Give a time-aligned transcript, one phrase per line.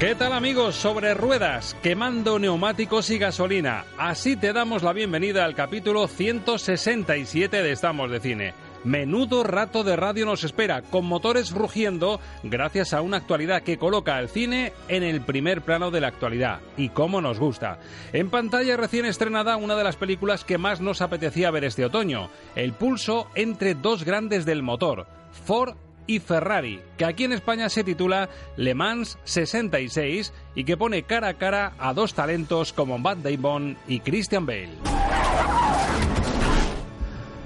[0.00, 0.76] ¿Qué tal amigos?
[0.76, 3.84] Sobre ruedas, quemando neumáticos y gasolina.
[3.98, 8.54] Así te damos la bienvenida al capítulo 167 de Estamos de Cine.
[8.82, 14.16] Menudo rato de radio nos espera, con motores rugiendo, gracias a una actualidad que coloca
[14.16, 16.60] al cine en el primer plano de la actualidad.
[16.78, 17.78] Y cómo nos gusta.
[18.14, 22.30] En pantalla recién estrenada una de las películas que más nos apetecía ver este otoño,
[22.56, 25.06] El pulso entre dos grandes del motor,
[25.44, 31.04] Ford y Ferrari, que aquí en España se titula Le Mans 66 y que pone
[31.04, 34.70] cara a cara a dos talentos como Matt Damon y Christian Bale.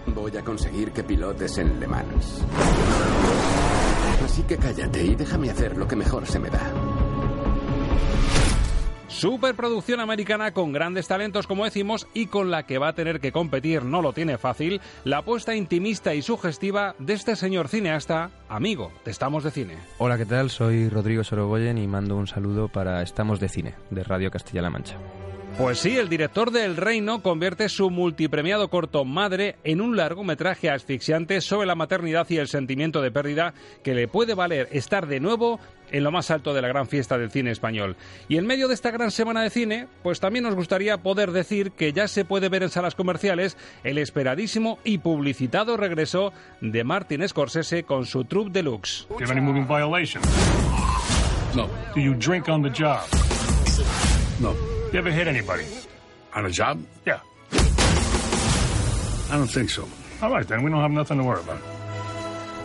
[0.06, 2.42] Voy a conseguir que pilotes en Le Mans.
[4.24, 6.72] Así que cállate y déjame hacer lo que mejor se me da.
[9.14, 13.30] Superproducción americana con grandes talentos, como decimos, y con la que va a tener que
[13.30, 18.90] competir, no lo tiene fácil, la apuesta intimista y sugestiva de este señor cineasta, amigo
[19.04, 19.76] de Estamos de Cine.
[19.98, 20.50] Hola, ¿qué tal?
[20.50, 24.98] Soy Rodrigo Sorogoyen y mando un saludo para Estamos de Cine, de Radio Castilla-La Mancha.
[25.56, 30.68] Pues sí, el director de El Reino convierte su multipremiado corto Madre en un largometraje
[30.68, 35.20] asfixiante sobre la maternidad y el sentimiento de pérdida que le puede valer estar de
[35.20, 35.60] nuevo
[35.92, 37.96] en lo más alto de la gran fiesta del cine español.
[38.26, 41.70] Y en medio de esta gran semana de cine, pues también nos gustaría poder decir
[41.70, 47.28] que ya se puede ver en salas comerciales el esperadísimo y publicitado regreso de Martin
[47.28, 49.06] Scorsese con su troupe deluxe.
[54.40, 54.73] No.
[54.94, 55.64] You ever hit anybody?
[56.36, 56.78] ¿On a job?
[57.04, 57.18] Yeah.
[59.28, 59.88] I don't think so.
[60.22, 60.62] All right, then.
[60.62, 61.58] We don't have nothing to worry about.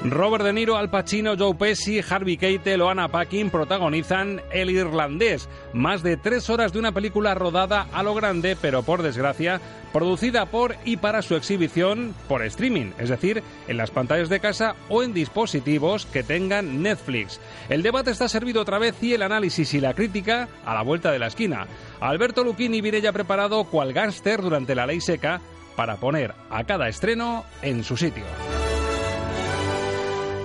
[0.03, 5.49] Robert De Niro, Al Pacino, Joe Pesci, Harvey Keitel o Anna Paquin protagonizan El Irlandés,
[5.73, 9.59] más de tres horas de una película rodada a lo grande, pero por desgracia,
[9.91, 14.75] producida por y para su exhibición por streaming, es decir, en las pantallas de casa
[14.87, 17.41] o en dispositivos que tengan Netflix.
[17.67, 21.11] El debate está servido otra vez y el análisis y la crítica a la vuelta
[21.11, 21.67] de la esquina.
[22.01, 25.41] Alberto Luquini viene ya preparado cual gángster durante la ley seca
[25.75, 28.23] para poner a cada estreno en su sitio.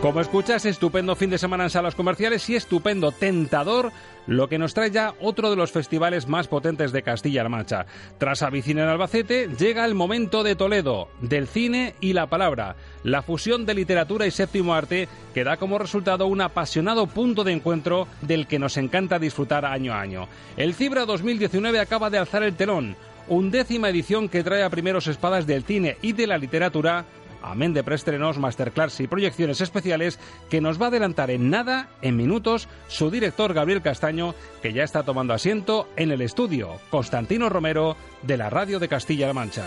[0.01, 3.91] Como escuchas, estupendo fin de semana en salas comerciales y estupendo tentador
[4.27, 7.87] lo que nos trae ya otro de los festivales más potentes de Castilla-La Mancha.
[8.19, 13.23] Tras Avicina en Albacete, llega el momento de Toledo, del cine y la palabra, la
[13.23, 18.09] fusión de literatura y séptimo arte que da como resultado un apasionado punto de encuentro
[18.23, 20.29] del que nos encanta disfrutar año a año.
[20.57, 22.97] El Cibra 2019 acaba de alzar el telón,
[23.29, 27.05] undécima edición que trae a primeros espadas del cine y de la literatura
[27.45, 30.19] amén de preestrenos, masterclass y proyecciones especiales
[30.51, 34.83] que nos va a adelantar en nada, en minutos, su director Gabriel Castaño, que ya
[34.83, 39.65] está tomando asiento en el estudio, Constantino Romero, de la Radio de Castilla-La Mancha.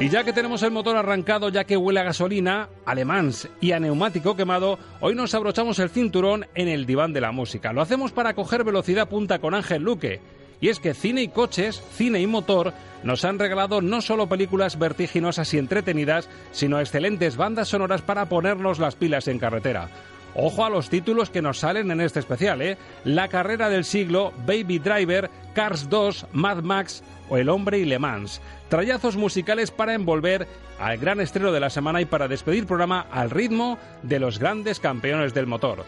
[0.00, 3.80] Y ya que tenemos el motor arrancado, ya que huele a gasolina, alemans y a
[3.80, 7.74] neumático quemado, hoy nos abrochamos el cinturón en el diván de la música.
[7.74, 10.22] Lo hacemos para coger velocidad punta con Ángel Luque.
[10.60, 12.72] Y es que cine y coches, cine y motor,
[13.02, 18.78] nos han regalado no solo películas vertiginosas y entretenidas, sino excelentes bandas sonoras para ponernos
[18.78, 19.88] las pilas en carretera.
[20.34, 22.78] Ojo a los títulos que nos salen en este especial, ¿eh?
[23.04, 27.98] La carrera del siglo, Baby Driver, Cars 2, Mad Max o El hombre y Le
[27.98, 28.40] Mans.
[28.68, 30.46] Trayazos musicales para envolver
[30.78, 34.78] al gran estreno de la semana y para despedir programa al ritmo de los grandes
[34.78, 35.84] campeones del motor.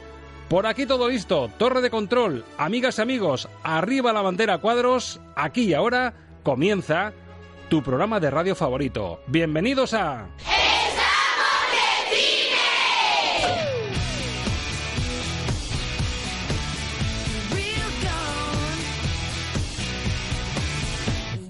[0.52, 5.62] Por aquí todo listo, torre de control, amigas y amigos, arriba la bandera cuadros, aquí
[5.62, 6.12] y ahora
[6.42, 7.14] comienza
[7.70, 9.20] tu programa de radio favorito.
[9.28, 10.28] Bienvenidos a...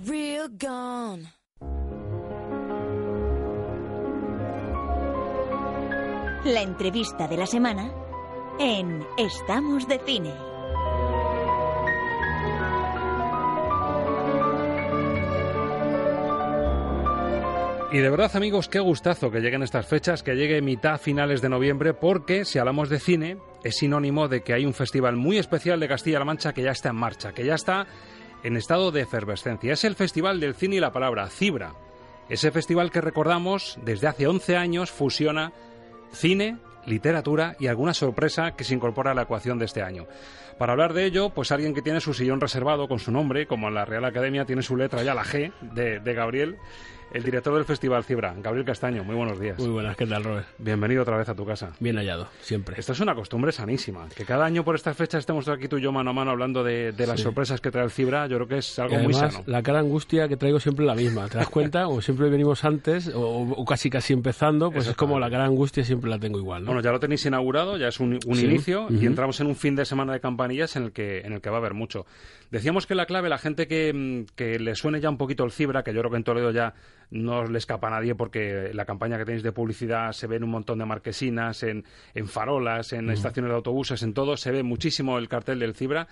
[0.07, 1.33] Real gone.
[6.45, 8.02] La entrevista de la semana
[8.59, 10.33] en Estamos de Cine.
[17.93, 21.51] Y de verdad amigos, qué gustazo que lleguen estas fechas, que llegue mitad finales de
[21.51, 25.79] noviembre, porque si hablamos de cine es sinónimo de que hay un festival muy especial
[25.79, 27.87] de Castilla-La Mancha que ya está en marcha, que ya está
[28.43, 29.75] en estado de efervescencia.
[29.75, 31.75] Es el Festival del Cine y la Palabra, Cibra.
[32.29, 35.53] Ese festival que recordamos desde hace 11 años fusiona
[36.13, 36.57] cine,
[36.87, 40.07] literatura y alguna sorpresa que se incorpora a la ecuación de este año.
[40.59, 43.69] Para hablar de ello, pues alguien que tiene su sillón reservado con su nombre, como
[43.69, 46.57] en la Real Academia tiene su letra ya la G de, de Gabriel,
[47.13, 49.05] el director del Festival Cibra, Gabriel Castaño.
[49.05, 49.59] Muy buenos días.
[49.59, 50.47] Muy buenas, ¿qué tal, Robert?
[50.59, 51.73] Bienvenido otra vez a tu casa.
[51.79, 52.77] Bien hallado, siempre.
[52.79, 54.09] Esto es una costumbre sanísima.
[54.17, 56.65] Que cada año por estas fechas estemos aquí tú y yo mano a mano hablando
[56.65, 57.25] de, de las Sí.
[57.25, 58.27] sorpresas que trae el Cibra.
[58.29, 59.45] Yo creo que es algo Y muy además, sano.
[59.47, 61.29] la cara angustia que traigo siempre es la misma.
[61.29, 61.87] ¿Te das cuenta?
[61.93, 65.85] O siempre venimos antes, o, o casi casi empezando, pues es como la cara angustia
[65.85, 66.69] siempre la tengo igual, ¿no?
[66.69, 68.47] Bueno, ya lo tenéis inaugurado, ya es un, un Sí.
[68.47, 71.41] inicio y entramos en un fin de semana de campanillas en el que, en el
[71.43, 72.07] que va a haber mucho.
[72.53, 75.53] Decíamos que la clave, la gente que, mm, que le suene ya un poquito el
[75.53, 76.75] Cibra, que yo creo que en Toledo ya
[77.11, 80.45] no le escapa a nadie porque la campaña que tenéis de publicidad se ve en
[80.45, 84.63] un montón de marquesinas, en, en farolas, en estaciones de autobuses, en todo, se ve
[84.63, 86.09] muchísimo el cartel del Cibra.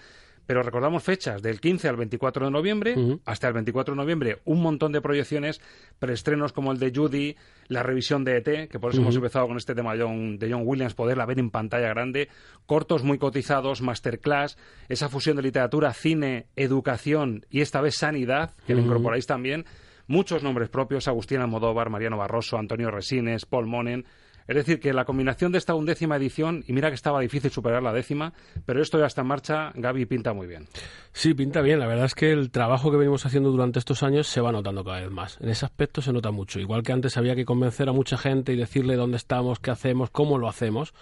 [0.50, 4.60] Pero recordamos fechas del 15 al 24 de noviembre, hasta el 24 de noviembre, un
[4.60, 5.60] montón de proyecciones,
[6.00, 7.36] preestrenos como el de Judy,
[7.68, 10.50] la revisión de ET, que por eso hemos empezado con este tema de John, de
[10.50, 12.28] John Williams, poderla ver en pantalla grande,
[12.66, 14.58] cortos muy cotizados, masterclass,
[14.88, 18.90] esa fusión de literatura, cine, educación y esta vez sanidad, que le Ujú.
[18.90, 19.66] incorporáis también,
[20.08, 24.04] muchos nombres propios, Agustín Almodóvar, Mariano Barroso, Antonio Resines, Paul Monen.
[24.50, 27.84] Es decir, que la combinación de esta undécima edición, y mira que estaba difícil superar
[27.84, 28.32] la décima,
[28.66, 30.66] pero esto ya está en marcha, Gaby pinta muy bien.
[31.12, 31.78] Sí, pinta bien.
[31.78, 34.82] La verdad es que el trabajo que venimos haciendo durante estos años se va notando
[34.82, 35.38] cada vez más.
[35.40, 36.58] En ese aspecto se nota mucho.
[36.58, 40.10] Igual que antes había que convencer a mucha gente y decirle dónde estamos, qué hacemos,
[40.10, 40.94] cómo lo hacemos.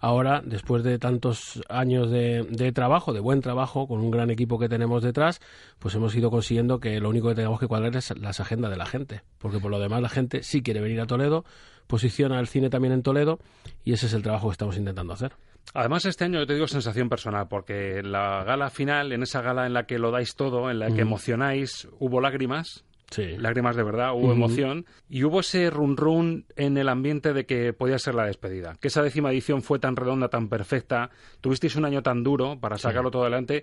[0.00, 4.58] Ahora, después de tantos años de, de trabajo, de buen trabajo, con un gran equipo
[4.58, 5.40] que tenemos detrás,
[5.78, 8.76] pues hemos ido consiguiendo que lo único que tenemos que cuadrar es las agendas de
[8.76, 9.22] la gente.
[9.38, 11.44] Porque por lo demás la gente sí quiere venir a Toledo,
[11.86, 13.38] posiciona el cine también en Toledo
[13.84, 15.32] y ese es el trabajo que estamos intentando hacer.
[15.74, 19.66] Además, este año yo te digo sensación personal, porque la gala final, en esa gala
[19.66, 22.84] en la que lo dais todo, en la que emocionáis, hubo lágrimas.
[23.10, 23.36] Sí.
[23.38, 27.72] Lágrimas de verdad, hubo emoción y hubo ese run run en el ambiente de que
[27.72, 28.76] podía ser la despedida.
[28.80, 31.10] Que esa décima edición fue tan redonda, tan perfecta,
[31.40, 33.62] tuvisteis un año tan duro para sacarlo todo adelante,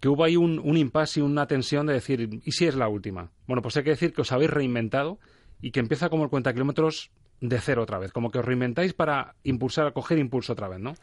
[0.00, 2.88] que hubo ahí un, un impasse y una tensión de decir, ¿y si es la
[2.88, 3.30] última?
[3.46, 5.20] Bueno, pues hay que decir que os habéis reinventado
[5.60, 8.92] y que empieza como el cuenta kilómetros de cero otra vez, como que os reinventáis
[8.92, 10.94] para impulsar, coger impulso otra vez, ¿no?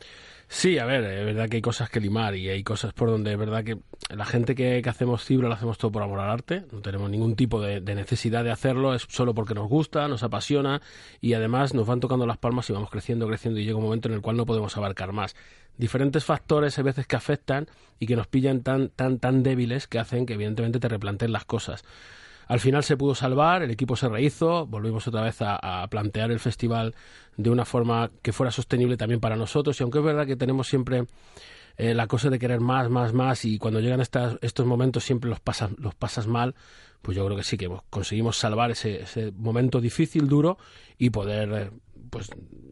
[0.50, 3.34] Sí, a ver, es verdad que hay cosas que limar y hay cosas por donde
[3.34, 3.80] es verdad que
[4.16, 7.10] la gente que, que hacemos Cibra lo hacemos todo por amor al arte, no tenemos
[7.10, 10.81] ningún tipo de, necesidad de hacerlo, es solo porque nos gusta, nos apasiona
[11.19, 14.07] y además nos van tocando las palmas y vamos creciendo, creciendo y llega un momento
[14.07, 15.36] en el cual no podemos abarcar más.
[15.78, 17.68] Diferentes factores hay veces que afectan
[18.00, 21.45] y que nos pillan tan, tan, tan débiles que hacen que evidentemente te replanteen las
[21.45, 21.84] cosas.
[22.47, 26.39] Al final se pudo salvar, el equipo se rehizo, volvimos otra vez a, plantear el
[26.39, 26.95] festival
[27.35, 29.79] de una forma que fuera sostenible también para nosotros.
[29.79, 31.05] Y aunque es verdad que tenemos siempre
[31.77, 35.29] eh, la cosa de querer más, más, más y cuando llegan estas, estos momentos siempre
[35.29, 36.55] los pasas, los pasas mal,
[37.01, 40.57] pues yo creo que sí que conseguimos salvar ese, ese momento difícil, duro
[40.97, 41.71] y poder eh,
[42.09, 42.30] pues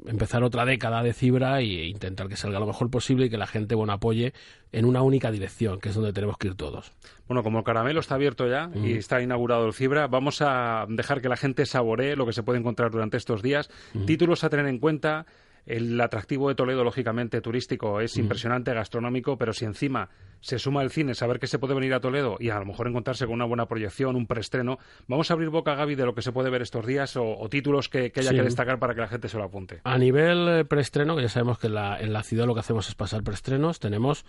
[0.08, 3.48] empezar otra década de Cibra e intentar que salga lo mejor posible y que la
[3.48, 4.34] gente bueno apoye
[4.72, 6.92] en una única dirección, que es donde tenemos que ir todos.
[7.28, 11.22] Bueno, como el caramelo está abierto ya y está inaugurado el Fibra, vamos a dejar
[11.22, 13.70] que la gente saboree lo que se puede encontrar durante estos días.
[14.06, 15.26] Títulos a tener en cuenta.
[15.66, 20.92] El atractivo de Toledo, lógicamente, turístico, es impresionante, gastronómico, pero si encima se suma el
[20.92, 23.46] cine, saber que se puede venir a Toledo y a lo mejor encontrarse con una
[23.46, 26.62] buena proyección, un preestreno, vamos a abrir boca, Gaby, de lo que se puede ver
[26.62, 28.36] estos días o, o títulos que, que haya Sí.
[28.36, 29.82] que destacar para que la gente se lo apunte.
[29.84, 32.88] A nivel eh, preestreno, que ya sabemos que la, en la ciudad lo que hacemos
[32.88, 34.24] es pasar preestrenos, tenemos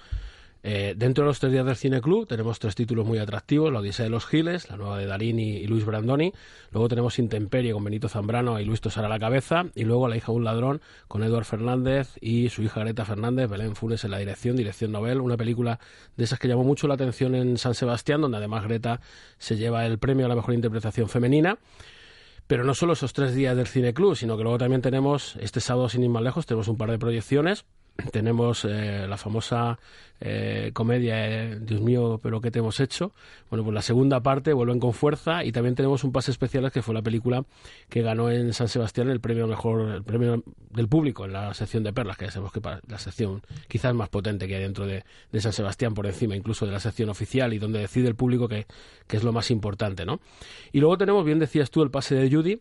[0.68, 3.78] eh, dentro de los tres días del Cine Club tenemos tres títulos muy atractivos, La
[3.78, 6.32] Odisea de los Giles, la nueva de Darín y, Luis Brandoni,
[6.72, 10.16] luego tenemos Intemperie con Benito Zambrano y Luis Tosar a la cabeza, y luego La
[10.16, 14.10] hija de un ladrón con Eduard Fernández y su hija Greta Fernández, Belén Funes en
[14.10, 15.78] la dirección, dirección novel, una película
[16.16, 19.00] de esas que llamó mucho la atención en San Sebastián, donde además Greta
[19.38, 21.58] se lleva el premio a la mejor interpretación femenina.
[22.48, 25.60] Pero no solo esos tres días del Cine Club, sino que luego también tenemos, este
[25.60, 27.64] sábado sin ir más lejos, tenemos un par de proyecciones.
[28.12, 29.78] Tenemos eh, la famosa
[30.20, 33.12] eh, comedia eh, Dios mío, pero ¿qué te hemos hecho?
[33.50, 36.82] Bueno, pues la segunda parte vuelven con fuerza y también tenemos un pase especial que
[36.82, 37.44] fue la película
[37.88, 41.84] que ganó en San Sebastián el premio mejor, el premio del público en la sección
[41.84, 44.86] de perlas, que ya sabemos que para la sección quizás más potente que hay dentro
[44.86, 48.14] de, de San Sebastián, por encima incluso de la sección oficial y donde decide el
[48.14, 48.66] público que,
[49.06, 50.20] que es lo más importante, ¿no?
[50.72, 52.60] Y luego tenemos, bien decías tú, el pase de Judy,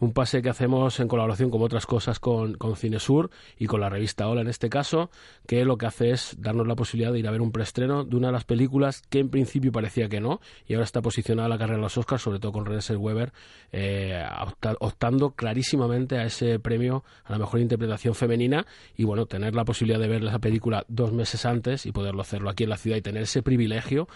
[0.00, 3.88] un pase que hacemos en colaboración con otras cosas con, con Cinesur y con la
[3.88, 5.10] revista Hola en este caso,
[5.46, 8.16] que lo que hace es darnos la posibilidad de ir a ver un preestreno de
[8.16, 11.58] una de las películas que en principio parecía que no, y ahora está posicionada la
[11.58, 13.32] carrera de los Oscars, sobre todo con Renée Weber,
[13.72, 19.54] eh, opta- optando clarísimamente a ese premio a la mejor interpretación femenina, y bueno, tener
[19.54, 22.76] la posibilidad de ver esa película dos meses antes y poderlo hacerlo aquí en la
[22.76, 24.08] ciudad y tener ese privilegio,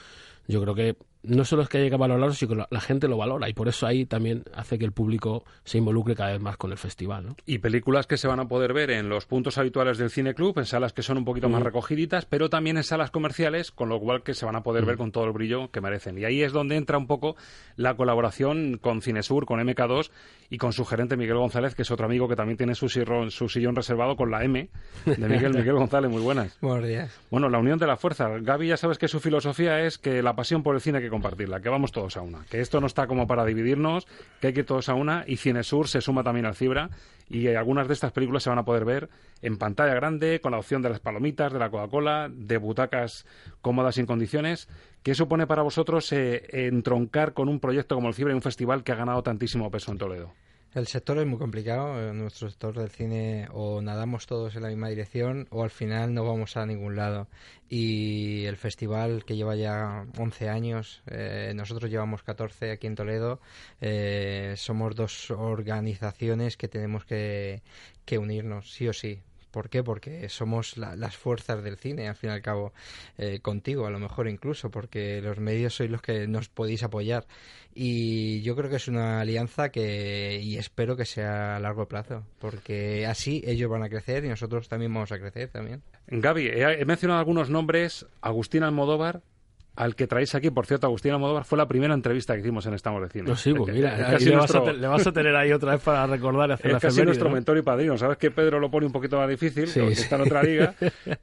[0.47, 3.17] yo creo que no solo es que haya que valorarlo, sino que la, gente lo
[3.17, 6.57] valora y por eso ahí también hace que el público se involucre cada vez más
[6.57, 7.27] con el festival.
[7.27, 7.37] ¿no?
[7.45, 10.59] Y películas que se van a poder ver en los puntos habituales del Cine Club,
[10.59, 14.01] en salas que son un poquito más recogiditas, pero también en salas comerciales, con lo
[14.01, 16.19] cual que se van a poder ver con todo el brillo que merecen.
[16.19, 17.37] Y ahí es donde entra un poco
[17.77, 20.11] la colaboración con Cinesur, con MK2
[20.51, 23.31] y con su gerente Miguel González, que es otro amigo que también tiene su sillón,
[23.31, 24.69] su sillón reservado con la M
[25.05, 25.55] de Miguel.
[25.55, 26.59] Miguel González, muy buenas.
[26.61, 27.21] Buenos días.
[27.31, 28.29] Bueno, la unión de la fuerza.
[28.41, 31.11] Gaby ya sabes que su filosofía es que la pasión por el cine hay que
[31.11, 34.07] compartirla, que vamos todos a una, que esto no está como para dividirnos,
[34.41, 36.91] que hay que ir todos a una y Cinesur se suma también al Cibra
[37.29, 39.11] y algunas de estas películas se van a poder ver
[39.43, 43.27] en pantalla grande, con la opción de las palomitas, de la Coca-Cola, de butacas
[43.61, 44.69] cómodas sin condiciones.
[45.09, 48.85] ¿Qué supone para vosotros eh, entroncar con un proyecto como el Cibra y un festival
[48.85, 50.35] que ha ganado tantísimo peso en Toledo?
[50.75, 52.11] El sector es muy complicado.
[52.11, 56.13] En nuestro sector del cine o nadamos todos en la misma dirección o al final
[56.13, 57.27] no vamos a ningún lado.
[57.71, 63.41] Y el festival que lleva ya 11 años, eh, nosotros llevamos 14 aquí en Toledo,
[63.81, 67.63] eh, somos dos organizaciones que tenemos que,
[68.05, 69.23] que unirnos, sí o sí.
[69.51, 69.83] ¿Por qué?
[69.83, 72.73] Porque somos la- las fuerzas del cine, al fin y al cabo,
[73.17, 77.27] eh, contigo, a lo mejor incluso, porque los medios sois los que nos podéis apoyar.
[77.75, 82.25] Y yo creo que es una alianza que, y espero que sea a largo plazo,
[82.39, 85.83] porque así ellos van a crecer y nosotros también vamos a crecer también.
[86.09, 88.07] Gaby, he, he mencionado algunos nombres.
[88.21, 89.23] Agustín Almodóvar,
[89.79, 92.75] al que traéis aquí, por cierto, Agustín Almodóvar fue la primera entrevista que hicimos en
[92.75, 93.29] Estamos de Cine.
[93.29, 95.37] No, sí, pues Es- mira, es casi le, vas a te- le vas a tener
[95.37, 97.35] ahí otra vez para recordar y hacer la es casi efeméride, nuestro ¿no?
[97.37, 97.97] mentor y padrino.
[97.97, 100.03] Sabes que Pedro lo pone un poquito más difícil, Sí, porque sí.
[100.03, 100.75] está en otra liga.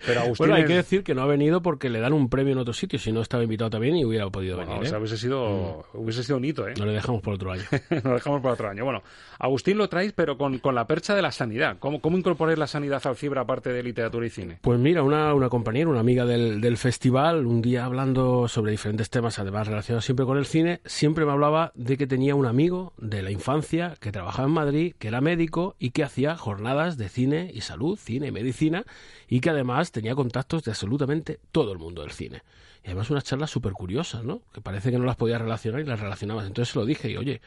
[0.05, 2.29] Pero Agustín bueno, hay es- que decir que no ha venido porque le dan un
[2.29, 2.97] premio en otro sitio.
[2.97, 4.85] Si no estaba invitado también y hubiera podido Bueno, venir.
[4.85, 4.99] o sea, ¿eh?
[5.01, 6.73] hubiese sido, hubiese sido un hito, ¿eh?
[6.79, 7.63] No le dejamos por otro año.
[8.03, 8.85] Lo dejamos para otro año.
[8.85, 9.03] Bueno,
[9.37, 11.77] Agustín lo traéis, pero con, con la percha de la sanidad.
[11.79, 14.59] ¿Cómo, cómo incorporáis la sanidad al Cibra aparte de literatura y cine?
[14.61, 19.09] Pues mira, una, una compañera, una amiga del, del festival, un día hablando sobre diferentes
[19.09, 22.93] temas, además relacionados siempre con el cine, siempre me hablaba de que tenía un amigo
[22.97, 27.09] de la infancia que trabajaba en Madrid, que era médico y que hacía jornadas de
[27.09, 28.83] cine y salud, cine y medicina,
[29.27, 32.41] y que además tenía contactos de absolutamente todo el mundo del cine.
[32.83, 34.41] Y además unas charlas súper curiosas, ¿no?
[34.53, 36.45] Que parece que no las podías relacionar y las relacionabas.
[36.45, 37.41] Entonces se lo dije y, oye,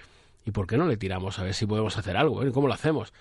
[0.45, 2.43] ¿y por qué no le tiramos a ver si podemos hacer algo?
[2.43, 2.51] eh?
[2.51, 3.13] ¿Cómo lo hacemos?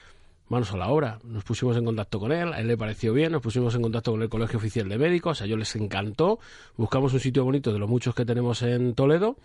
[0.50, 1.20] Manos a la obra.
[1.24, 4.12] Nos pusimos en contacto con él, a él le pareció bien, nos pusimos en contacto
[4.12, 6.40] con el Colegio Oficial de Médicos, a ellos les encantó,
[6.76, 9.36] buscamos un sitio bonito de los muchos que tenemos en Toledo.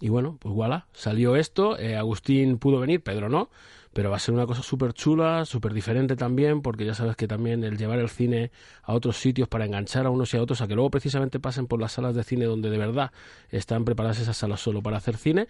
[0.00, 3.50] Y bueno, pues voilà, salió esto, eh, Agustín pudo venir, Pedro no,
[3.92, 7.28] pero va a ser una cosa súper chula, súper diferente también, porque ya sabes que
[7.28, 8.50] también el llevar el cine
[8.82, 11.66] a otros sitios para enganchar a unos y a otros, a que luego precisamente pasen
[11.66, 13.12] por las salas de cine donde de verdad
[13.50, 15.46] están preparadas esas salas solo para hacer cine,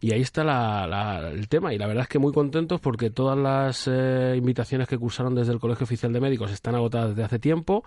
[0.00, 1.74] y ahí está la- la- el tema.
[1.74, 5.52] Y la verdad es que muy contentos porque todas las eh, invitaciones que cursaron desde
[5.52, 7.84] el Colegio Oficial de Médicos están agotadas desde hace tiempo.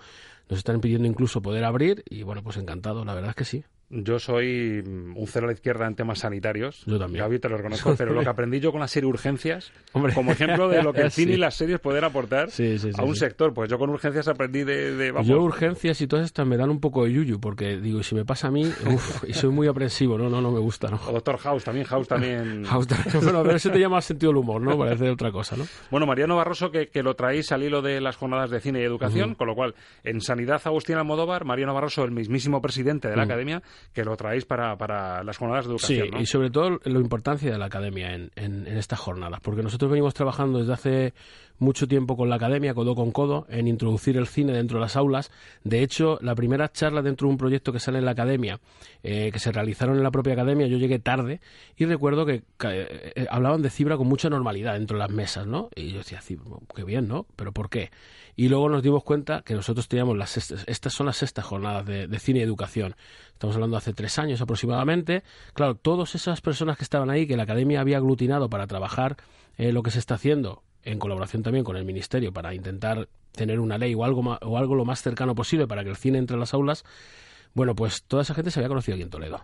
[0.49, 2.03] Nos están pidiendo incluso poder abrir.
[2.09, 3.63] Y bueno, pues encantado, la verdad es que sí.
[3.93, 6.83] Yo soy mm, un cero a la izquierda en temas sanitarios.
[6.85, 7.23] Yo también.
[7.23, 10.13] Gaby, te lo reconozco, pero lo que aprendí yo con la serie Urgencias, Hombre.
[10.13, 11.37] como ejemplo de lo que el cine Sí.
[11.37, 14.27] y las series pueden aportar Sí, sí, sí, a un sector, pues yo con Urgencias
[14.27, 14.95] aprendí de...
[14.95, 18.01] de- vamos, Yo urgencias y todas estas me dan un poco de yuyu porque digo,
[18.03, 20.89] si me pasa a mí, uff, y soy muy aprensivo, no, no, no me gusta,
[20.89, 20.99] ¿no?
[21.07, 22.63] O Doctor House también, House también...
[22.65, 23.23] House también.
[23.23, 24.77] bueno, a ver, eso te llama sentido del humor, ¿no?
[24.77, 25.65] Parece otra cosa, ¿no?
[25.89, 28.83] Bueno, Mariano Barroso, que, que lo traéis al hilo de las jornadas de cine y
[28.83, 33.23] educación, con lo cual, en Sanidad Agustín Almodóvar, Mariano Barroso, el mismísimo presidente de la
[33.23, 33.61] academia,
[33.93, 36.21] que lo traéis para, para las jornadas de Sí, educación, ¿no?
[36.21, 39.91] y sobre todo la importancia de la academia en, en, en estas jornadas, porque nosotros
[39.91, 41.13] venimos trabajando desde hace
[41.59, 44.95] mucho tiempo con la academia, codo con codo, en introducir el cine dentro de las
[44.95, 45.29] aulas.
[45.63, 48.59] De hecho, la primera charla dentro de un proyecto que sale en la academia,
[49.03, 51.39] eh, que se realizaron en la propia academia, yo llegué tarde
[51.77, 55.45] y recuerdo que, que, eh, hablaban de Cibra con mucha normalidad dentro de las mesas,
[55.45, 55.69] ¿no?
[55.75, 56.45] Y yo decía, "Cibra,
[56.75, 57.27] qué bien, ¿no?
[57.35, 57.91] ¿Pero por qué?
[58.35, 61.85] Y luego nos dimos cuenta que nosotros teníamos las sextas- estas son las sextas jornadas
[61.85, 62.95] de, de cine y educación.
[63.33, 65.23] Estamos hablando de hace tres años aproximadamente.
[65.53, 69.17] Claro, todas esas personas que estaban ahí, que la academia había aglutinado para trabajar
[69.57, 73.59] eh, lo que se está haciendo, en colaboración también con el ministerio, para intentar tener
[73.59, 76.35] una ley o algo, o algo lo más cercano posible para que el cine entre
[76.35, 76.83] a las aulas,
[77.53, 79.41] bueno, pues toda esa gente se había conocido aquí en Toledo.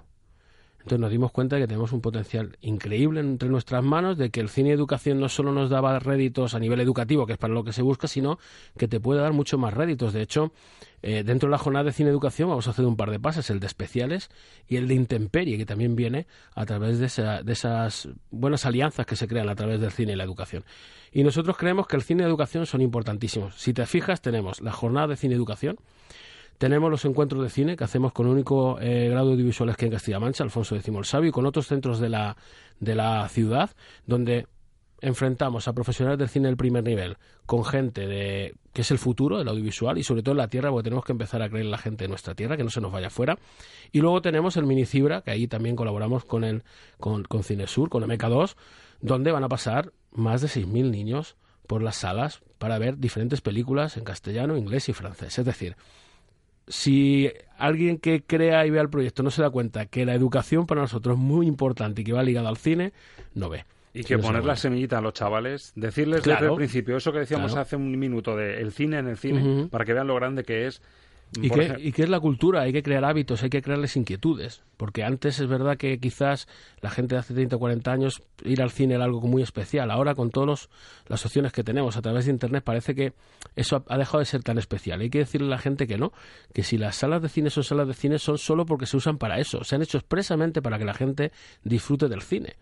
[0.87, 4.39] Entonces nos dimos cuenta de que tenemos un potencial increíble entre nuestras manos, de que
[4.39, 7.53] el cine y educación no solo nos daba réditos a nivel educativo, que es para
[7.53, 8.39] lo que se busca, sino
[8.77, 10.13] que te puede dar mucho más réditos.
[10.13, 10.53] De hecho,
[11.01, 13.49] eh, dentro de la jornada de cine educación vamos a hacer un par de pases,
[13.49, 14.29] el de especiales
[14.65, 16.25] y el de intemperie, que también viene
[16.55, 20.13] a través de, esa- de esas buenas alianzas que se crean a través del cine
[20.13, 20.63] y la educación.
[21.11, 23.55] Y nosotros creemos que el cine y educación son importantísimos.
[23.55, 25.75] Si te fijas, tenemos la jornada de cine educación,
[26.57, 29.91] tenemos los encuentros de cine que hacemos con el único eh, grado audiovisual aquí en
[29.91, 32.35] Castilla-La Mancha, Alfonso X el Sabio, y con otros centros de la,
[32.79, 33.69] de la ciudad,
[34.05, 34.47] donde
[35.01, 39.37] enfrentamos a profesionales del cine del primer nivel con gente de que es el futuro
[39.37, 41.71] del audiovisual y sobre todo en la tierra porque tenemos que empezar a creer en
[41.71, 43.37] la gente de nuestra tierra que no se nos vaya fuera.
[43.91, 46.63] Y luego tenemos el mini Cibra que ahí también colaboramos con el
[46.99, 48.55] con, con Cinesur con MK2
[49.01, 51.35] donde van a pasar más de 6.000 niños
[51.67, 55.37] por las salas para ver diferentes películas en castellano, inglés y francés.
[55.37, 55.75] Es decir
[56.67, 60.65] si alguien que crea y vea el proyecto no se da cuenta que la educación
[60.67, 62.93] para nosotros es muy importante y que va ligada al cine,
[63.33, 63.65] no ve.
[63.93, 66.41] Y que no poner la semillita a los chavales, decirles Claro.
[66.41, 67.61] desde el principio, eso que decíamos Claro.
[67.63, 70.67] hace un minuto de el cine en el cine, para que vean lo grande que
[70.67, 70.81] es.
[71.41, 72.61] ¿Y qué, ejemplo- y qué es la cultura?
[72.61, 74.61] Hay que crear hábitos, hay que crearles inquietudes.
[74.77, 76.47] Porque antes es verdad que quizás
[76.81, 79.91] la gente de hace 30 o 40 años ir al cine era algo muy especial.
[79.91, 80.69] Ahora con todas
[81.07, 83.13] las opciones que tenemos a través de Internet parece que
[83.55, 85.01] eso ha, ha dejado de ser tan especial.
[85.01, 86.13] Hay que decirle a la gente que no,
[86.53, 89.17] que si las salas de cine son salas de cine son solo porque se usan
[89.17, 89.63] para eso.
[89.63, 91.31] Se han hecho expresamente para que la gente
[91.63, 92.55] disfrute del cine.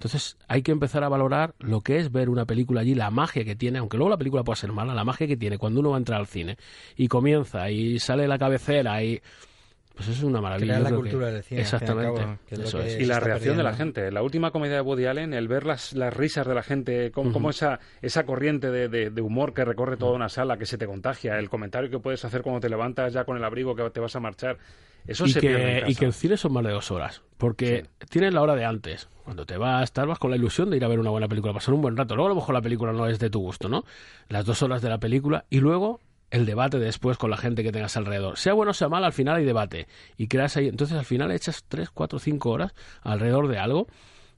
[0.00, 3.44] Entonces hay que empezar a valorar lo que es ver una película allí, la magia
[3.44, 5.90] que tiene, aunque luego la película pueda ser mala, la magia que tiene cuando uno
[5.90, 6.56] va a entrar al cine
[6.96, 9.20] y comienza y sale la cabecera y
[9.94, 10.76] pues eso es una maravilla.
[10.76, 12.14] Crear la que- cultura del cine, Exactamente.
[12.22, 14.10] cabo, que es eso y la reacción de la gente.
[14.10, 17.28] La última comedia de Woody Allen, el ver las, las risas de la gente, cómo,
[17.28, 17.34] Ujú.
[17.34, 20.78] cómo esa, esa corriente de, de- de humor que recorre toda una sala, que se
[20.78, 23.90] te contagia, el comentario que puedes hacer cuando te levantas ya con el abrigo que
[23.90, 24.56] te vas a marchar,
[25.10, 25.90] eso y se pierde en que, casa.
[25.90, 27.22] y que el cine son más de dos horas.
[27.36, 29.08] Porque tienes la hora de antes.
[29.24, 31.52] Cuando te vas, tal, vas con la ilusión de ir a ver una buena película,
[31.52, 32.14] pasar un buen rato.
[32.14, 33.84] Luego a lo mejor la película no es de tu gusto, ¿no?
[34.28, 36.00] Las dos horas de la película y luego
[36.30, 38.38] el debate después con la gente que tengas alrededor.
[38.38, 39.88] Sea bueno o sea mal, al final hay debate.
[40.16, 40.68] Y creas ahí.
[40.68, 43.88] Entonces al final echas tres, cuatro, cinco horas alrededor de algo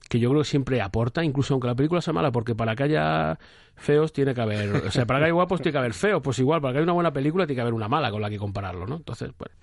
[0.09, 2.83] que yo creo que siempre aporta, incluso aunque la película sea mala, porque para que
[2.83, 3.39] haya
[3.75, 6.39] feos tiene que haber, o sea, para que haya guapos tiene que haber feos, pues
[6.39, 8.37] igual, para que haya una buena película tiene que haber una mala con la que
[8.37, 8.97] compararlo, ¿no?
[8.97, 9.55] Entonces, bueno.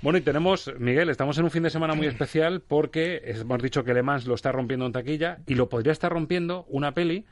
[0.00, 3.82] Bueno, y tenemos, Miguel, estamos en un fin de semana muy especial porque hemos dicho
[3.82, 7.24] que Le Mans lo está rompiendo en taquilla y lo podría estar rompiendo una peli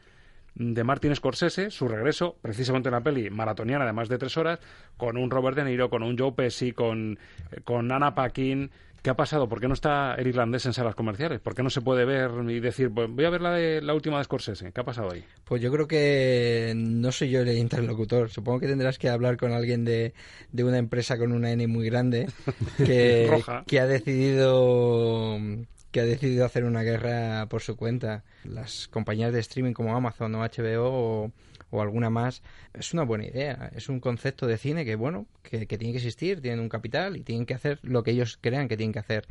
[0.56, 4.58] de Martin Scorsese, su regreso, precisamente una peli maratoniana de más de tres horas,
[4.96, 7.20] con un Robert De Niro, con un Joe Pesci, con,
[7.62, 8.70] con Anna Paquin.
[9.06, 9.48] ¿Qué ha pasado?
[9.48, 11.38] ¿Por qué no está el irlandés en salas comerciales?
[11.38, 13.94] ¿Por qué no se puede ver y decir, pues voy a ver la, de, la
[13.94, 14.72] última de Scorsese?
[14.72, 15.24] ¿Qué ha pasado ahí?
[15.44, 18.30] Pues yo creo que no soy yo el interlocutor.
[18.30, 20.12] Supongo que tendrás que hablar con alguien de,
[20.50, 22.26] de una empresa con una N muy grande
[22.84, 23.62] que, Roja.
[23.68, 25.38] que ha decidido
[25.92, 28.24] que ha decidido hacer una guerra por su cuenta.
[28.42, 31.32] Las compañías de streaming como Amazon o HBO o,
[31.70, 32.42] o alguna más
[32.74, 33.70] es una buena idea.
[33.74, 36.40] Es un concepto de cine que bueno que, tiene que existir.
[36.40, 39.26] Tienen un capital y tienen que hacer lo que ellos crean que tienen que hacer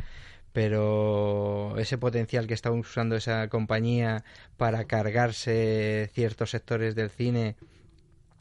[0.53, 4.23] pero ese potencial que está usando esa compañía
[4.55, 7.57] para cargarse ciertos sectores del cine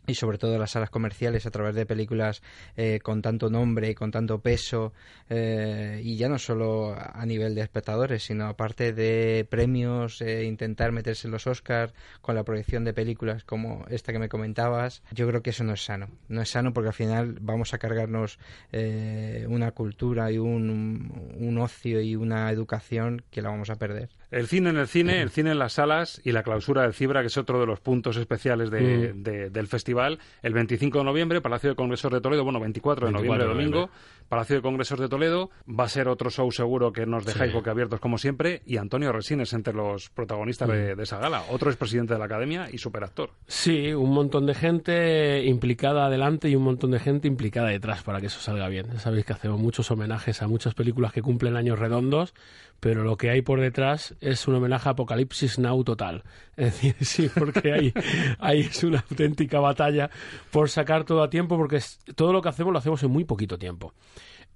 [0.06, 2.42] y sobre todo las salas comerciales a través de películas
[2.76, 4.92] eh, con tanto nombre y con tanto peso
[5.30, 10.92] eh, y ya no solo a nivel de espectadores sino aparte de premios eh, intentar
[10.92, 15.26] meterse en los Oscars con la proyección de películas como esta que me comentabas yo
[15.28, 16.08] creo que eso no es sano.
[16.28, 18.38] No es sano porque al final vamos a cargarnos
[18.72, 24.10] eh, una cultura y un, un ocio y una educación que la vamos a perder
[24.30, 27.20] El cine en el cine, el cine en las salas y la clausura del Cibra,
[27.20, 29.22] que es otro de los puntos especiales de- Mm.
[29.22, 30.18] de- del festival.
[30.42, 33.86] El 25 de noviembre, Palacio de Congresos de Toledo, bueno, 24 de 24 noviembre, domingo,
[33.86, 34.24] noviembre.
[34.28, 35.50] Palacio de Congresos de Toledo.
[35.68, 37.56] Va a ser otro show seguro que nos dejáis Sí.
[37.56, 38.62] boquiabiertos como siempre.
[38.66, 40.96] Y Antonio Resines entre los protagonistas de, Mm.
[40.96, 41.42] de esa gala.
[41.50, 43.30] Otro expresidente de la Academia y superactor.
[43.46, 48.20] Sí, un montón de gente implicada adelante y un montón de gente implicada detrás para
[48.20, 48.98] que eso salga bien.
[48.98, 52.34] Sabéis que hacemos muchos homenajes a muchas películas que cumplen años redondos,
[52.80, 56.22] pero lo que hay por detrás es un homenaje a Apocalipsis Now total.
[56.56, 57.92] Es decir, sí, porque ahí,
[58.38, 60.10] ahí es una auténtica batalla
[60.50, 63.24] por sacar todo a tiempo, porque es- todo lo que hacemos lo hacemos en muy
[63.24, 63.92] poquito tiempo.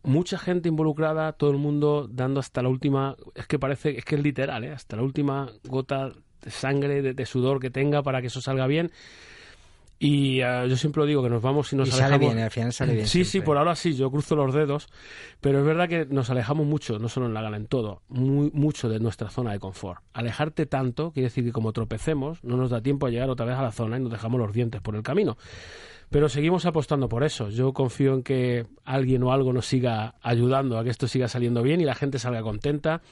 [0.05, 4.14] Mucha gente involucrada, todo el mundo dando hasta la última, es que parece, es que
[4.14, 4.71] es literal, ¿eh?
[4.71, 8.66] hasta la última gota de sangre, de, de sudor que tenga para que eso salga
[8.68, 8.92] bien.
[10.00, 12.34] Y ah, yo siempre lo digo que nos vamos y nos Y sale alejamos.
[12.34, 14.87] bien, al final sale bien Sí, sí, por ahora sí, yo cruzo los dedos,
[15.40, 18.50] pero es verdad que nos alejamos mucho, no solo en la gala, en todo, muy,
[18.52, 20.00] mucho de nuestra zona de confort.
[20.12, 23.56] Alejarte tanto quiere decir que como tropecemos, no nos da tiempo a llegar otra vez
[23.56, 25.37] a la zona y nos dejamos los dientes por el camino.
[26.11, 27.50] Pero seguimos apostando por eso.
[27.50, 31.62] Yo confío en que alguien o algo nos siga ayudando a que esto siga saliendo
[31.62, 33.02] bien y la gente salga contenta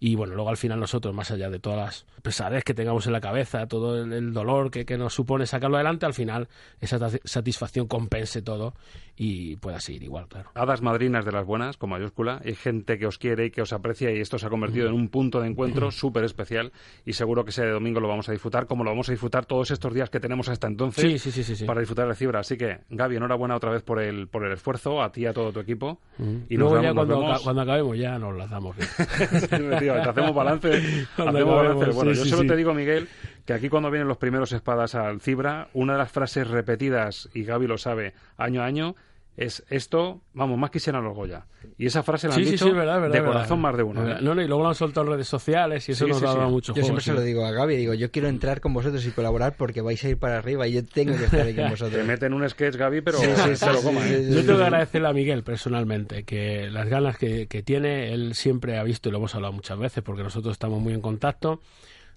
[0.00, 3.12] Y bueno, luego al final nosotros, más allá de todas las pesadez que tengamos en
[3.12, 6.48] la cabeza, todo el, el dolor que, que nos supone sacarlo adelante, al final
[6.80, 8.74] esa satisfacción compense todo
[9.20, 10.50] y pueda seguir igual, claro.
[10.54, 12.40] Hadas madrinas de las buenas, con mayúscula.
[12.44, 14.94] Hay gente que os quiere y que os aprecia y esto se ha convertido en
[14.94, 16.72] un punto de encuentro súper especial
[17.04, 19.70] y seguro que ese domingo lo vamos a disfrutar como lo vamos a disfrutar todos
[19.72, 22.40] estos días que tenemos hasta entonces Sí, sí, sí, para disfrutar de Cibra.
[22.40, 25.32] Así que, Gaby, enhorabuena otra vez por el, por el esfuerzo, a ti y a
[25.32, 26.00] todo tu equipo.
[26.48, 28.38] Y nos luego vemos- ya nos cuando, cuando acabemos ya nos.
[28.78, 29.46] Sí,
[29.80, 30.68] tío, te hacemos balance.
[31.16, 31.90] Hacemos balance.
[31.90, 33.08] Bueno, yo solo te digo, Miguel,
[33.44, 37.44] que aquí cuando vienen los primeros espadas al Cibra, una de las frases repetidas, y
[37.44, 38.94] Gaby lo sabe, año a año,
[39.38, 41.46] es esto, vamos, más quisieran los Goya.
[41.78, 43.14] Y esa frase la han Sí, dicho sí, verdad, verdad.
[43.14, 43.32] de verdad.
[43.34, 44.06] corazón más de uno.
[44.10, 44.18] ¿eh?
[44.20, 46.24] No, no, y luego lo han soltado en redes sociales y eso Sí, nos sí,
[46.24, 46.50] ha dado sí.
[46.50, 46.86] mucho Yo juego.
[46.86, 49.80] siempre se lo digo a Gaby, digo, yo quiero entrar con vosotros y colaborar porque
[49.80, 52.04] vais a ir para arriba y yo tengo que estar aquí con Te vosotros.
[52.04, 54.24] meten un sketch, Gaby, pero Sí, sí, se lo sí, coma, sí, ¿eh?
[54.24, 54.58] sí, Yo tengo sí.
[54.58, 59.08] que agradecerle a Miguel personalmente que las ganas que, que tiene, él siempre ha visto
[59.08, 61.60] y lo hemos hablado muchas veces porque nosotros estamos muy en contacto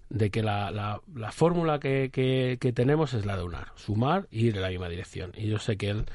[0.10, 4.28] de que la, la, la fórmula que, que, que tenemos es la de unar, sumar
[4.32, 5.32] y ir en la misma dirección.
[5.38, 6.06] Y yo sé que él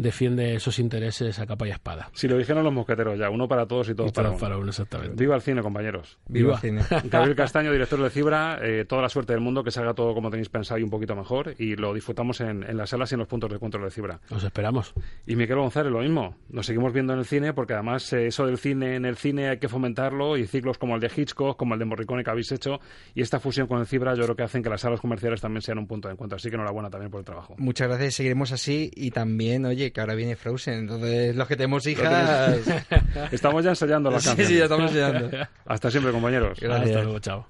[0.00, 2.10] defiende esos intereses a capa y espada.
[2.14, 4.38] Si lo dijeron los mosqueteros ya, uno para todos y todos Y todos para uno.
[4.38, 5.14] para uno, exactamente.
[5.16, 6.18] Viva el cine, compañeros.
[6.26, 6.82] Viva el cine.
[7.04, 10.30] Gabriel Castaño, director de Cibra, eh, toda la suerte del mundo, que salga todo como
[10.30, 13.20] tenéis pensado y un poquito mejor, y lo disfrutamos en, en las salas y en
[13.20, 14.20] los puntos de encuentro de Cibra.
[14.30, 14.94] Nos esperamos.
[15.26, 16.36] Y Miquel González, lo mismo.
[16.48, 19.48] Nos seguimos viendo en el cine, porque además eh, eso del cine en el cine
[19.48, 22.50] hay que fomentarlo, y ciclos como el de Hitchcock, como el de Morricone que habéis
[22.52, 22.80] hecho,
[23.14, 25.62] y esta fusión con el Cibra yo creo que hacen que las salas comerciales también
[25.62, 26.36] sean un punto de encuentro.
[26.36, 27.54] Así que enhorabuena también por el trabajo.
[27.58, 31.86] Muchas gracias, seguiremos así y también, oye, que ahora viene Frozen, entonces los que tenemos
[31.86, 32.58] hijas...
[33.32, 34.48] Estamos ya ensayando las Sí, canciones.
[34.52, 35.30] sí, ya estamos ensayando.
[35.66, 36.58] Hasta siempre, compañeros.
[36.60, 36.88] Gracias.
[36.90, 37.46] Hasta luego, chao.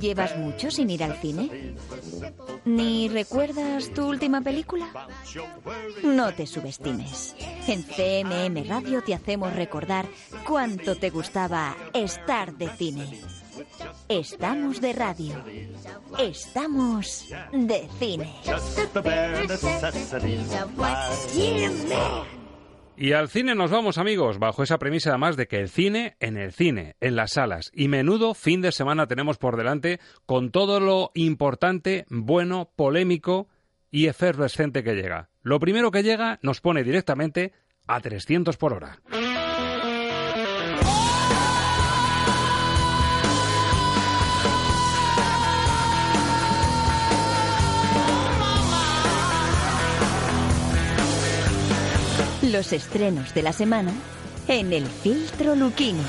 [0.00, 1.74] ¿Llevas mucho sin ir al cine?
[2.64, 4.88] ¿Ni recuerdas tu última película?
[6.02, 7.34] No te subestimes.
[7.66, 10.06] En CMM Radio te hacemos recordar
[10.46, 13.20] cuánto te gustaba estar de cine.
[14.10, 15.36] Estamos de radio.
[16.18, 18.34] Estamos de cine.
[22.96, 26.36] Y al cine nos vamos, amigos, bajo esa premisa además de que el cine en
[26.36, 27.70] el cine, en las salas.
[27.72, 33.46] Y menudo fin de semana tenemos por delante con todo lo importante, bueno, polémico
[33.92, 35.30] y efervescente que llega.
[35.42, 37.52] Lo primero que llega nos pone directamente
[37.86, 38.98] a 300 por hora.
[52.42, 53.92] Los estrenos de la semana
[54.48, 56.02] en el filtro Luquino.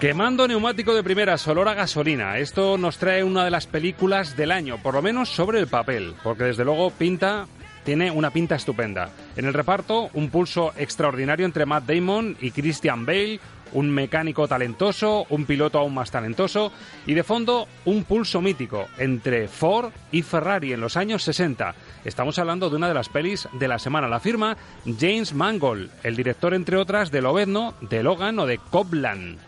[0.00, 2.38] Quemando neumático de primeras, olor a gasolina.
[2.38, 6.14] Esto nos trae una de las películas del año, por lo menos sobre el papel,
[6.24, 7.46] porque desde luego pinta
[7.84, 9.10] tiene una pinta estupenda.
[9.36, 13.40] En el reparto, un pulso extraordinario entre Matt Damon y Christian Bale,
[13.72, 16.72] un mecánico talentoso, un piloto aún más talentoso
[17.06, 21.74] y de fondo un pulso mítico entre Ford y Ferrari en los años 60.
[22.04, 24.08] Estamos hablando de una de las pelis de la semana.
[24.08, 24.56] La firma
[24.98, 29.38] James Mangold, el director entre otras de Lobezno, de Logan o de Copland.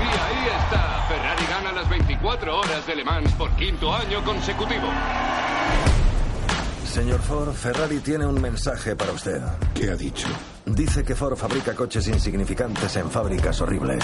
[0.00, 1.06] Y ahí está.
[1.08, 4.88] Ferrari gana las 24 horas de Le Mans por quinto año consecutivo.
[6.84, 9.42] Señor Ford, Ferrari tiene un mensaje para usted.
[9.74, 10.28] ¿Qué ha dicho?
[10.66, 14.02] Dice que Ford fabrica coches insignificantes en fábricas horribles.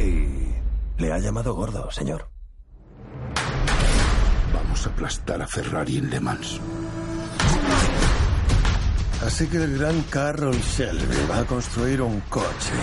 [0.00, 2.28] Y le ha llamado gordo, señor.
[4.52, 6.60] Vamos a aplastar a Ferrari en Le Mans.
[9.24, 12.74] Así que el gran Carroll Shelby va a construir un coche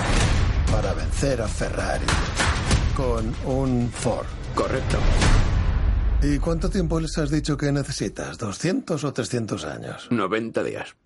[0.72, 2.06] para vencer a Ferrari
[2.96, 4.26] con un Ford.
[4.56, 4.98] Correcto.
[6.24, 8.40] ¿Y cuánto tiempo les has dicho que necesitas?
[8.40, 10.08] ¿200 o 300 años?
[10.10, 10.96] 90 días.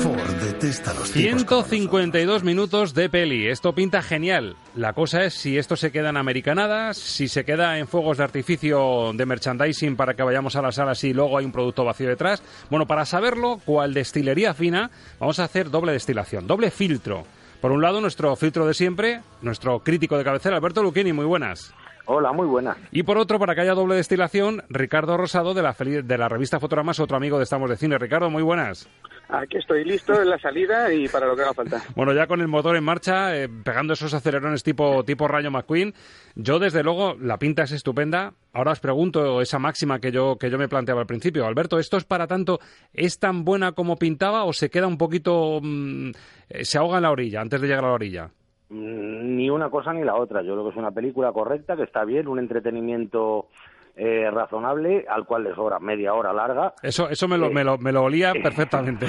[0.00, 1.12] Ford detesta los tipos.
[1.12, 3.48] 152 minutos de peli.
[3.48, 4.54] Esto pinta genial.
[4.76, 8.24] La cosa es si esto se queda en americanadas, si se queda en fuegos de
[8.24, 12.08] artificio de merchandising para que vayamos a las salas y luego hay un producto vacío
[12.08, 12.40] detrás.
[12.70, 17.26] Bueno, para saberlo, cual destilería fina, vamos a hacer doble destilación, doble filtro.
[17.64, 21.72] Por un lado, nuestro filtro de siempre, nuestro crítico de cabecera, Alberto Luquini, muy buenas.
[22.04, 22.76] Hola, muy buenas.
[22.92, 26.60] Y por otro, para que haya doble destilación, Ricardo Rosado de la, de la revista
[26.60, 27.96] Fotogramas, otro amigo de Estamos de Cine.
[27.96, 28.86] Ricardo, muy buenas.
[29.28, 31.82] Aquí estoy listo en la salida y para lo que haga falta.
[31.96, 35.94] Bueno, ya con el motor en marcha, eh, pegando esos acelerones tipo, tipo Rayo McQueen,
[36.34, 38.34] yo desde luego, la pinta es estupenda.
[38.52, 41.46] Ahora os pregunto esa máxima que yo, que yo me planteaba al principio.
[41.46, 42.60] Alberto, ¿esto es para tanto,
[42.92, 46.10] es tan buena como pintaba o se queda un poquito, mm,
[46.50, 48.30] eh, se ahoga en la orilla antes de llegar a la orilla?
[48.68, 50.42] Mm, Ni una cosa ni la otra.
[50.42, 53.48] Yo creo que es una película correcta, que está bien, un entretenimiento
[53.96, 56.74] eh, razonable, al cual le sobra media hora larga.
[56.82, 59.06] Eso, eso me, lo, me, lo, me lo olía perfectamente.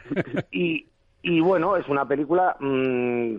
[0.50, 0.86] y,
[1.22, 3.36] y bueno, es una película mm,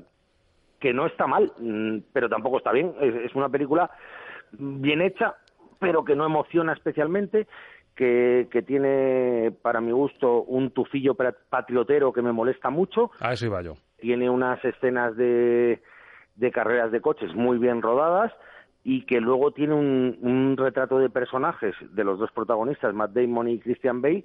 [0.80, 2.94] que no está mal, mm, pero tampoco está bien.
[3.02, 3.90] Es, es una película
[4.54, 5.36] bien hecha,
[5.80, 7.48] pero que no emociona especialmente,
[7.96, 13.12] que, que tiene, para mi gusto, un tufillo patriotero que me molesta mucho.
[13.20, 13.76] A eso iba yo.
[14.00, 15.82] Tiene unas escenas de,
[16.36, 18.32] de carreras de coches muy bien rodadas
[18.86, 23.50] y que luego tiene un, un retrato de personajes de los dos protagonistas, Matt Damon
[23.50, 24.24] y Christian Bale,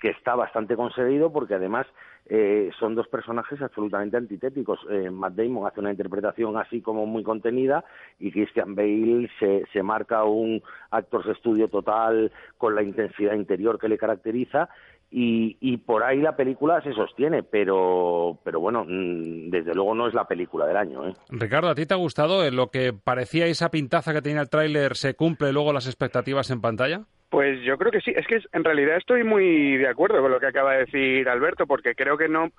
[0.00, 1.86] que está bastante conseguido porque además
[2.26, 4.80] eh, son dos personajes absolutamente antitéticos.
[4.90, 7.84] Eh, Matt Damon hace una interpretación así como muy contenida
[8.18, 13.88] y Christian Bale se, se marca un actors estudio total con la intensidad interior que
[13.88, 14.70] le caracteriza
[15.10, 20.06] y, y por ahí la película se sostiene, pero, pero bueno, mm, desde luego no
[20.06, 21.08] es la película del año.
[21.08, 21.14] ¿eh?
[21.30, 24.50] Ricardo, ¿a ti te ha gustado eh, lo que parecía esa pintaza que tenía el
[24.50, 24.96] tráiler?
[24.96, 27.06] ¿Se cumple luego las expectativas en pantalla?
[27.30, 28.12] Pues yo creo que sí.
[28.16, 31.66] Es que en realidad estoy muy de acuerdo con lo que acaba de decir Alberto,
[31.66, 32.50] porque creo que no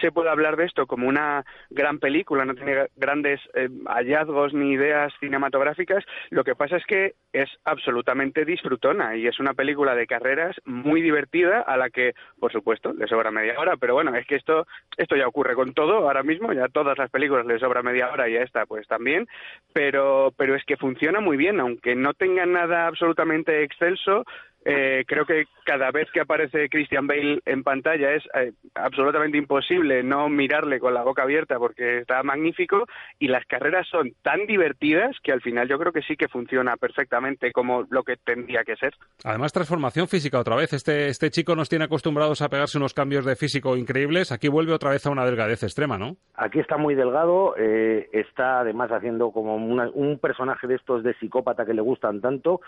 [0.00, 4.72] se puede hablar de esto como una gran película, no tiene grandes eh, hallazgos ni
[4.72, 6.04] ideas cinematográficas.
[6.30, 11.00] Lo que pasa es que es absolutamente disfrutona y es una película de carreras muy
[11.00, 14.66] divertida a la que, por supuesto, le sobra media hora, pero bueno, es que esto
[14.96, 18.28] esto ya ocurre con todo ahora mismo, ya todas las películas le sobra media hora
[18.28, 19.26] y a esta pues también,
[19.72, 24.17] pero pero es que funciona muy bien, aunque no tenga nada absolutamente excelso,
[24.64, 30.02] eh, creo que cada vez que aparece Christian Bale en pantalla es eh, absolutamente imposible
[30.02, 32.84] no mirarle con la boca abierta porque está magnífico
[33.18, 36.76] y las carreras son tan divertidas que al final yo creo que sí que funciona
[36.76, 38.94] perfectamente como lo que tendría que ser.
[39.24, 40.72] Además, transformación física otra vez.
[40.72, 44.32] Este, este chico nos tiene acostumbrados a pegarse unos cambios de físico increíbles.
[44.32, 46.16] Aquí vuelve otra vez a una delgadez extrema, ¿no?
[46.34, 51.14] Aquí está muy delgado, eh, está además haciendo como una- un personaje de estos de
[51.14, 52.60] psicópata que le gustan tanto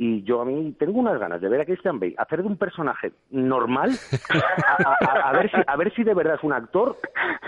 [0.00, 2.56] y yo a mí tengo unas ganas de ver a Christian Bale hacer de un
[2.56, 3.90] personaje normal,
[5.24, 6.96] a, ver, si, a ver si de verdad es un actor,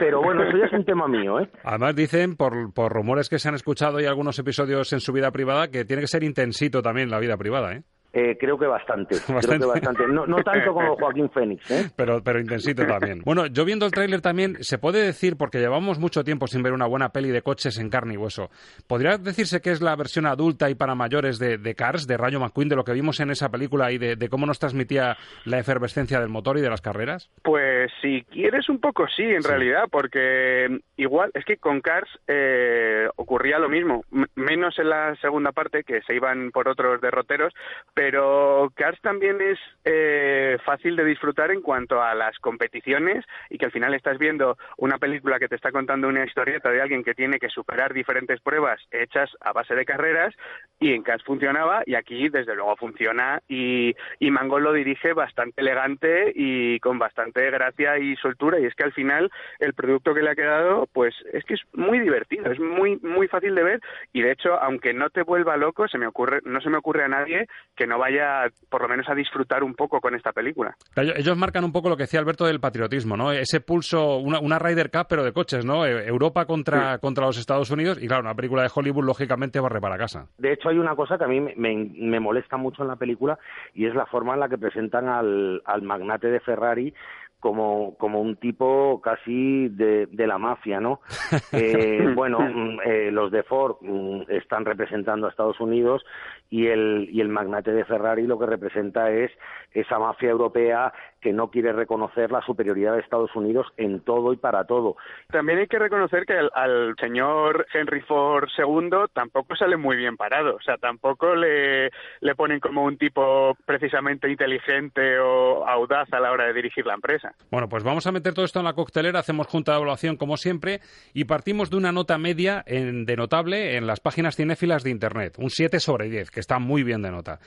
[0.00, 1.48] pero bueno, eso ya es un tema mío, ¿eh?
[1.62, 5.30] Además, dicen, por, por rumores que se han escuchado y algunos episodios en su vida
[5.30, 7.82] privada, que tiene que ser intensito también la vida privada, ¿eh?
[8.12, 9.46] Eh, creo que bastante, Bastante.
[9.46, 10.06] creo que bastante.
[10.08, 11.90] No, no tanto como Joaquín Fénix, ¿eh?
[11.96, 13.20] Pero, pero intensito también.
[13.24, 16.72] Bueno, yo viendo el tráiler también, se puede decir, porque llevamos mucho tiempo sin ver
[16.72, 18.50] una buena peli de coches en carne y hueso,
[18.88, 22.40] ¿podría decirse que es la versión adulta y para mayores de, de Cars, de Rayo
[22.40, 25.58] McQueen, de lo que vimos en esa película y de, de cómo nos transmitía la
[25.58, 27.30] efervescencia del motor y de las carreras?
[27.42, 32.10] Pues si quieres un poco sí, en realidad, porque mm, igual es que con Cars
[32.26, 37.00] eh, ocurría lo mismo, m- menos en la segunda parte que se iban por otros
[37.00, 37.52] derroteros,
[38.00, 43.66] pero Cars también es eh, fácil de disfrutar en cuanto a las competiciones y que
[43.66, 47.12] al final estás viendo una película que te está contando una historieta de alguien que
[47.12, 50.34] tiene que superar diferentes pruebas hechas a base de carreras
[50.78, 55.60] y en Cars funcionaba y aquí desde luego funciona y, y Mangold lo dirige bastante
[55.60, 60.22] elegante y con bastante gracia y soltura y es que al final el producto que
[60.22, 63.80] le ha quedado pues es que es muy divertido, es muy muy fácil de ver
[64.14, 67.04] y de hecho aunque no te vuelva loco se me ocurre no se me ocurre
[67.04, 70.74] a nadie que no vaya por lo menos a disfrutar un poco con esta película.
[70.96, 73.32] Ellos marcan un poco lo que decía Alberto del patriotismo, ¿no?
[73.32, 75.84] Ese pulso, una, una Ryder Cup, pero de coches, ¿no?
[75.84, 79.80] Eh, Europa contra, contra los Estados Unidos y, claro, una película de Hollywood, lógicamente, barre
[79.80, 80.26] para casa.
[80.38, 82.96] De hecho, hay una cosa que a mí me, me- me molesta mucho en la
[82.96, 83.38] película
[83.74, 86.94] y es la forma en la que presentan al, al magnate de Ferrari
[87.40, 91.00] como, como un tipo casi de, de la mafia, ¿no?
[91.52, 96.04] Eh, bueno, mm, eh, los de Ford mm, están representando a Estados Unidos
[96.48, 99.30] y el, y el magnate de Ferrari lo que representa es
[99.72, 104.36] esa mafia europea que no quiere reconocer la superioridad de Estados Unidos en todo y
[104.36, 104.96] para todo.
[105.30, 110.16] También hay que reconocer que al, al señor Henry Ford II tampoco sale muy bien
[110.16, 116.20] parado, o sea, tampoco le, le ponen como un tipo precisamente inteligente o audaz a
[116.20, 117.34] la hora de dirigir la empresa.
[117.50, 120.36] Bueno, pues vamos a meter todo esto en la coctelera, hacemos junta de evaluación como
[120.36, 120.80] siempre
[121.14, 125.36] y partimos de una nota media en, de notable en las páginas cinéfilas de Internet,
[125.38, 127.40] un 7 sobre 10, que está muy bien de nota.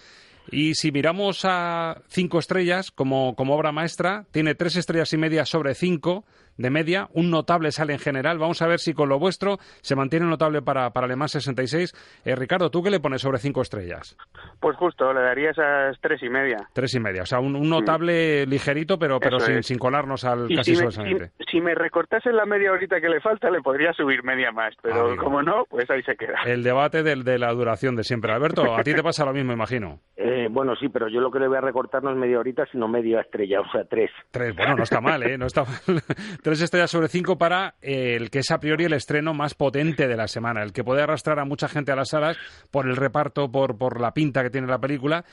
[0.51, 5.45] Y si miramos a cinco estrellas como, como obra maestra, tiene tres estrellas y media
[5.45, 6.25] sobre cinco
[6.57, 8.37] de media, un notable sale en general.
[8.37, 11.93] Vamos a ver si con lo vuestro se mantiene notable para, para Alemán 66.
[12.25, 14.17] Eh, Ricardo, ¿tú qué le pones sobre cinco estrellas?
[14.59, 16.57] Pues justo, le daría esas tres y media.
[16.73, 20.55] Tres y media, o sea, un, un notable ligerito, pero, pero sin, colarnos al Y
[20.55, 23.93] casi si me, si- si me recortase la media horita que le falta, le podría
[23.93, 25.23] subir media más, pero Amigo.
[25.23, 26.35] como no, pues ahí se queda.
[26.45, 28.31] El debate del- de, la duración de siempre.
[28.31, 29.99] Alberto, a ti te pasa lo mismo, imagino.
[30.15, 32.65] Eh, bueno, sí, pero yo lo que le voy a recortar no es media horita,
[32.71, 34.09] sino media estrella, o sea, tres.
[34.31, 35.37] Tres, bueno, no está mal, ¿eh?
[35.37, 36.01] No está mal.
[36.43, 40.09] Tres estrellas sobre cinco para eh, el que es a priori el estreno más potente
[40.09, 42.35] de la semana, el que puede arrastrar a mucha gente a las salas
[42.69, 45.23] por el reparto, por, la pinta que tiene la película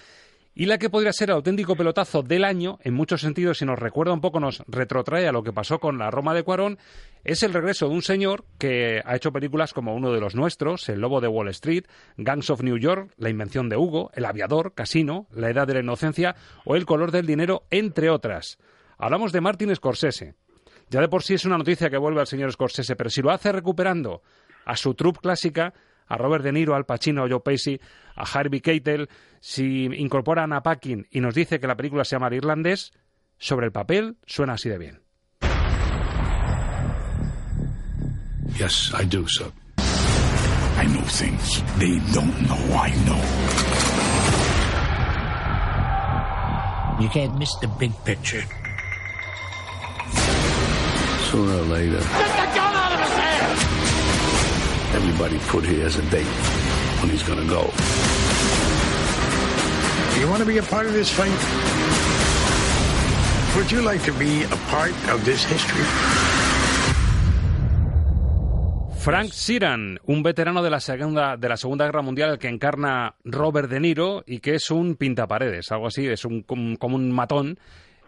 [0.54, 3.80] y la que podría ser el auténtico pelotazo del año, en muchos sentidos, si nos
[3.80, 6.78] recuerda un poco, nos retrotrae a lo que pasó con la Roma de Cuarón,
[7.24, 10.88] es el regreso de un señor que ha hecho películas como uno de los nuestros,
[10.88, 11.86] El Lobo de Wall Street,
[12.18, 15.80] Gangs of New York, La Invención de Hugo, El Aviador, Casino, La Edad de la
[15.80, 18.58] Inocencia o El Color del Dinero, entre otras.
[18.96, 20.36] Hablamos de Martin Scorsese.
[20.90, 23.30] Ya de por sí es una noticia que vuelve al señor Scorsese, pero si lo
[23.30, 24.22] hace recuperando
[24.64, 25.72] a su troupe clásica,
[26.08, 27.80] a Robert De Niro, Al Pacino, a Joe Pesci,
[28.16, 32.16] a Harvey Keitel, si incorpora a Anna Paquin y nos dice que la película se
[32.16, 32.90] llama Irlandés,
[33.38, 35.02] sobre el papel suena así de bien.
[38.58, 39.46] Yes, I do, sir.
[40.76, 43.20] I know things they don't know I know.
[47.00, 48.44] You can't miss the big picture.
[51.30, 54.96] Sooner or later, Get the gun out of his hand!
[54.96, 56.26] everybody put here has a date
[56.98, 57.70] when he's gonna go.
[60.18, 61.30] You want to be a part of this fight?
[63.56, 65.84] Would you like to be a part of this history?
[68.98, 73.14] Frank Sheeran, un veterano de la segunda de la Segunda Guerra Mundial, el que encarna
[73.24, 77.58] Robert De Niro y que es un pintaparedes, algo así, es un como un matón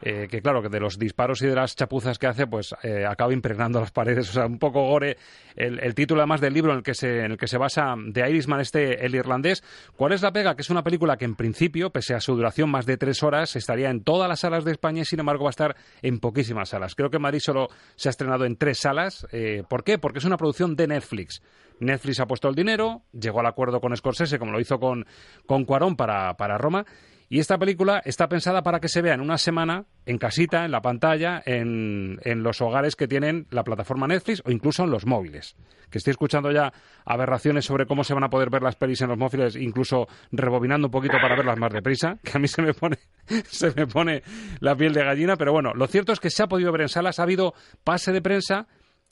[0.02, 3.04] eh, que claro, que de los disparos y de las chapuzas que hace, pues eh,
[3.08, 5.16] acaba impregnando las paredes, o sea, un poco gore.
[5.54, 7.94] El, el, título además del libro en el que se, en el que se basa
[7.96, 9.62] de Irishman, este, el irlandés.
[9.96, 10.56] ¿Cuál es la pega?
[10.56, 13.54] Que es una película que en principio, pese a su duración más de tres horas,
[13.54, 16.70] estaría en todas las salas de España y sin embargo va a estar en poquísimas
[16.70, 16.94] salas.
[16.94, 19.26] Creo que Madrid solo se ha estrenado en tres salas.
[19.30, 19.98] Eh, ¿Por qué?
[19.98, 21.42] Porque es una producción de Netflix.
[21.80, 25.04] Netflix ha puesto el dinero, llegó al acuerdo con Scorsese, como lo hizo con,
[25.46, 26.86] con Cuarón para, para Roma,
[27.32, 30.70] y esta película está pensada para que se vea en una semana, en casita, en
[30.70, 35.56] la pantalla, en, los hogares que tienen la plataforma Netflix o incluso en los móviles.
[35.88, 36.74] Que estoy escuchando ya
[37.06, 40.88] aberraciones sobre cómo se van a poder ver las pelis en los móviles, incluso rebobinando
[40.88, 42.98] un poquito para verlas más deprisa, que a mí se me pone,
[43.48, 44.22] se me pone
[44.60, 45.36] la piel de gallina.
[45.36, 48.12] Pero bueno, lo cierto es que se ha podido ver en salas, ha habido pase
[48.12, 48.66] de prensa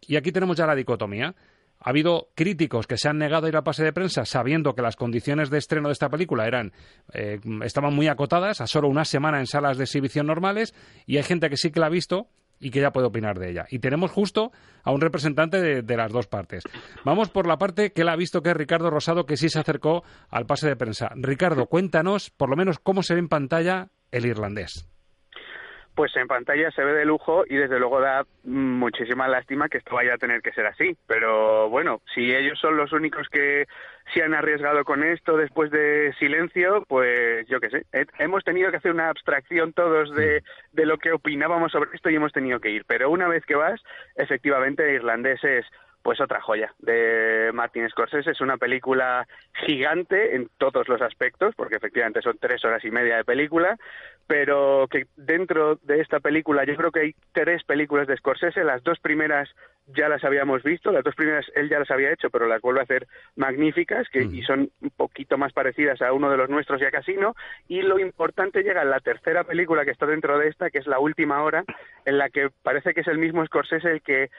[0.06, 1.34] y aquí tenemos ya la dicotomía.
[1.80, 4.82] Ha habido críticos que se han negado a ir a pase de prensa sabiendo que
[4.82, 6.72] las condiciones de estreno de esta película eran
[7.12, 10.74] eh, estaban muy acotadas a solo una semana en salas de exhibición normales
[11.06, 12.28] y hay gente que sí que la ha visto
[12.60, 13.64] y que ya puede opinar de ella.
[13.70, 16.62] Y tenemos justo a un representante de, de, las dos partes.
[17.06, 19.58] Vamos por la parte que él ha visto, que es Ricardo Rosado, que sí se
[19.58, 21.10] acercó al pase de prensa.
[21.14, 24.89] Ricardo, cuéntanos por lo menos cómo se ve en pantalla el irlandés
[26.00, 29.96] pues en pantalla se ve de lujo y desde luego da muchísima lástima que esto
[29.96, 30.96] vaya a tener que ser así.
[31.06, 33.66] Pero bueno, si ellos son los únicos que
[34.14, 37.86] se han arriesgado con esto después de silencio, pues yo qué sé.
[38.18, 42.16] Hemos tenido que hacer una abstracción todos de, de lo que opinábamos sobre esto y
[42.16, 42.86] hemos tenido que ir.
[42.86, 43.78] Pero una vez que vas,
[44.16, 45.66] efectivamente, irlandés es
[46.02, 48.30] pues otra joya de Martin Scorsese.
[48.30, 49.26] Es una película
[49.66, 53.76] gigante en todos los aspectos, porque efectivamente son tres horas y media de película,
[54.26, 58.64] pero que dentro de esta película yo creo que hay tres películas de Scorsese.
[58.64, 59.48] Las dos primeras
[59.94, 62.80] ya las habíamos visto, las dos primeras él ya las había hecho, pero las vuelve
[62.80, 64.34] a hacer magníficas que, mm.
[64.34, 67.34] y son un poquito más parecidas a uno de los nuestros y a Casino.
[67.68, 70.86] Y lo importante llega en la tercera película que está dentro de esta, que es
[70.86, 71.64] La Última Hora,
[72.04, 74.30] en la que parece que es el mismo Scorsese el que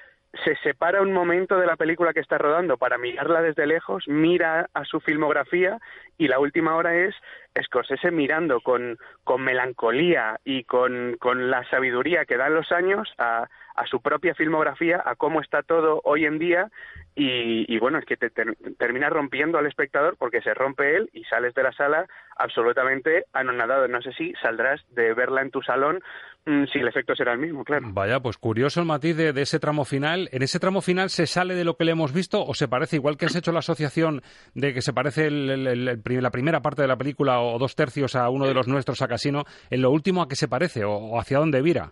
[0.45, 4.69] se separa un momento de la película que está rodando para mirarla desde lejos, mira
[4.73, 5.79] a su filmografía
[6.17, 7.15] y la última hora es
[7.61, 13.49] Scorsese mirando con, con melancolía y con, con la sabiduría que dan los años a,
[13.75, 16.71] a su propia filmografía, a cómo está todo hoy en día
[17.15, 18.43] y, y bueno, es que te, te,
[18.77, 22.05] termina rompiendo al espectador porque se rompe él y sales de la sala
[22.37, 23.87] absolutamente anonadado.
[23.87, 25.99] No sé si saldrás de verla en tu salón
[26.45, 27.87] mm, si el efecto será el mismo, claro.
[27.91, 30.29] Vaya, pues curioso el matiz de, de, ese tramo final.
[30.31, 32.95] ¿En ese tramo final se sale de lo que le hemos visto o se parece,
[32.95, 34.21] igual que has hecho la asociación
[34.53, 37.75] de que se parece el, el, el, la primera parte de la película o dos
[37.75, 40.85] tercios a uno de los nuestros a Casino, en lo último a qué se parece
[40.85, 41.91] o, o hacia dónde vira?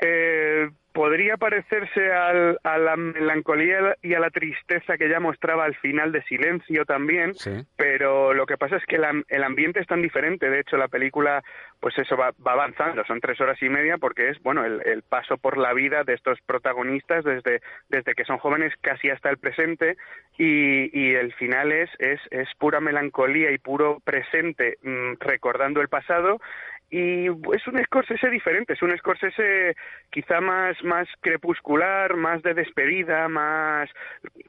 [0.00, 5.74] Eh, podría parecerse al, a la melancolía y a la tristeza que ya mostraba al
[5.76, 7.64] final de Silencio también, sí.
[7.76, 10.50] pero lo que pasa es que la, el ambiente es tan diferente.
[10.50, 11.42] De hecho, la película,
[11.80, 13.04] pues eso va, va avanzando.
[13.04, 16.14] Son tres horas y media porque es, bueno, el, el, paso por la vida de
[16.14, 19.96] estos protagonistas desde, desde que son jóvenes casi hasta el presente
[20.38, 25.88] y, y el final es, es, es pura melancolía y puro presente mmm, recordando el
[25.88, 26.40] pasado
[26.92, 29.74] y es un Scorsese diferente, es un Scorsese
[30.10, 33.88] quizá más, más crepuscular, más de despedida, más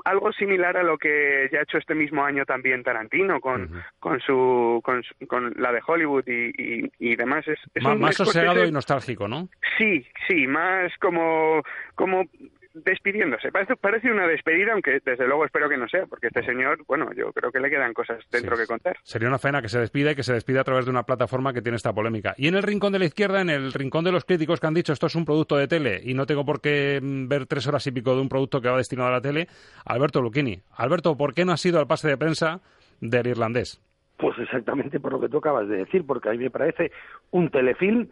[0.03, 4.19] algo similar a lo que ya ha hecho este mismo año también Tarantino con, con
[4.19, 7.47] su con, con la de Hollywood y, y, demás.
[7.47, 9.47] Es, más, más sosegado y nostálgico, ¿no?
[9.77, 11.63] Sí, sí, más como
[11.95, 12.25] como
[12.73, 13.51] despidiéndose.
[13.51, 17.11] Parece, parece una despedida, aunque desde luego espero que no sea, porque este señor, bueno,
[17.13, 18.97] yo creo que le quedan cosas dentro que contar.
[19.03, 21.53] Sería una pena que se despida y que se despida a través de una plataforma
[21.53, 22.33] que tiene esta polémica.
[22.37, 24.73] Y en el rincón de la izquierda, en el rincón de los críticos que han
[24.73, 27.67] dicho esto es un producto de tele y no tengo por qué mm, ver tres
[27.67, 29.47] horas y pico de un producto que va destinado a la tele,
[29.85, 30.59] Alberto Lucchini.
[30.75, 32.61] Alberto, ¿por qué no ha sido al pase de prensa
[32.99, 33.81] del irlandés?
[34.17, 36.91] Pues exactamente por lo que tú acabas de decir, porque a mí me parece
[37.31, 38.07] un telefilm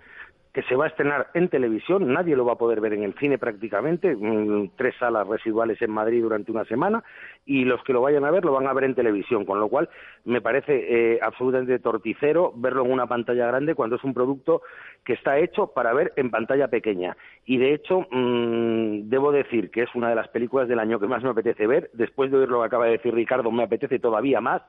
[0.53, 3.13] que se va a estrenar en televisión, nadie lo va a poder ver en el
[3.13, 7.03] cine prácticamente, mm, tres salas residuales en Madrid durante una semana,
[7.45, 9.69] y los que lo vayan a ver lo van a ver en televisión, con lo
[9.69, 9.89] cual
[10.25, 14.61] me parece eh, absolutamente torticero verlo en una pantalla grande cuando es un producto
[15.05, 17.15] que está hecho para ver en pantalla pequeña.
[17.45, 21.07] Y de hecho, mm, debo decir que es una de las películas del año que
[21.07, 23.99] más me apetece ver, después de oír lo que acaba de decir Ricardo, me apetece
[23.99, 24.61] todavía más,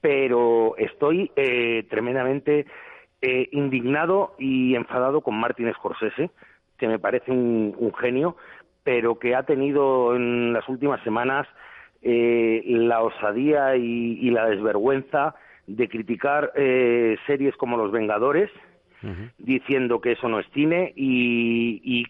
[0.00, 2.66] pero estoy eh, tremendamente
[3.22, 6.30] eh, indignado y enfadado con Martin Scorsese,
[6.76, 8.36] que me parece un, genio,
[8.84, 11.46] pero que ha tenido en las últimas semanas
[12.02, 15.34] eh, la osadía y, la desvergüenza
[15.66, 18.50] de criticar eh, series como Los Vengadores,
[19.38, 22.04] diciendo que eso no es cine y,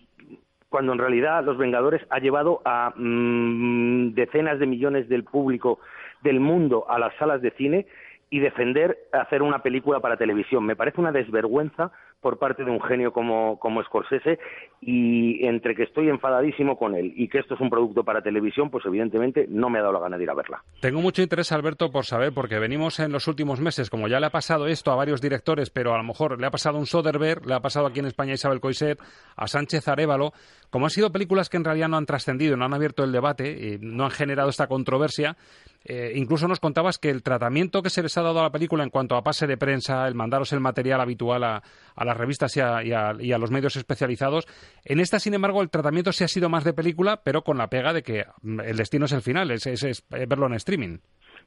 [0.69, 5.79] cuando en realidad Los Vengadores ha llevado a mm, decenas de millones del público
[6.23, 7.87] del mundo a las salas de cine
[8.37, 10.67] y defender hacer una película para televisión.
[10.67, 14.39] Me parece una desvergüenza por parte de un genio como, como Scorsese
[14.83, 18.69] y entre que estoy enfadadísimo con él y que esto es un producto para televisión,
[18.69, 20.63] pues evidentemente no me ha dado la gana de ir a verla.
[20.83, 24.27] Tengo mucho interés, Alberto, por saber, porque venimos en los últimos meses, como ya le
[24.27, 26.87] ha pasado esto a varios directores, pero a lo mejor le ha pasado a un
[26.87, 28.99] Soderbergh, le ha pasado aquí en España a Isabel Coiset,
[29.35, 30.33] a Sánchez Arevalo,
[30.69, 33.51] como han sido películas que en realidad no han trascendido, no han abierto el debate,
[33.51, 35.37] y no han generado esta controversia,
[35.89, 38.83] eh, incluso nos contabas que el tratamiento que se les ha dado a la película
[38.83, 41.63] en cuanto a pase de prensa, el mandaros el material habitual a,
[41.97, 44.49] las revistas y a, los medios especializados,
[44.85, 47.69] en esta, sin embargo, el tratamiento sí ha sido más de película, pero con la
[47.69, 50.99] pega de que mm, el destino es el final, es, es verlo en streaming.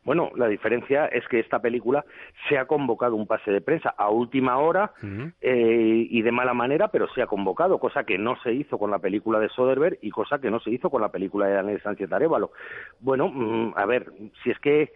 [0.04, 2.06] Bueno, la diferencia es que esta película
[2.47, 4.93] se ha convocado un pase de prensa a última hora
[5.41, 8.91] eh, y de mala manera, pero se ha convocado, cosa que no se hizo con
[8.91, 11.82] la película de Soderbergh y cosa que no se hizo con la película de Daniel
[11.82, 12.52] Sánchez Arevalo.
[13.00, 14.12] Bueno, mm, a ver,
[14.43, 14.93] si es que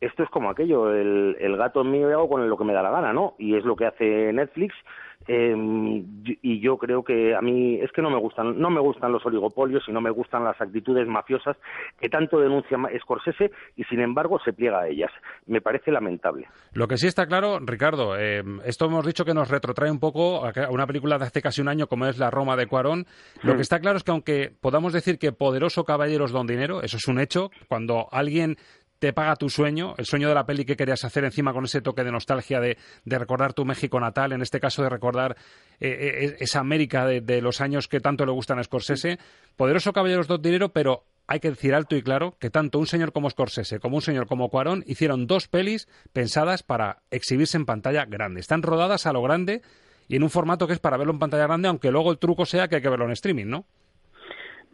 [0.00, 2.82] esto es como aquello, el, el gato mío y hago con lo que me da
[2.82, 3.34] la gana, ¿no?
[3.38, 4.74] Y es lo que hace Netflix.
[5.26, 5.54] Eh,
[6.42, 9.26] y yo creo que a mí es que no me gustan no me gustan los
[9.26, 11.56] oligopolios y no me gustan las actitudes mafiosas
[12.00, 15.10] que tanto denuncia Scorsese y sin embargo se pliega a ellas.
[15.46, 16.46] Me parece lamentable.
[16.72, 20.46] Lo que sí está claro Ricardo eh, esto hemos dicho que nos retrotrae un poco
[20.46, 23.04] a una película de hace casi un año como es La Roma de Cuarón.
[23.42, 26.96] Lo que está claro es que aunque podamos decir que poderoso caballeros don dinero eso
[26.96, 28.56] es un hecho cuando alguien
[28.98, 31.80] te paga tu sueño, el sueño de la peli que querías hacer encima con ese
[31.80, 35.36] toque de nostalgia de, recordar tu México natal, en este caso de recordar
[35.80, 39.18] eh, eh, esa América de, los años que tanto le gustan a Scorsese.
[39.56, 43.12] Poderoso Caballeros de Dinero, pero hay que decir alto y claro que tanto un señor
[43.12, 48.06] como Scorsese como un señor como Cuarón hicieron dos pelis pensadas para exhibirse en pantalla
[48.06, 48.40] grande.
[48.40, 49.62] Están rodadas a lo grande
[50.08, 52.46] y en un formato que es para verlo en pantalla grande, aunque luego el truco
[52.46, 53.66] sea que hay que verlo en streaming, ¿no?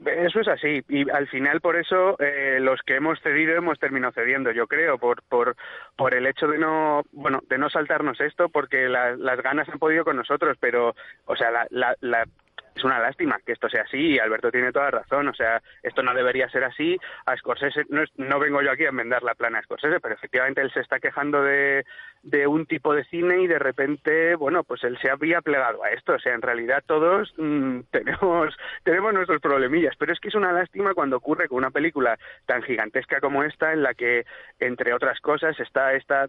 [0.06, 4.12] Eso es así y al final por eso eh, los que hemos cedido hemos terminado
[4.12, 5.56] cediendo, yo creo, por por
[5.96, 10.04] por el hecho de no bueno de no saltarnos esto porque las ganas han podido
[10.04, 10.94] con nosotros, pero
[11.26, 12.26] o sea la, la, la
[12.74, 16.02] es una lástima que esto sea así y Alberto tiene toda razón, o sea, esto
[16.02, 16.98] no debería ser así.
[17.26, 20.60] A Scorsese, no, no vengo yo aquí a enmendar la plana a Scorsese, pero efectivamente
[20.60, 21.84] él se está quejando de,
[22.22, 25.90] de un tipo de cine y de repente, bueno, pues él se había plegado a
[25.90, 30.34] esto, o sea, en realidad todos mm, tenemos, tenemos nuestros problemillas, pero es que es
[30.34, 34.24] una lástima cuando ocurre con una película tan gigantesca como esta, en la que,
[34.58, 36.28] entre otras cosas, está esta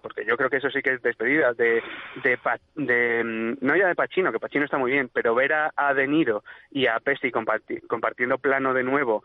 [0.00, 1.82] porque yo creo que eso sí que es despedida de,
[2.22, 2.38] de,
[2.76, 5.94] de, mm, no ya de Pacino, que Pacino está muy bien, pero ver a, a
[5.94, 9.24] De Niro y a Pesci compartiendo plano de nuevo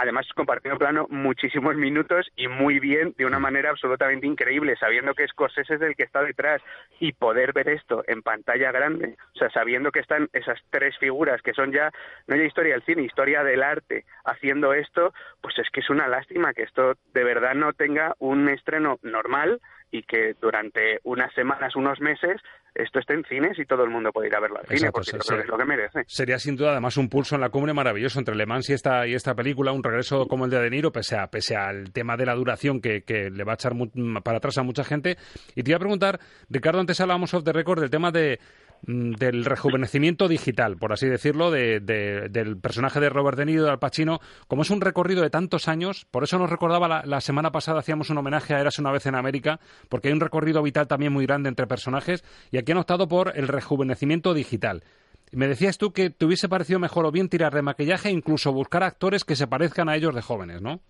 [0.00, 5.28] además compartiendo plano muchísimos minutos y muy bien, de una manera absolutamente increíble, sabiendo que
[5.28, 6.62] Scorsese es el que está detrás
[7.00, 11.42] y poder ver esto en pantalla grande, o sea, sabiendo que están esas tres figuras
[11.42, 11.90] que son ya,
[12.26, 16.08] no ya historia del cine, historia del arte, haciendo esto, pues es que es una
[16.08, 21.74] lástima que esto de verdad no tenga un estreno normal y que durante unas semanas,
[21.76, 22.40] unos meses,
[22.74, 24.92] esto esté en cines y todo el mundo puede ir a verlo al cine, Exacto,
[24.92, 26.04] porque creo que es lo que merece.
[26.06, 29.06] Sería sin duda además un pulso en la cumbre maravilloso entre Le Mans y esta,
[29.06, 32.16] y esta película, un regreso como el de De Niro, pese, a, pese al tema
[32.16, 33.72] de la duración que, que le va a echar
[34.22, 35.16] para atrás a mucha gente.
[35.54, 38.38] Y te iba a preguntar, Ricardo, antes hablábamos off the record del tema de
[38.82, 43.70] del rejuvenecimiento digital, por así decirlo, de- de- del personaje de Robert De Niro, de
[43.70, 47.20] Al Pacino, como es un recorrido de tantos años, por eso nos recordaba la, la
[47.20, 50.62] semana pasada, hacíamos un homenaje a Eras una vez en América, porque hay un recorrido
[50.62, 54.82] vital también muy grande entre personajes, y aquí han optado por el rejuvenecimiento digital.
[55.32, 58.52] Me decías tú que te hubiese parecido mejor o bien tirar de maquillaje e incluso
[58.52, 60.80] buscar actores que se parezcan a ellos de jóvenes, ¿no?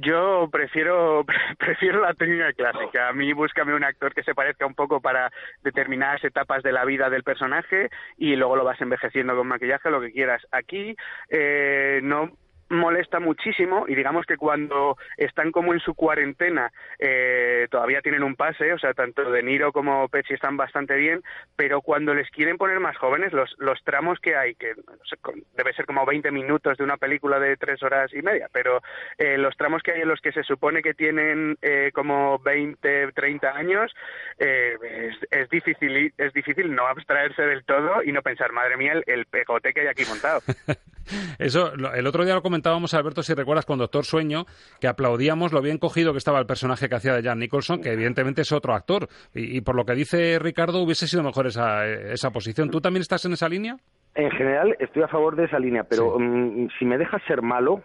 [0.00, 1.24] Yo prefiero
[1.58, 3.08] prefiero la técnica clásica.
[3.08, 5.30] A mí búscame un actor que se parezca un poco para
[5.62, 10.00] determinadas etapas de la vida del personaje y luego lo vas envejeciendo con maquillaje, lo
[10.00, 10.46] que quieras.
[10.50, 10.96] Aquí
[11.28, 12.30] eh, no
[12.72, 18.36] molesta muchísimo y digamos que cuando están como en su cuarentena eh, todavía tienen un
[18.36, 21.22] pase, o sea, tanto De Niro como Pesci están bastante bien,
[21.56, 24.74] pero cuando les quieren poner más jóvenes, los, los tramos que hay, que
[25.56, 28.80] debe ser como 20 minutos de una película de tres horas y media, pero
[29.18, 33.12] eh, los tramos que hay en los que se supone que tienen eh, como 20,
[33.12, 33.92] 30 años,
[34.38, 34.76] eh,
[35.30, 39.26] es, difícil es difícil no abstraerse del todo y no pensar, madre mía, el, el
[39.26, 40.40] pegote que hay aquí montado.
[41.38, 44.46] Eso, el otro día lo comentábamos, Alberto, si recuerdas, con Doctor Sueño,
[44.80, 47.90] que aplaudíamos lo bien cogido que estaba el personaje que hacía de Jan Nicholson, que
[47.90, 49.08] evidentemente es otro actor.
[49.34, 52.70] Y, y por lo que dice Ricardo, hubiese sido mejor esa, esa posición.
[52.70, 53.78] ¿Tú también estás en esa línea?
[54.14, 57.82] En general estoy a favor de esa línea, pero mm, si me dejas ser malo,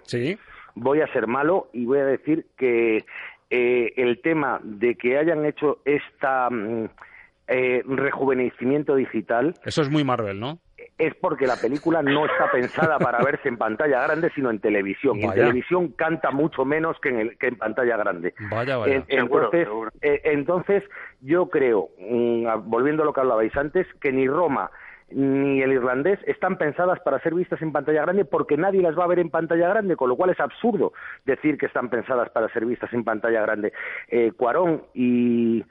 [0.75, 3.03] voy a ser malo y voy a decir que
[3.49, 6.85] eh, el tema de que hayan hecho esta mm,
[7.47, 10.59] eh, rejuvenecimiento digital Eso es muy Marvel, ¿no?
[10.97, 15.17] Es porque la película no está pensada para verse en pantalla grande, sino en televisión.
[15.17, 15.41] Y en Vaya.
[15.43, 18.33] televisión canta mucho menos que en, el- que en pantalla grande.
[18.49, 18.95] Vaya, vaya.
[18.95, 19.67] En- entonces,
[20.01, 20.83] eh, entonces,
[21.21, 24.71] yo creo, mm, volviendo a lo que hablabais antes, que ni Roma
[25.09, 29.05] ni el irlandés están pensadas para ser vistas en pantalla grande porque nadie las va
[29.05, 30.91] a ver en pantalla grande, con lo cual es absurdo
[31.23, 33.71] decir que están pensadas para ser vistas en pantalla grande.
[34.09, 35.63] Eh, Cuarón y,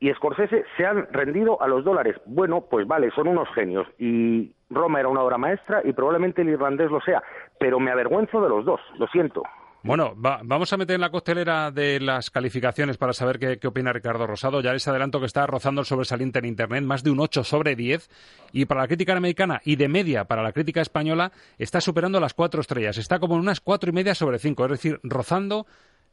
[0.00, 2.16] y Scorsese se han rendido a los dólares.
[2.26, 3.86] Bueno, pues vale, son unos genios.
[3.98, 7.22] Y Roma era una obra maestra y probablemente el irlandés lo sea.
[7.58, 9.42] Pero me avergüenzo de los dos, lo siento.
[9.84, 13.92] Bueno, va- vamos a meter en la costelera de las calificaciones para saber qué, opina
[13.92, 14.60] Ricardo Rosado.
[14.60, 17.76] Ya les adelanto que está rozando el sobresaliente en Internet, más de un 8 sobre
[17.76, 18.08] 10.
[18.52, 22.34] Y para la crítica americana y de media para la crítica española está superando las
[22.34, 22.98] cuatro estrellas.
[22.98, 25.64] Está como en unas cuatro y media sobre cinco, es decir, rozando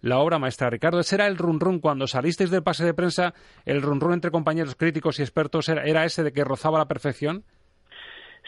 [0.01, 0.69] la obra maestra.
[0.69, 3.33] Ricardo, ese era el run run cuando salisteis del pase de prensa,
[3.65, 6.87] el run run entre compañeros críticos y expertos era, era ese de que rozaba la
[6.87, 7.43] perfección.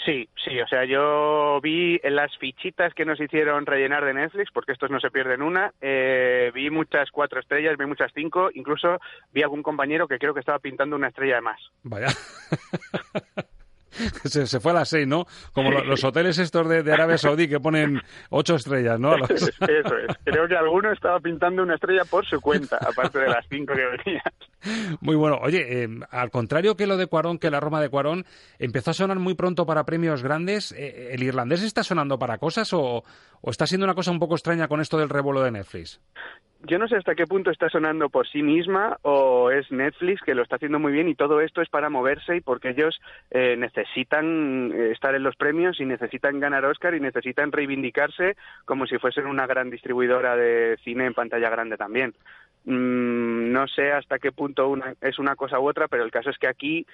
[0.05, 4.51] Sí, sí, o sea, yo vi en las fichitas que nos hicieron rellenar de Netflix,
[4.53, 8.99] porque estos no se pierden una, eh, vi muchas cuatro estrellas, vi muchas cinco, incluso
[9.33, 11.59] vi algún compañero que creo que estaba pintando una estrella de más.
[11.83, 12.07] Vaya.
[14.25, 15.25] se, se fue a las seis, ¿no?
[15.53, 19.17] Como lo- los hoteles estos de, de Arabia Saudí que ponen ocho estrellas, ¿no?
[19.17, 23.27] Los- Eso es, creo que alguno estaba pintando una estrella por su cuenta, aparte de
[23.29, 24.23] las cinco que venía.
[25.01, 25.37] Muy bueno.
[25.41, 28.25] Oye, eh, al contrario que lo de Cuarón, que la Roma de Cuarón,
[28.59, 30.71] empezó a sonar muy pronto para premios grandes.
[30.71, 33.03] eh, ¿El irlandés está sonando para cosas o,
[33.41, 35.99] o está siendo una cosa un poco extraña con esto del revuelo de Netflix?
[36.63, 40.33] Yo no sé hasta qué punto está sonando por sí misma o es Netflix que
[40.33, 42.99] lo está haciendo muy bien y todo esto es para moverse y porque ellos
[43.29, 48.35] eh, necesitan eh, estar en los premios y necesitan ganar Oscar y necesitan reivindicarse
[48.65, 52.15] como si fuesen una gran distribuidora de cine en pantalla grande también.
[52.65, 56.31] Mm, no sé hasta qué punto una, es una cosa u otra, pero el caso
[56.31, 56.85] es que aquí,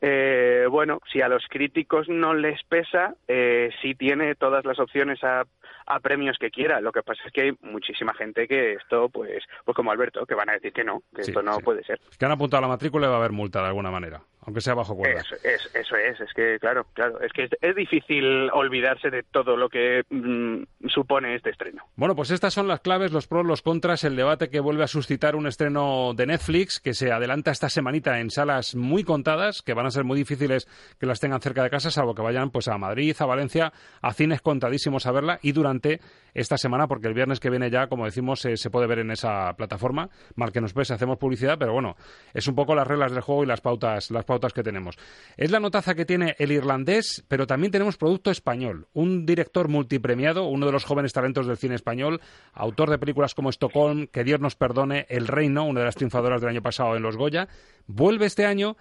[0.00, 5.22] eh, bueno, si a los críticos no les pesa, eh, sí tiene todas las opciones
[5.24, 5.44] a,
[5.86, 6.80] a premios que quiera.
[6.80, 10.34] Lo que pasa es que hay muchísima gente que esto, pues, pues como Alberto, que
[10.34, 11.62] van a decir que no, que Sí, esto no sí.
[11.62, 12.00] puede ser.
[12.18, 14.62] Que han apuntado a la matrícula y va a haber multa de alguna manera, aunque
[14.62, 15.20] sea bajo cuerda.
[15.20, 19.22] Eso es, eso es, es que claro, claro, es que es, es difícil olvidarse de
[19.22, 21.82] todo lo que mm, supone este estreno.
[21.96, 24.86] Bueno, pues estas son las claves, los pros, los contras, el debate que vuelve a
[24.86, 29.74] suscitar un estreno de Netflix que se adelanta esta semanita en salas muy contadas, que
[29.74, 30.66] van a ser muy difíciles
[30.98, 34.14] que las tengan cerca de casa, salvo que vayan pues a Madrid, a Valencia, a
[34.14, 36.00] cines contadísimos a verla y durante
[36.32, 39.10] esta semana, porque el viernes que viene ya, como decimos, eh, se puede ver en
[39.10, 40.08] esa plataforma.
[40.36, 41.96] Mal que nos pese, hacemos publicidad, pero bueno,
[42.32, 44.96] es un poco las reglas del juego y las pautas, las pautas que tenemos.
[45.36, 48.86] Es la notaza que tiene el irlandés, pero también tenemos producto español.
[48.92, 52.20] Un director multipremiado, uno de los jóvenes talentos del cine español,
[52.52, 56.40] autor de películas como Stockholm, Que Dios nos perdone, El Reino, una de las triunfadoras
[56.40, 57.48] del año pasado en los Goya,
[57.86, 58.76] vuelve este año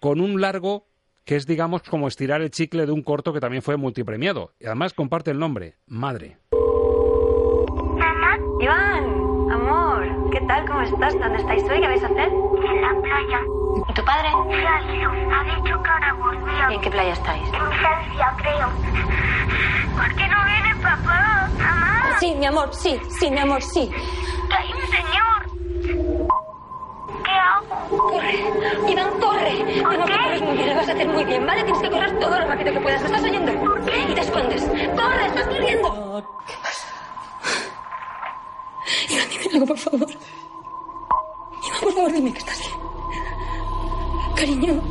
[0.00, 0.86] con un largo
[1.24, 4.52] que es, digamos, como estirar el chicle de un corto que también fue multipremiado.
[4.60, 6.38] Y además comparte el nombre, Madre.
[8.58, 10.66] Iván, amor, ¿qué tal?
[10.66, 11.18] ¿Cómo estás?
[11.18, 11.80] ¿Dónde estáis hoy?
[11.80, 12.28] ¿Qué vais a hacer?
[12.28, 13.55] En la playa.
[13.88, 14.28] ¿Y tu padre?
[14.30, 15.10] Se ha ido.
[15.10, 16.70] Ha dicho que ahora volvía.
[16.70, 17.46] ¿Y en qué playa estáis?
[17.48, 18.68] En Francia, creo.
[19.96, 21.48] ¿Por qué no viene papá?
[21.58, 22.16] Mamá.
[22.20, 23.90] Sí, mi amor, sí, sí, mi amor, sí.
[24.48, 26.26] Que hay un señor.
[27.24, 27.98] ¿Qué hago?
[27.98, 28.34] Corre,
[28.88, 29.82] Iván, corre.
[29.82, 30.18] ¿Por Tengo que qué?
[30.18, 31.62] correr muy bien, lo vas a hacer muy bien, ¿vale?
[31.64, 33.00] Tienes que correr todo lo rápido que puedas.
[33.02, 33.52] ¿Me estás oyendo?
[33.60, 33.98] ¿Por qué?
[34.10, 34.64] Y te escondes.
[34.96, 36.24] ¡Corre, estás corriendo!
[36.46, 36.86] ¿Qué pasa?
[39.10, 40.08] Iván, dime algo, por favor.
[40.10, 42.72] Iván, por favor, dime que estás bien.
[44.36, 44.82] Cariño.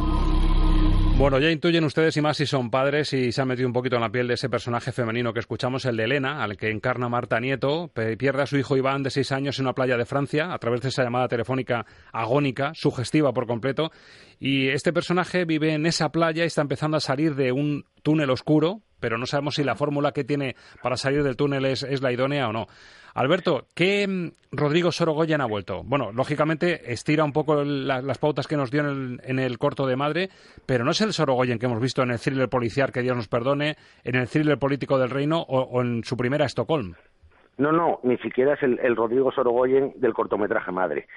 [1.17, 3.95] Bueno, ya intuyen ustedes y más si son padres y se han metido un poquito
[3.95, 7.07] en la piel de ese personaje femenino que escuchamos, el de Elena, al que encarna
[7.07, 10.53] Marta Nieto, pierde a su hijo Iván de seis años en una playa de Francia
[10.53, 13.91] a través de esa llamada telefónica agónica, sugestiva por completo,
[14.39, 18.29] y este personaje vive en esa playa y está empezando a salir de un túnel
[18.29, 22.01] oscuro, pero no sabemos si la fórmula que tiene para salir del túnel es, es
[22.01, 22.67] la idónea o no.
[23.15, 25.83] Alberto, ¿qué mm, Rodrigo Sorogoyen ha vuelto?
[25.83, 29.95] Bueno, lógicamente estira un poco la- las pautas que nos dio en el, corto de
[29.95, 30.29] Madre,
[30.65, 33.27] pero no es el Sorogoyen que hemos visto en el thriller policial, que Dios nos
[33.27, 36.95] perdone, en el thriller político del reino o, o en su primera Estocolmo.
[37.57, 41.07] No, no, ni siquiera es el, el Rodrigo Sorogoyen del cortometraje Madre.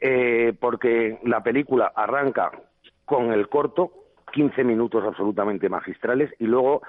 [0.00, 2.52] Eh, porque la película arranca
[3.04, 3.90] con el corto,
[4.32, 6.82] 15 minutos absolutamente magistrales, y luego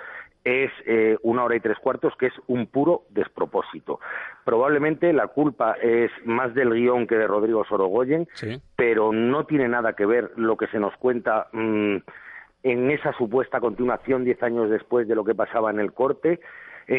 [0.43, 3.99] es eh, una hora y tres cuartos, que es un puro despropósito.
[4.43, 8.27] Probablemente la culpa es más del guion que de Rodrigo Sorogoyen,
[8.75, 11.97] pero no tiene nada que ver lo que se nos cuenta mm,
[12.63, 16.39] en esa supuesta continuación diez años después de lo que pasaba en el corte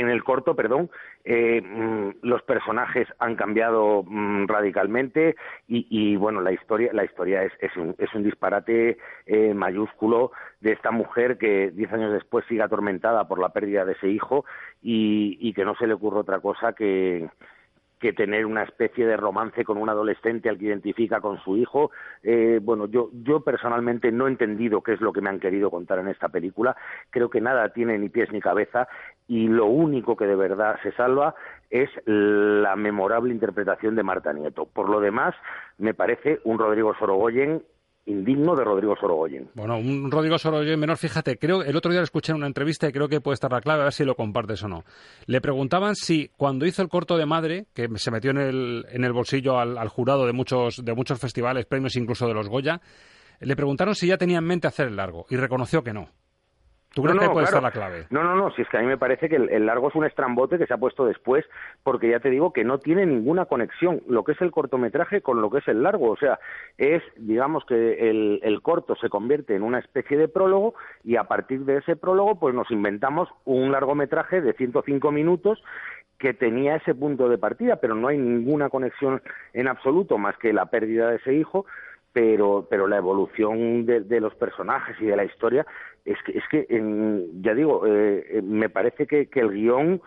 [0.01, 0.91] en el corto, perdón,
[1.25, 5.37] eh, mm, los personajes han cambiado mm, radicalmente
[5.69, 10.73] y, bueno, la historia, la historia es, es, un, es un disparate eh, mayúsculo de
[10.73, 14.45] esta mujer que diez años después sigue atormentada por la pérdida de ese hijo
[14.83, 17.29] y, y que no se le ocurre otra cosa que
[18.03, 21.93] que tener una especie de romance con un adolescente al que identifica con su hijo.
[22.25, 25.71] Eh, bueno, yo, yo personalmente no he entendido qué es lo que me han querido
[25.71, 26.77] contar en esta película.
[27.11, 28.89] Creo que nada tiene ni pies ni cabeza
[29.29, 31.37] y lo único que de verdad se salva
[31.71, 34.67] es la memorable interpretación de Marta Nieto.
[34.67, 35.37] Por lo demás,
[35.79, 37.63] me parece un Rodrigo Sorogoyen
[38.07, 39.51] indigno de Rodrigo Sorogoyen.
[39.55, 42.89] Bueno, un Rodrigo Sorogoyen menor, fíjate, creo el otro día lo escuché en una entrevista
[42.89, 44.85] y creo que puede estar la clave, a ver si lo compartes o no.
[45.27, 49.05] Le preguntaban si cuando hizo el corto de madre, que se metió en el, en
[49.05, 52.81] el bolsillo al, al jurado de muchos, de muchos festivales, premios incluso de los Goya,
[53.41, 56.09] le preguntaron si ya tenía en mente hacer el largo y reconoció que no.
[56.95, 57.59] ¿Tú crees No, que no, puede claro.
[57.67, 58.07] estar la clave?
[58.11, 59.95] No, no, no, si es que a mí me parece que el, el largo es
[59.95, 61.45] un estrambote que se ha puesto después,
[61.83, 65.41] porque ya te digo que no tiene ninguna conexión lo que es el cortometraje con
[65.41, 66.11] lo que es el largo.
[66.11, 66.39] O sea,
[66.77, 70.75] es, digamos que el, el corto se convierte en una especie de prólogo
[71.05, 75.63] y a partir de ese prólogo pues nos inventamos un largometraje de 105 minutos
[76.19, 79.21] que tenía ese punto de partida, pero no hay ninguna conexión
[79.55, 81.67] en absoluto más que la pérdida de ese hijo
[82.13, 85.67] pero pero la evolución de, de los personajes y de la historia
[86.05, 90.01] es que es que en- ya digo eh, eh, me parece que, que el guion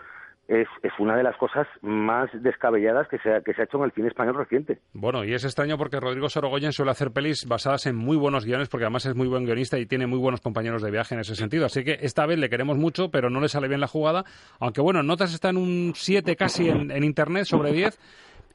[0.47, 3.77] es, es una de las cosas más descabelladas que se, ha, que se ha hecho
[3.79, 4.77] en el cine español reciente.
[4.93, 8.69] Bueno, y es extraño porque Rodrigo Sorogoyen suele hacer pelis basadas en muy buenos guiones,
[8.69, 11.33] porque además es muy buen guionista y tiene muy buenos compañeros de viaje en ese
[11.33, 11.65] sentido.
[11.65, 14.23] Así que esta vez le queremos mucho, pero no le sale bien la jugada.
[14.59, 17.97] Aunque bueno, en notas está en un 7 casi en, en Internet sobre 10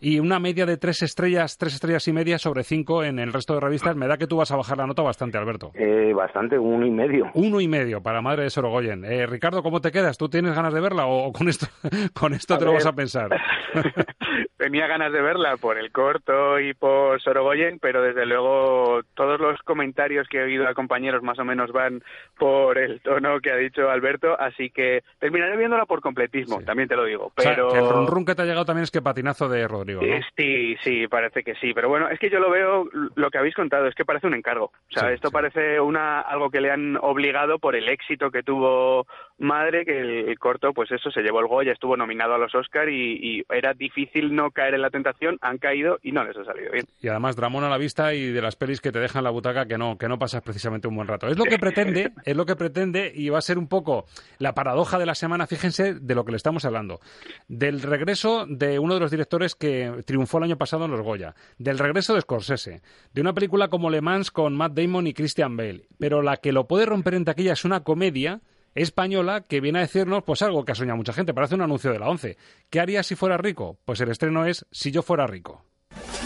[0.01, 3.55] y una media de 3 estrellas, 3 estrellas y media sobre 5 en el resto
[3.55, 3.97] de revistas.
[3.97, 5.73] Me da que tú vas a bajar la nota bastante, Alberto.
[5.75, 7.31] Eh, bastante, uno y medio.
[7.35, 9.05] Uno y medio para Madre de Sorogoyen.
[9.05, 10.17] Eh, Ricardo, ¿cómo te quedas?
[10.17, 11.67] ¿Tú tienes ganas de verla o, con esto,
[12.15, 13.31] con esto A te lo vas a pensar?
[14.57, 19.61] Tenía ganas de verla por el corto y por Sorogoyen, pero desde luego todos los
[19.63, 22.03] comentarios que he oído a compañeros más o menos van
[22.39, 26.97] por el tono que ha dicho Alberto, así que terminaré viéndola por completismo, también te
[26.97, 27.33] lo digo.
[27.35, 29.49] O sea, Pero que el run run que te ha llegado también es que patinazo
[29.49, 30.07] de Rodrigo, ¿no?
[30.19, 31.73] Eh, Sí, sí, parece que sí.
[31.75, 34.35] Pero bueno, es que yo lo veo, lo que habéis contado, es que parece un
[34.35, 34.67] encargo.
[34.67, 38.43] O sea, Sí, esto parece una algo que le han obligado por el éxito que
[38.43, 39.07] tuvo
[39.39, 42.55] Madre, que el, el corto, pues eso, se llevó el Goya, estuvo nominado a los
[42.55, 45.39] Oscar y, y era difícil no caer en la tentación.
[45.41, 46.87] Han caído y no les ha salido bien.
[47.01, 49.67] Y además Dramón a la vista y de las pelis que te dejan la butaca
[49.67, 51.27] que no, que no pasas precisamente un buen rato.
[51.27, 54.07] Es lo que pretende, es lo que pretende y va a ser un poco
[54.39, 57.01] la paradoja de la semana, fíjense, de lo que le estamos hablando.
[57.49, 61.35] Del regreso de uno de los directores que triunfó el año pasado en los Goya,
[61.59, 65.57] del regreso de Scorsese, de una película como Le Mans con Matt Damon y Christian
[65.57, 68.41] Bale, pero la que lo puede romper en taquilla es una comedia
[68.75, 71.93] española que viene a decirnos pues algo que ha soñado mucha gente, parece un anuncio
[71.93, 72.37] de la ONCE.
[72.71, 73.79] ¿Qué haría si fuera rico?
[73.85, 75.65] Pues el estreno es Si yo fuera rico.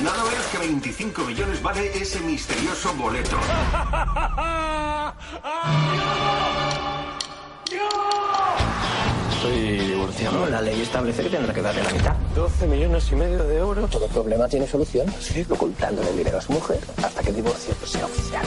[0.02, 3.38] Nada menos que 25 millones vale ese misterioso boleto.
[10.50, 12.14] La ley establece que tendrá que darle la mitad.
[12.36, 13.90] 12 millones y medio de euros.
[13.90, 15.06] Todo problema tiene solución.
[15.20, 15.44] Sí.
[15.50, 18.46] Ocultándole el dinero a su mujer hasta que el divorcio sea oficial.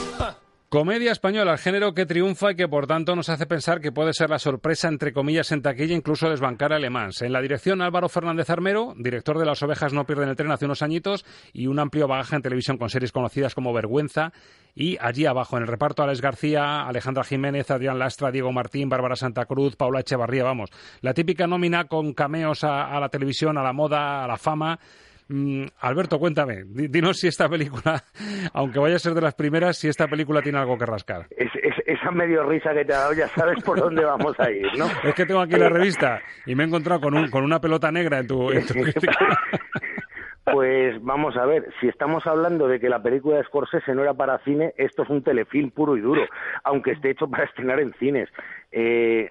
[0.69, 4.11] Comedia española, el género que triunfa y que por tanto nos hace pensar que puede
[4.11, 7.11] ser la sorpresa entre comillas en taquilla incluso desbancar a Alemán.
[7.21, 10.65] En la dirección Álvaro Fernández Armero, director de Las ovejas no pierden el tren hace
[10.65, 14.33] unos añitos y un amplio bagaje en televisión con series conocidas como Vergüenza
[14.75, 19.15] y allí abajo en el reparto Alex García, Alejandra Jiménez, Adrián Lastra, Diego Martín, Bárbara
[19.15, 23.71] Santa Cruz, Paula Echevarría, vamos, la típica nómina con cameos a la televisión, a la
[23.71, 24.77] moda, a la fama
[25.29, 28.03] Mm, Alberto, cuéntame, dinos si esta película,
[28.53, 31.27] aunque vaya a ser de las primeras, si esta película tiene algo que rascar.
[31.31, 31.49] Es,
[31.85, 34.85] esa medio risa que te ha dado, ya sabes por dónde vamos a ir, ¿no?
[35.03, 37.91] Es que tengo aquí la revista y me he encontrado con, un, con una pelota
[37.91, 38.49] negra en tu,
[40.51, 44.13] Pues vamos a ver, si estamos hablando de que la película de Scorsese no era
[44.13, 46.21] para cine, esto es un telefilm puro y duro,
[46.63, 48.29] aunque esté hecho para estrenar en cines.
[48.71, 49.29] Eh,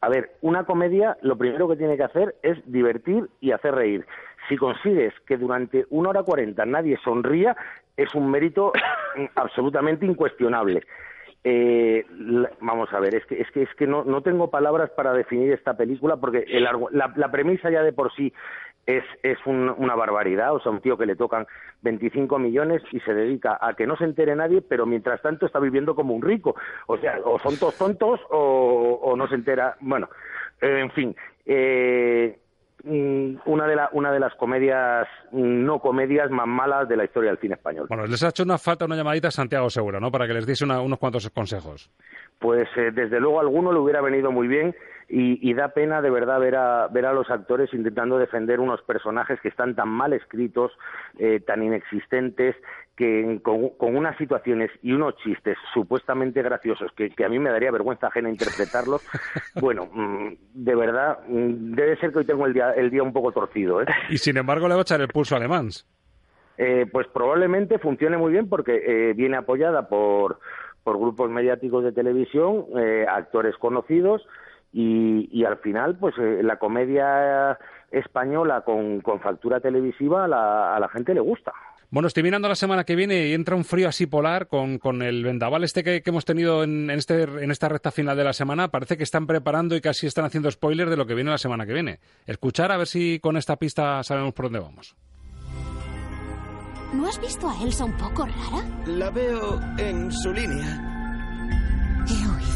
[0.00, 4.06] a ver, una comedia lo primero que tiene que hacer es divertir y hacer reír.
[4.48, 7.56] Si consigues que durante una hora cuarenta nadie sonría,
[7.96, 8.72] es un mérito
[9.36, 10.82] absolutamente incuestionable.
[11.46, 12.06] Eh,
[12.60, 15.52] vamos a ver, es que, es que, es que no, no tengo palabras para definir
[15.52, 18.32] esta película porque la, premisa ya de por sí
[18.86, 20.54] es, es una barbaridad.
[20.54, 21.46] O sea, un tío que le tocan
[21.82, 25.58] 25 millones y se dedica a que no se entere nadie, pero mientras tanto está
[25.58, 26.56] viviendo como un rico.
[26.86, 29.76] O sea, o son todos tontos o, o no se entera.
[29.80, 30.08] Bueno,
[30.62, 31.14] en fin.
[31.44, 32.43] Eh, Mm,
[32.86, 37.54] una de, una de las comedias, no comedias más malas de la historia del cine
[37.54, 37.86] español.
[37.88, 40.10] Bueno, les ha hecho una falta una llamadita a Santiago Segura, ¿no?
[40.10, 41.90] Para que les diese unos cuantos consejos.
[42.38, 44.74] Pues eh, desde luego a alguno le hubiera venido muy bien
[45.08, 49.40] y, da pena de verdad ver a, ver a los actores intentando defender unos personajes
[49.40, 50.72] que están tan mal escritos,
[51.18, 52.56] eh, tan inexistentes,
[52.96, 58.06] que con, unas situaciones y unos chistes supuestamente graciosos que, a mí me daría vergüenza
[58.06, 59.02] ajena interpretarlos,
[59.60, 63.12] bueno, mm, de verdad, mm, debe ser que hoy tengo el día, el día un
[63.12, 63.82] poco torcido.
[63.82, 63.86] ¿eh?
[64.10, 65.70] Y sin embargo le va a echar el pulso a Alemán.
[66.56, 70.38] Eh, pues probablemente funcione muy bien porque eh, viene apoyada por,
[70.84, 74.22] por grupos mediáticos de televisión, eh, actores conocidos
[74.74, 77.56] y, y, al final pues la comedia
[77.92, 81.52] española con, con factura televisiva a la, a la gente le gusta.
[81.94, 85.00] Bueno, estoy mirando la semana que viene y entra un frío así polar con, con
[85.00, 88.66] el vendaval este que, hemos tenido en, este, en esta recta final de la semana.
[88.66, 91.66] Parece que están preparando y casi están haciendo spoilers de lo que viene la semana
[91.66, 92.00] que viene.
[92.26, 94.96] Escuchar a ver si con esta pista sabemos por dónde vamos.
[96.94, 98.64] ¿No has visto a Elsa un poco rara?
[98.86, 100.93] La veo en su línea.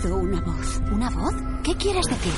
[0.04, 0.80] Una voz.
[0.92, 1.34] ¿Una voz?
[1.64, 2.32] ¿Qué quieres decir?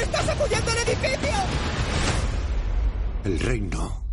[0.00, 1.38] ¡Está sacudiendo el edificio!
[3.24, 4.04] El reino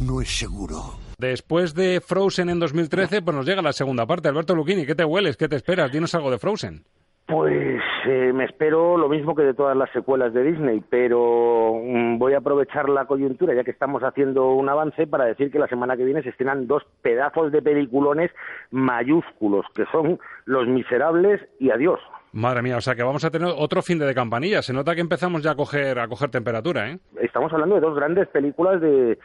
[0.00, 0.98] no es seguro.
[1.18, 4.28] Después de Frozen en 2013, pues nos llega la segunda parte.
[4.28, 5.36] Alberto Luchini, ¿qué te hueles?
[5.36, 5.92] ¿Qué te esperas?
[5.92, 6.84] Dinos algo de Frozen.
[7.30, 12.18] Pues eh, me espero lo mismo que de todas las secuelas de Disney, pero mm,
[12.18, 15.68] voy a aprovechar la coyuntura, ya que estamos haciendo un avance, para decir que la
[15.68, 18.32] semana que viene se estrenan dos pedazos de peliculones
[18.72, 22.00] mayúsculos, que son Los Miserables y Adiós.
[22.32, 24.62] Madre mía, o sea que vamos a tener otro fin de campanilla.
[24.62, 26.98] Se nota que empezamos ya a coger, a coger temperatura, ¿eh?
[27.20, 29.18] Estamos hablando de dos grandes películas de,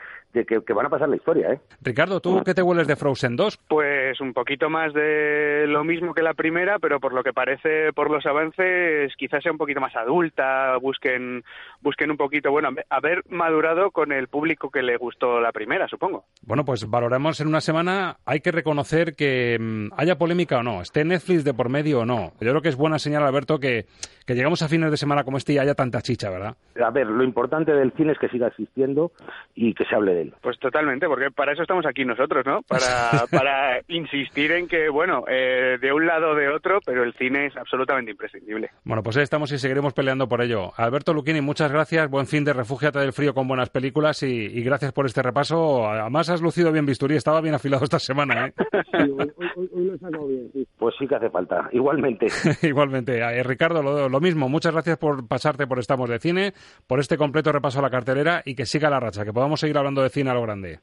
[0.43, 1.59] que, van a pasar la historia, ¿eh?
[1.81, 3.59] Ricardo, ¿tú qué te hueles de Frozen 2?
[3.67, 7.93] Pues un poquito más de lo mismo que la primera, pero por lo que parece
[7.93, 11.43] por los avances, quizás sea un poquito más adulta, busquen,
[11.81, 16.25] busquen un poquito, bueno, haber madurado con el público que le gustó la primera, supongo.
[16.41, 20.81] Bueno, pues valoramos en una semana, hay que reconocer que mm, haya polémica o no,
[20.81, 22.33] esté Netflix de por medio o no.
[22.41, 23.85] Yo creo que es buena señal, Alberto, que,
[24.25, 26.55] que llegamos a fines de semana como este y haya tanta chicha, ¿verdad?
[26.83, 29.11] A ver, lo importante del cine es que siga existiendo
[29.53, 30.33] y que se hable de él.
[30.41, 32.61] Pues totalmente, porque para eso estamos aquí nosotros, ¿no?
[32.63, 37.13] Para, para insistir en que, bueno, eh, de un lado o de otro, pero el
[37.13, 38.71] cine es absolutamente imprescindible.
[38.83, 40.71] Bueno, pues ahí estamos y seguiremos peleando por ello.
[40.75, 44.91] Alberto Luquini, muchas gracias, buen fin de refúgiate del frío con buenas películas y, gracias
[44.91, 45.87] por este repaso.
[45.87, 48.53] Además has lucido bien bisturí, estaba bien afilado esta semana, ¿eh?
[48.95, 50.67] Sí, hoy, lo he sacado bien, sí.
[50.77, 52.27] Pues sí que hace falta, igualmente.
[52.61, 53.17] igualmente.
[53.17, 56.53] Eh, Ricardo, lo, lo mismo, muchas gracias por pasarte por Estamos de Cine,
[56.87, 59.77] por este completo repaso a la cartelera y que siga la racha, que podamos seguir
[59.77, 60.79] hablando de cine a lo grande.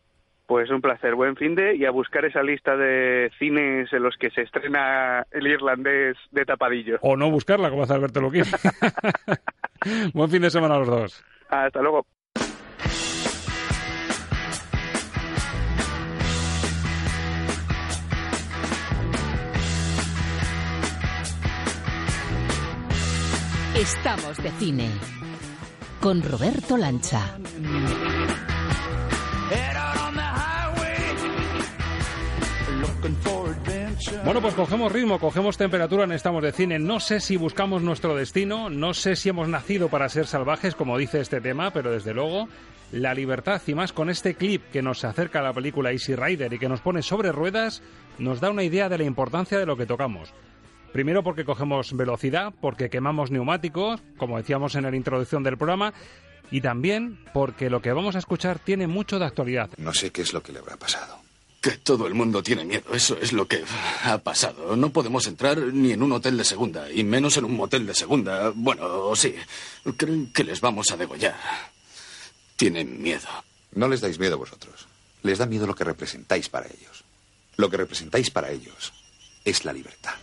[0.47, 4.17] Pues un placer, buen fin de y a buscar esa lista de cines en los
[4.17, 6.99] que se estrena el irlandés de tapadillo.
[7.01, 8.45] O no buscarla, como hace Alberto Luquín.
[10.15, 11.25] buen fin de semana a los dos.
[11.49, 12.07] Hasta luego.
[23.83, 24.89] Estamos de cine
[26.01, 27.37] con Roberto Lancha.
[34.25, 36.79] Bueno, pues cogemos ritmo, cogemos temperatura en Estamos de Cine.
[36.79, 40.97] No sé si buscamos nuestro destino, no sé si hemos nacido para ser salvajes, como
[40.97, 42.47] dice este tema, pero desde luego
[42.93, 46.53] la libertad y más con este clip que nos acerca a la película Easy Rider
[46.53, 47.83] y que nos pone sobre ruedas,
[48.19, 50.33] nos da una idea de la importancia de lo que tocamos.
[50.93, 55.95] Primero porque cogemos velocidad, porque quemamos neumáticos, como decíamos en la introducción del programa,
[56.51, 59.71] y también porque lo que vamos a escuchar tiene mucho de actualidad.
[59.79, 61.21] No sé qué es lo que le habrá pasado.
[61.63, 63.65] Que todo el mundo tiene miedo, eso es lo que
[64.05, 64.77] ha pasado.
[64.77, 67.95] No podemos entrar ni en un hotel de segunda, y menos en un motel de
[67.95, 68.53] segunda.
[68.55, 69.35] Bueno, sí,
[69.97, 71.37] creen que les vamos a degollar.
[72.57, 73.29] Tienen miedo.
[73.75, 74.89] No les dais miedo vosotros.
[75.23, 77.05] Les da miedo lo que representáis para ellos.
[77.57, 78.93] Lo que representáis para ellos
[79.45, 80.15] es la libertad.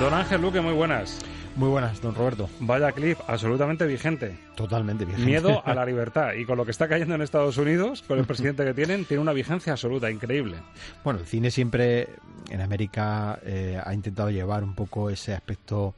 [0.00, 1.18] Don Ángel Luque, muy buenas.
[1.56, 2.50] Muy buenas, don Roberto.
[2.58, 4.36] Vaya clip, absolutamente vigente.
[4.56, 5.24] Totalmente vigente.
[5.24, 6.32] Miedo a la libertad.
[6.34, 9.22] Y con lo que está cayendo en Estados Unidos, con el presidente que tienen, tiene
[9.22, 10.56] una vigencia absoluta, increíble.
[11.04, 12.08] Bueno, el cine siempre
[12.50, 15.94] en América eh, ha intentado llevar un poco ese aspecto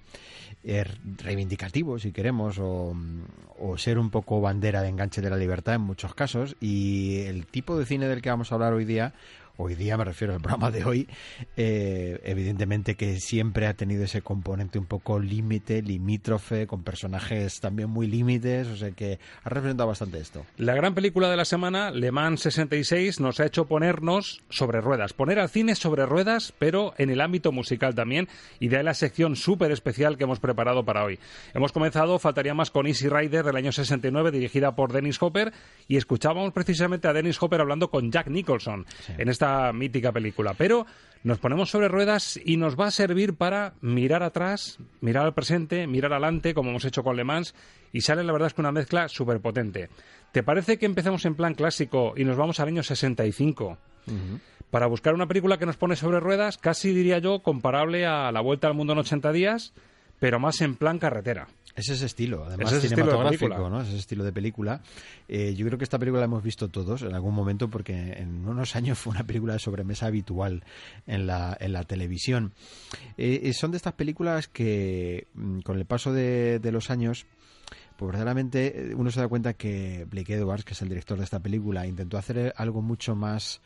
[1.19, 2.95] reivindicativo, si queremos, o,
[3.59, 6.57] o, ser un poco bandera de enganche de la libertad en muchos casos.
[6.61, 9.14] Y el tipo de cine del que vamos a hablar hoy día
[9.57, 11.09] hoy día me refiero al programa de hoy,
[11.57, 17.91] eh, evidentemente que siempre ha tenido ese componente un poco límite, limítrofe, con personajes también
[17.91, 20.45] muy límites, o sea que ha representado bastante esto.
[20.57, 25.13] La gran película de la semana, Le Mans 66, nos ha hecho ponernos sobre ruedas,
[25.13, 28.29] poner al cine sobre ruedas, pero en el ámbito musical también,
[28.61, 31.19] y de ahí la sección súper especial que hemos preparado para hoy.
[31.55, 35.53] Hemos comenzado, faltaría más, con Easy Rider del año 69, dirigida por Dennis Hopper,
[35.89, 39.13] y escuchábamos precisamente a Dennis Hopper hablando con Jack Nicholson sí.
[39.17, 40.55] en esta mítica película.
[40.55, 40.86] Pero
[41.22, 45.86] nos ponemos sobre ruedas y nos va a servir para mirar atrás, mirar al presente,
[45.86, 47.55] mirar adelante, como hemos hecho con Le Mans,
[47.92, 49.88] y sale la verdad es que una mezcla súper potente.
[50.32, 53.78] ¿Te parece que empecemos en plan clásico y nos vamos al año 65?
[54.07, 54.40] Uh -huh.
[54.70, 58.40] Para buscar una película que nos pone sobre ruedas, casi diría yo comparable a La
[58.40, 59.72] Vuelta al Mundo en 80 días,
[60.20, 61.49] pero más en plan carretera.
[61.77, 63.83] Es ese estilo, además es cinematográfico, estilo ¿no?
[63.83, 64.81] Es ese estilo de película.
[65.29, 68.49] Eh, yo creo que esta película la hemos visto todos en algún momento porque en
[68.49, 70.64] unos años fue una película de sobremesa habitual
[71.07, 72.55] en la, en la televisión.
[73.18, 77.27] Eh, son de estas películas que mm, con el paso de, de los años
[77.97, 81.40] pues verdaderamente uno se da cuenta que Blake Edwards, que es el director de esta
[81.40, 83.62] película, intentó hacer algo mucho más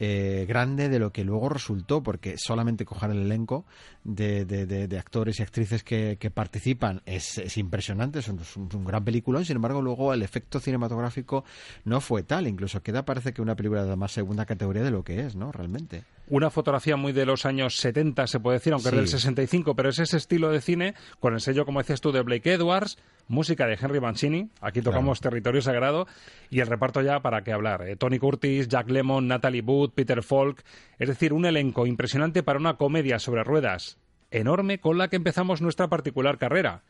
[0.00, 3.64] eh, grande de lo que luego resultó, porque solamente coger el elenco
[4.04, 8.40] de, de, de, de actores y actrices que, que participan es, es, impresionante, es un,
[8.40, 11.44] es un, gran peliculón, sin embargo luego el efecto cinematográfico
[11.84, 15.04] no fue tal, incluso queda parece que una película de más segunda categoría de lo
[15.04, 15.52] que es, ¿no?
[15.52, 16.04] Realmente.
[16.30, 18.94] Una fotografía muy de los años 70, se puede decir, aunque sí.
[18.94, 22.12] es del 65, pero es ese estilo de cine, con el sello, como decías tú,
[22.12, 22.98] de Blake Edwards,
[23.28, 25.30] música de Henry Mancini, aquí tocamos claro.
[25.30, 26.06] Territorio Sagrado,
[26.50, 27.88] y el reparto ya para qué hablar.
[27.88, 30.62] Eh, Tony Curtis, Jack Lemmon, Natalie Wood, Peter Falk,
[30.98, 33.98] es decir, un elenco impresionante para una comedia sobre ruedas
[34.30, 36.82] enorme con la que empezamos nuestra particular carrera.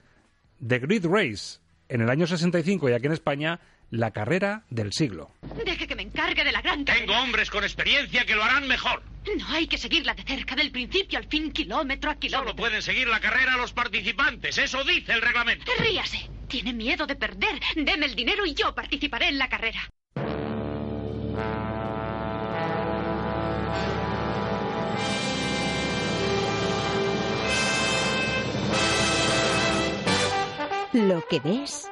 [0.67, 3.61] The Great Race, en el año 65 y aquí en España,
[3.91, 5.33] la carrera del siglo.
[5.65, 7.07] Deje que me encargue de la gran carrera.
[7.07, 9.03] Tengo hombres con experiencia que lo harán mejor.
[9.37, 12.53] No hay que seguirla de cerca, del principio al fin, kilómetro a kilómetro.
[12.53, 15.71] Solo pueden seguir la carrera los participantes, eso dice el reglamento.
[15.79, 16.31] Ríase.
[16.49, 17.61] Tiene miedo de perder.
[17.77, 19.81] Deme el dinero y yo participaré en la carrera.
[30.95, 31.87] Lo que ves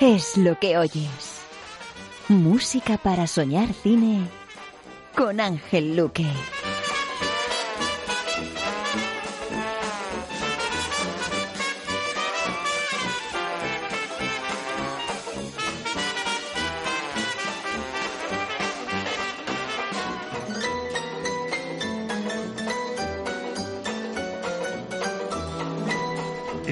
[0.00, 1.40] es lo que oyes.
[2.28, 4.26] Música para soñar cine
[5.14, 6.26] con Ángel Luque.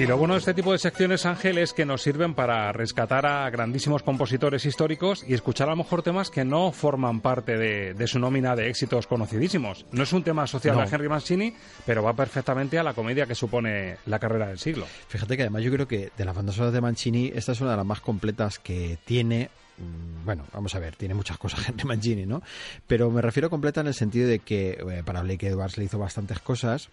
[0.03, 3.25] Y lo bueno de este tipo de secciones, Ángel, es que nos sirven para rescatar
[3.25, 7.93] a grandísimos compositores históricos y escuchar a lo mejor temas que no forman parte de,
[7.93, 9.85] de su nómina de éxitos conocidísimos.
[9.93, 10.83] No es un tema asociado no.
[10.83, 14.85] a Henry Mancini, pero va perfectamente a la comedia que supone la carrera del siglo.
[15.07, 17.71] Fíjate que además yo creo que de las bandas sonoras de Mancini, esta es una
[17.71, 21.85] de las más completas que tiene mm, bueno, vamos a ver, tiene muchas cosas Henry
[21.85, 22.41] Mancini, ¿no?
[22.87, 25.97] Pero me refiero completa en el sentido de que eh, para Blake Edwards le hizo
[25.97, 26.89] bastantes cosas,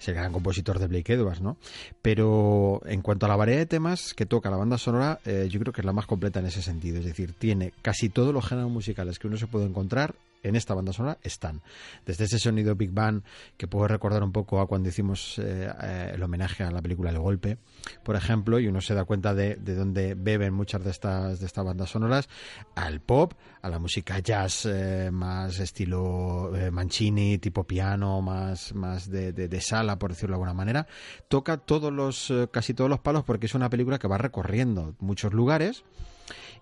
[0.00, 1.56] es el gran compositor de Blake Edwards, ¿no?
[2.00, 5.60] Pero en cuanto a la variedad de temas que toca la banda sonora, eh, yo
[5.60, 6.98] creo que es la más completa en ese sentido.
[6.98, 10.74] Es decir, tiene casi todos los géneros musicales que uno se puede encontrar en esta
[10.74, 11.62] banda sonora están.
[12.04, 13.22] Desde ese sonido Big Bang
[13.56, 17.10] que puedo recordar un poco a cuando hicimos eh, eh, el homenaje a la película
[17.10, 17.58] El Golpe,
[18.02, 21.46] por ejemplo, y uno se da cuenta de, de dónde beben muchas de estas, de
[21.46, 22.28] estas bandas sonoras,
[22.74, 29.32] al pop, a la música jazz eh, más estilo Mancini, tipo piano, más, más de,
[29.32, 30.86] de, sala, por decirlo de alguna manera.
[31.28, 35.32] Toca todos los, casi todos los palos porque es una película que va recorriendo muchos
[35.32, 35.84] lugares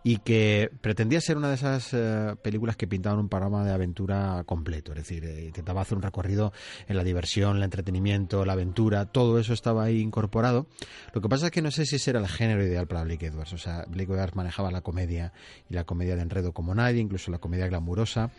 [0.03, 4.43] y que pretendía ser una de esas eh, películas que pintaban un panorama de aventura
[4.47, 6.53] completo, es decir, eh, intentaba hacer un recorrido
[6.89, 10.67] en la diversión, el entretenimiento, la aventura, todo eso estaba ahí incorporado.
[11.13, 13.27] Lo que pasa es que no sé si ese era el género ideal para Blake
[13.27, 15.33] Edwards, o sea, Blake Edwards manejaba la comedia
[15.69, 18.31] y la comedia de enredo como nadie, incluso la comedia glamurosa,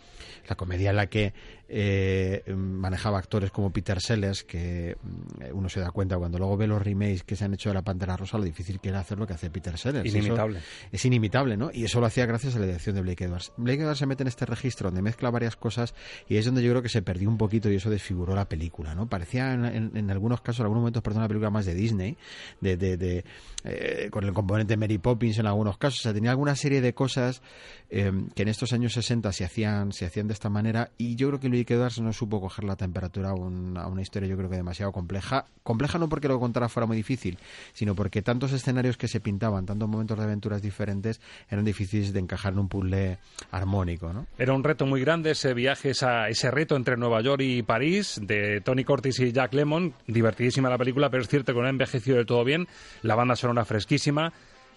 [0.48, 1.32] la comedia en la que
[1.74, 6.66] eh, manejaba actores como Peter Sellers, que mm, uno se da cuenta cuando luego ve
[6.66, 9.18] los remakes que se han hecho de La Pantera Rosa, lo difícil que era hacer
[9.18, 10.06] lo que hace Peter Sellers.
[10.06, 10.60] Inimitable.
[10.90, 11.70] es inimitable, ¿no?
[11.72, 13.52] Y eso lo hacía gracias a la dirección de Blake Edwards.
[13.56, 15.94] Blake Edwards se mete en este registro donde mezcla varias cosas
[16.28, 18.94] y es donde yo creo que se perdió un poquito y eso desfiguró la película,
[18.94, 19.08] ¿no?
[19.08, 22.16] Parecía en, algunos casos, en algunos momentos, perdón, una película más de Disney,
[22.60, 23.24] de, de,
[23.64, 26.00] eh, con el componente Mary Poppins en algunos casos.
[26.00, 27.42] O sea, tenía alguna serie de cosas
[27.90, 31.28] eh, que en estos años 60 se hacían, se hacían de esta manera y yo
[31.28, 34.56] creo que Blake Edwards no supo coger la temperatura a, una historia yo creo que
[34.56, 35.46] demasiado compleja.
[35.62, 37.38] Compleja no porque lo contara fuera muy difícil,
[37.72, 42.20] sino porque tantos escenarios que se pintaban, tantos momentos de aventuras diferentes, eran difíciles de
[42.20, 43.18] encajar en un puzzle
[43.50, 44.12] armónico.
[44.12, 44.26] ¿no?
[44.38, 48.20] Era un reto muy grande ese viaje, esa, ese reto entre Nueva York y París,
[48.22, 49.94] de Tony Curtis y Jack Lemmon.
[50.06, 52.68] Divertidísima la película, pero es cierto que no ha envejecido del todo bien.
[53.02, 54.32] La banda sonora fresquísima.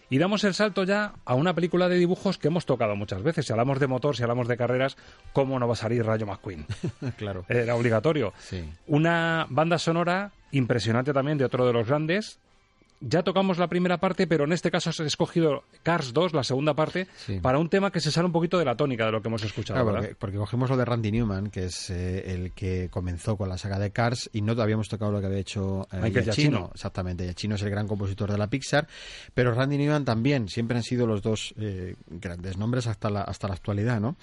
[0.10, 3.46] Y damos el salto ya a una película de dibujos que hemos tocado muchas veces.
[3.46, 4.98] Si hablamos de motor, si hablamos de carreras,
[5.34, 6.66] ¿cómo no va a salir Rayo McQueen?
[7.18, 7.44] claro.
[7.50, 8.34] Era obligatorio.
[8.38, 8.64] Sí.
[8.88, 12.40] Una banda sonora impresionante también de otro de los grandes,
[13.02, 16.74] ya tocamos la primera parte, pero en este caso has escogido Cars 2, la segunda
[16.74, 17.08] parte,
[17.42, 19.44] para un tema que se sale un poquito de la tónica de lo que hemos
[19.44, 19.86] escuchado.
[20.18, 23.80] porque, cogimos lo de Randy Newman, que es eh, el que comenzó con la saga
[23.80, 26.72] de Cars, y no habíamos tocado lo que había hecho eh, Giacchino.
[26.74, 28.88] Exactamente, Giacchino es el gran compositor de la Pixar,
[29.34, 33.48] pero Randy Newman también, siempre han sido los dos eh, grandes nombres hasta la, hasta
[33.48, 34.16] la actualidad, ¿no?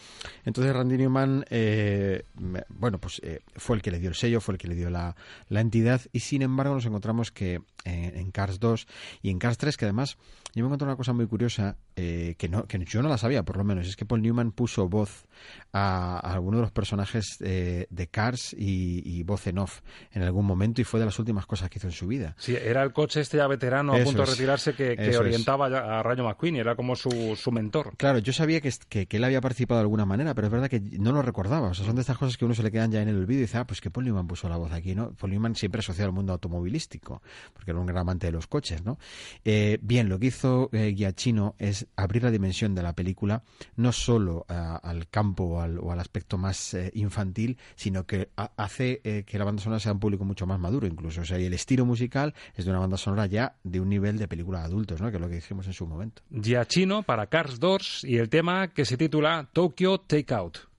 [0.44, 2.24] Entonces Randy Newman, eh,
[2.68, 3.20] bueno, pues
[3.56, 5.14] fue el que le dio el sello, fue el que le dio la,
[5.48, 8.86] la entidad, y sin embargo nos encontramos que en Cars 2
[9.22, 10.16] y en 3, que además
[10.54, 13.42] yo me encontré una cosa muy curiosa eh, que, no, que yo no la sabía,
[13.42, 15.26] por lo menos, es que Paul Newman puso voz
[15.72, 19.80] a, alguno de los personajes eh, de Cars y, voz en off
[20.10, 22.34] en algún momento y fue de las últimas cosas que hizo en su vida.
[22.38, 26.24] Sí, era el coche este ya veterano a punto de retirarse que, orientaba a Rayo
[26.24, 27.96] McQueen y era como su, su mentor.
[27.96, 30.80] Claro, yo sabía que, que, él había participado de alguna manera, pero es verdad que
[30.80, 31.68] no lo recordaba.
[31.68, 33.38] O sea, son de estas cosas que uno se le quedan ya en el olvido
[33.38, 35.12] y dice, ah, pues que Paul Newman puso la voz aquí, ¿no?
[35.12, 37.22] Paul Newman siempre asociado al mundo automovilístico,
[37.52, 38.98] porque era un gran amante de los coches, ¿no?
[39.44, 43.42] Eh, bien, lo que hizo eh, Giacchino es abrir la dimensión de la película
[43.76, 49.00] no solo al campo o al, o al, aspecto más eh, infantil, sino que hace
[49.04, 51.22] eh, que la banda sonora sea un público mucho más maduro incluso.
[51.22, 54.18] O sea, y el estilo musical es de una banda sonora ya de un nivel
[54.18, 55.10] de película de adultos, ¿no?
[55.10, 56.22] que es lo que dijimos en su momento.
[56.30, 60.71] Giacchino para Cars 2 y el tema que se titula Tokyo Takeout.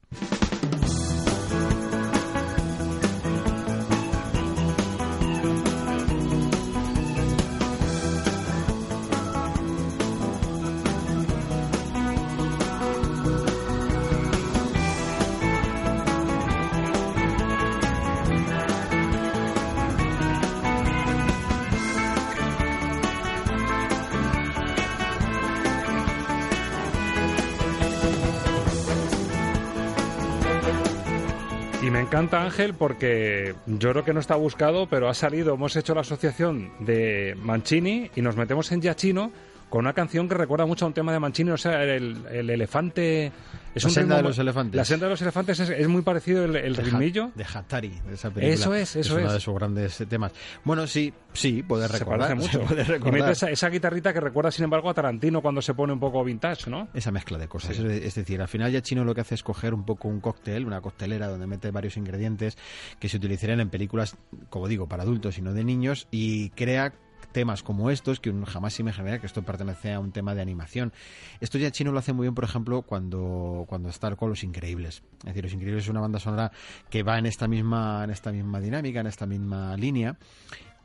[32.04, 36.02] Encanta Ángel porque yo creo que no está buscado, pero ha salido, hemos hecho la
[36.02, 39.32] asociación de Mancini y nos metemos en Giacchino
[39.74, 43.32] con una canción que recuerda mucho a un tema de Mancini, o sea, el, elefante...
[43.74, 44.78] Es la senda de los elefantes.
[44.78, 47.32] La senda de los elefantes es, muy parecido el, el de ritmillo.
[47.34, 48.54] de Hatari, de esa película.
[48.54, 49.24] Eso es, eso es.
[49.24, 50.32] uno de sus grandes temas.
[50.64, 52.28] Bueno, sí, sí, puede recordar.
[52.28, 52.62] Se mucho.
[52.62, 53.18] puede recordar.
[53.18, 56.00] Y mete esa, esa, guitarrita que recuerda, sin embargo, a Tarantino cuando se pone un
[56.00, 56.90] poco vintage, ¿no?
[56.94, 57.72] Esa mezcla de cosas.
[57.80, 60.68] Es decir, al final ya Chino lo que hace es coger un poco un cóctel,
[60.68, 62.60] una costelera donde mete varios ingredientes
[63.00, 64.18] que se utilizarían en películas,
[64.52, 66.94] como digo, para adultos y no de niños, y crea
[67.34, 70.94] temas como estos, que uno jamás imaginaría que esto pertenece a un tema de animación.
[71.42, 75.04] Esto ya Chino lo hace muy bien, por ejemplo, cuando, cuando está con Los Increíbles.
[75.20, 76.52] Es decir, Los Increíbles es una banda sonora
[76.90, 80.16] que va en esta misma, en esta misma dinámica, en esta misma línea.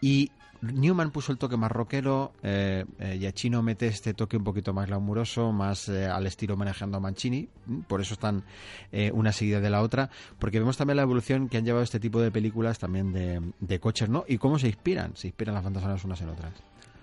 [0.00, 0.30] Y
[0.60, 4.86] Newman puso el toque más rockero, eh, eh Giacchino mete este toque un poquito más
[4.86, 7.48] glamuroso, más eh, al estilo manejando a Mancini,
[7.86, 8.42] por eso están
[8.90, 12.00] eh, una seguida de la otra, porque vemos también la evolución que han llevado este
[12.00, 14.24] tipo de películas también de, coches, ¿no?
[14.26, 16.52] Y cómo se inspiran, se inspiran las bandas unas en otras.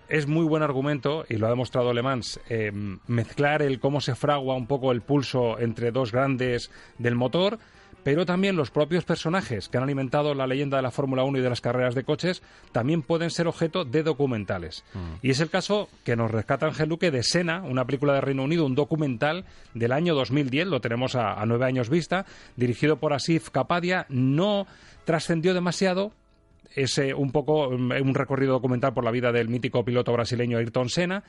[0.10, 2.72] es muy buen argumento, y lo ha demostrado Le Mans, eh,
[3.08, 7.58] mezclar el cómo se fragua un poco el pulso entre dos grandes del motor,
[8.06, 11.42] pero también los propios personajes que han alimentado la leyenda de la Fórmula 1 y
[11.42, 14.84] de las carreras de coches también pueden ser objeto de documentales.
[14.94, 15.26] Mm.
[15.26, 18.44] Y es el caso que nos rescata Ángel Luque de Sena, una película de Reino
[18.44, 23.12] Unido, un documental del año 2010, lo tenemos a, a nueve años vista, dirigido por
[23.12, 24.68] Asif Kapadia, no
[25.06, 26.12] trascendió demasiado,
[26.76, 30.90] es un poco mm, un recorrido documental por la vida del mítico piloto brasileño Ayrton
[30.90, 31.24] Senna.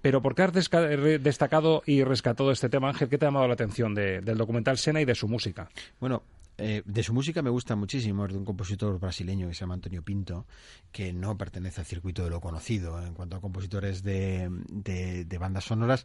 [0.00, 3.08] Pero ¿por qué has destacado y rescatado este tema, Ángel?
[3.08, 5.68] ¿Qué te ha llamado la atención del documental Senna y de su música?
[6.00, 6.22] Bueno,
[6.60, 9.74] eh, de su música me gusta muchísimo, es de un compositor brasileño que se llama
[9.74, 10.44] Antonio Pinto,
[10.90, 14.50] que no pertenece al circuito de lo conocido en cuanto a compositores de,
[15.38, 16.04] bandas sonoras.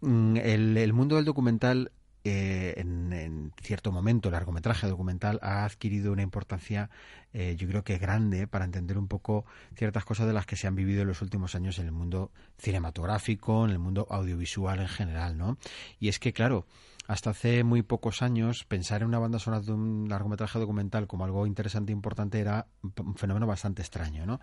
[0.00, 1.92] Mm, el, mundo del documental
[2.24, 6.90] eh, en, cierto momento el largometraje documental ha adquirido una importancia
[7.34, 10.68] eh, yo creo que grande para entender un poco ciertas cosas de las que se
[10.68, 14.88] han vivido en los últimos años en el mundo cinematográfico, en el mundo audiovisual en
[14.88, 15.58] general, ¿no?
[15.98, 16.64] Y es que, claro,
[17.06, 21.24] hasta hace muy pocos años pensar en una banda sonora de un largometraje documental como
[21.24, 24.40] algo interesante e importante era un fenómeno bastante extraño, ¿no?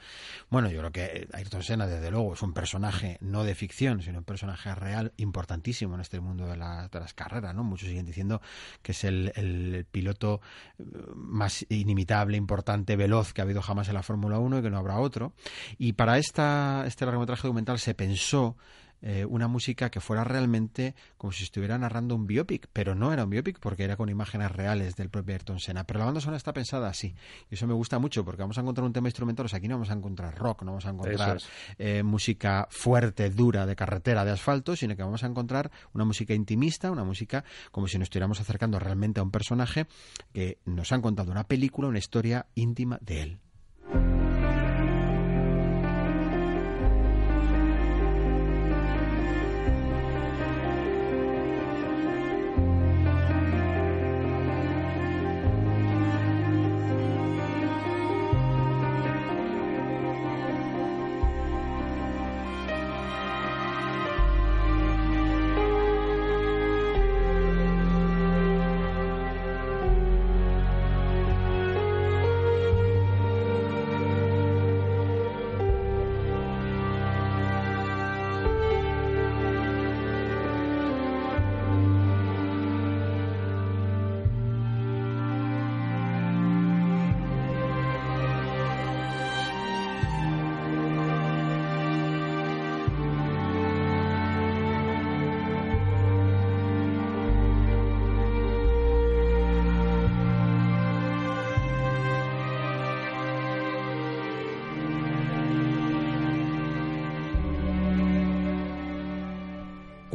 [0.50, 4.20] Bueno, yo creo que Ayrton Senna, desde luego, es un personaje no de ficción, sino
[4.20, 7.64] un personaje real importantísimo en este mundo de, las carreras, ¿no?
[7.64, 8.42] Muchos siguen diciendo
[8.84, 10.42] que es el, el piloto
[10.78, 10.84] eh,
[11.16, 14.78] más inimitable, importante, veloz que ha habido jamás en la Fórmula 1 y que no
[14.78, 15.34] habrá otro.
[15.78, 18.58] Y para esta, este largometraje documental se pensó
[19.02, 23.24] eh, una música que fuera realmente como si estuviera narrando un biopic, pero no era
[23.24, 25.86] un biopic porque era con imágenes reales del propio Ayrton Senna.
[25.86, 27.16] Pero la banda sonora está pensada así.
[27.50, 29.48] Y eso me gusta mucho porque vamos a encontrar un tema instrumental.
[29.52, 31.38] aquí no vamos a encontrar rock, no vamos a encontrar
[31.78, 36.34] eh, música fuerte, dura, de carretera, de asfalto, sino que vamos a encontrar una música
[36.34, 39.88] intimista, una música como si nos estuviéramos acercando realmente a un personaje
[40.34, 43.40] que nos han contado una película, una historia íntima de él.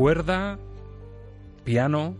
[0.07, 0.57] Cuerda,
[1.64, 2.14] piano.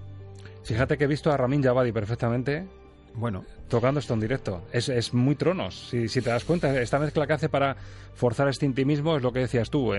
[0.65, 2.67] Fíjate que he visto a Ramin Javadi perfectamente.
[3.15, 3.45] Bueno.
[3.69, 4.65] Tocando esto en directo.
[4.73, 5.89] Es, es muy tronos.
[5.89, 7.77] Si, si, te das cuenta, esta mezcla que hace para
[8.15, 9.95] forzar este intimismo es lo que decías tú.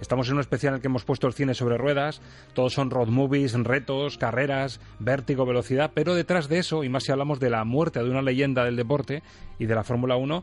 [0.00, 2.20] estamos en un especial en el que hemos puesto el cine sobre ruedas.
[2.54, 5.92] Todos son road movies, retos, carreras, vértigo, velocidad.
[5.94, 8.74] Pero detrás de eso, y más si hablamos de la muerte de una leyenda del
[8.74, 9.22] deporte
[9.60, 10.42] y de la Fórmula 1,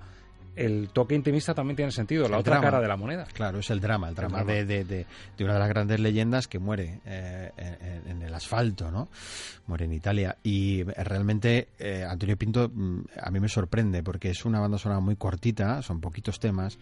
[0.55, 3.25] el toque intimista también tiene sentido, la otra cara de la moneda.
[3.33, 5.05] Claro, es el drama, el drama, De, de, de,
[5.43, 7.51] una de las grandes leyendas que muere eh,
[8.05, 9.09] en, el asfalto, ¿no?
[9.67, 10.37] Muere en Italia.
[10.43, 14.99] Y realmente eh, Antonio Pinto mm, a mí me sorprende porque es una banda sonora
[14.99, 16.77] muy cortita, son poquitos temas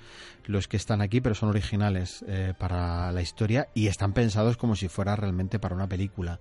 [0.45, 4.75] los que están aquí, pero son originales eh, para la historia y están pensados como
[4.75, 6.39] si fuera realmente para una película.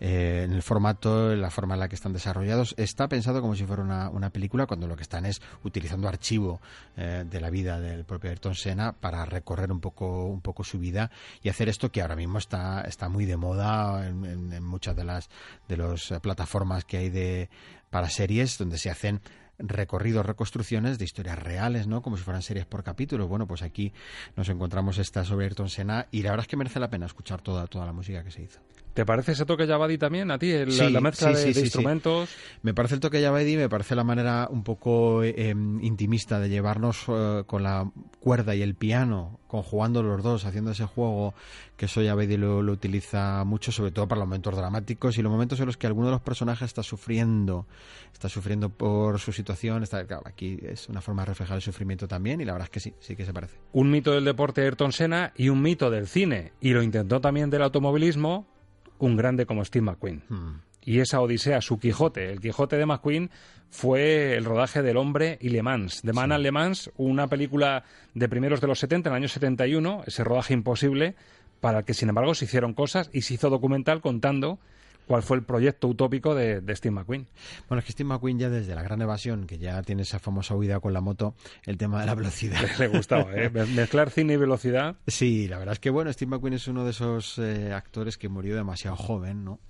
[0.00, 3.64] en el formato, en la forma en la que están desarrollados, está pensado como si
[3.64, 6.60] fuera una, una película cuando lo que están es utilizando archivo
[6.96, 10.78] eh, de la vida del propio Ayrton Senna para recorrer un poco, un poco su
[10.78, 11.10] vida
[11.42, 15.28] y hacer esto que ahora mismo está, está muy de moda en, muchas de las
[15.68, 17.48] de las plataformas que hay de
[17.90, 19.20] para series donde se hacen
[19.58, 22.02] recorridos, reconstrucciones de historias reales, ¿no?
[22.02, 23.28] Como si fueran series por capítulos.
[23.28, 23.92] Bueno, pues aquí
[24.36, 27.40] nos encontramos esta sobre Ayrton Senna y la verdad es que merece la pena escuchar
[27.40, 28.60] toda, toda la música que se hizo.
[28.94, 30.52] ¿Te parece ese toque Yabadi también a ti?
[30.52, 32.30] la mezcla de, instrumentos.
[32.62, 37.04] Me parece el toque Yabadi, me parece la manera un poco em, intimista de llevarnos
[37.08, 37.90] eh, con la
[38.20, 41.34] cuerda y el piano, conjugando los dos, haciendo ese juego
[41.76, 45.32] que eso Yabadi lo, lo, utiliza mucho, sobre todo para los momentos dramáticos y los
[45.32, 47.66] momentos en los que alguno de los personajes está sufriendo,
[48.12, 49.82] está sufriendo por su situación.
[49.82, 52.78] Está, aquí es una forma de reflejar el sufrimiento también y la verdad es que
[52.80, 53.58] sí, sí que se parece.
[53.72, 57.50] Un mito del deporte Ayrton Senna y un mito del cine y lo intentó también
[57.50, 58.53] del automovilismo
[58.98, 60.22] un grande como Steve McQueen.
[60.28, 60.60] Hmm.
[60.86, 63.30] y esa Odisea, su Quijote, el Quijote de McQueen,
[63.70, 67.84] fue el rodaje del Hombre y Le Mans, de Man Le Mans, una película
[68.14, 71.16] de primeros de los 70, en el año 71, ese rodaje imposible,
[71.60, 74.58] para el que sin embargo se hicieron cosas y se hizo documental contando
[75.06, 77.26] cuál fue el proyecto utópico de, Steve McQueen.
[77.68, 80.54] Bueno, es que Steve McQueen ya desde la gran evasión, que ya tiene esa famosa
[80.54, 82.60] huida con la moto, el tema de la velocidad.
[82.78, 83.50] Le, gustaba, ¿eh?
[83.74, 84.96] Mezclar cine y velocidad.
[85.06, 88.28] Sí, la verdad es que bueno, Steve McQueen es uno de esos eh, actores que
[88.28, 89.60] murió demasiado joven, ¿no?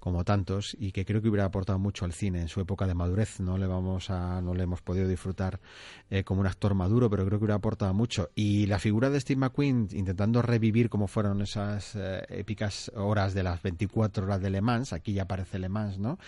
[0.00, 2.94] Como tantos y que creo que hubiera aportado mucho al cine en su época de
[2.94, 3.38] madurez.
[3.38, 5.60] No le vamos a, no le hemos podido disfrutar
[6.08, 8.30] eh, como un actor maduro, pero creo que hubiera aportado mucho.
[8.34, 13.42] Y la figura de Steve McQueen intentando revivir como fueron esas eh, épicas horas de
[13.42, 16.18] las 24 horas de Le Mans, aquí ya aparece Le Mans, ¿no?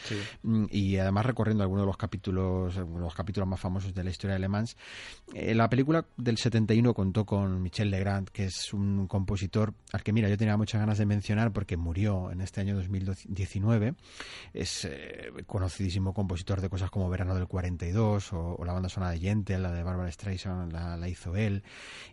[0.43, 4.35] Mm, y además recorriendo algunos de los capítulos, los capítulos más famosos de la historia
[4.35, 4.77] de Le Mans.
[5.35, 10.13] Eh, la película del 71 contó con Michel Legrand, que es un compositor al que
[10.13, 13.62] mira, yo tenía muchas ganas de mencionar porque murió en este año 2019
[14.53, 19.19] es eh, conocidísimo compositor de cosas como Verano del 42 o, la banda sonora de
[19.19, 21.63] Gentle, la de Barbara Streisand, la, hizo él.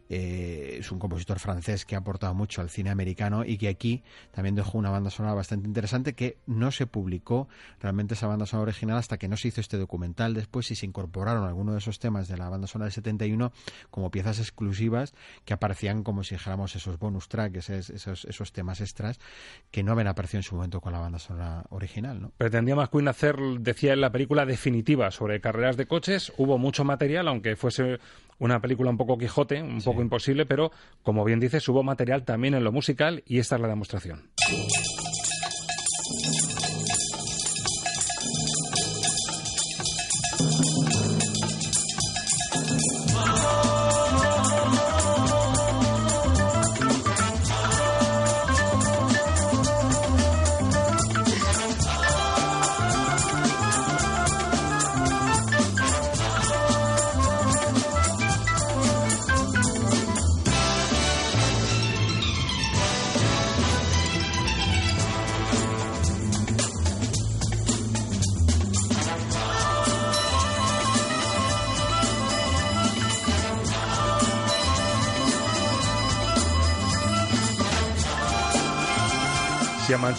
[0.10, 4.04] Eh, es un compositor francés que ha aportado mucho al cine americano y que aquí
[4.32, 7.48] también dejó una banda sonora bastante interesante que no se publicó
[7.80, 10.34] realmente esa banda sonora original hasta que no se hizo este documental.
[10.34, 13.52] Después y se incorporaron algunos de esos temas de la banda sonora del 71
[13.90, 15.14] como piezas exclusivas
[15.46, 19.20] que aparecían como si dijéramos esos bonus tracks, esos, esos temas extras
[19.72, 21.39] que no habían aparecido en su momento con la banda sonora
[21.70, 22.22] original.
[22.22, 22.32] ¿no?
[22.38, 26.32] Pretendía McQueen hacer, decía en la película definitiva sobre carreras de coches.
[26.38, 28.00] Hubo mucho material, aunque fuese
[28.40, 30.72] una película un poco Quijote, un poco imposible, pero
[31.04, 34.30] como bien dices, hubo material también en lo musical y esta es la demostración.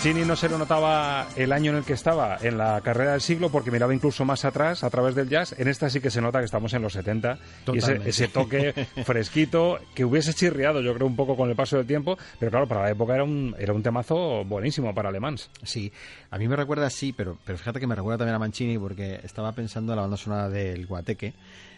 [0.01, 3.21] Mancini no se lo notaba el año en el que estaba en la carrera del
[3.21, 6.23] siglo, porque miraba incluso más atrás a través del jazz, en esta sí que se
[6.23, 7.77] nota que estamos en los 70 y
[8.09, 8.73] ese, toque
[9.05, 12.67] fresquito que hubiese chirriado, yo creo, un poco con el paso del tiempo, pero claro,
[12.67, 15.37] para la época era un, era un temazo buenísimo para Alemán.
[15.65, 15.93] Sí,
[16.31, 19.21] a mí me recuerda así, pero, pero fíjate que me recuerda también a Mancini porque
[19.23, 21.35] estaba pensando en la banda sonora del Guateque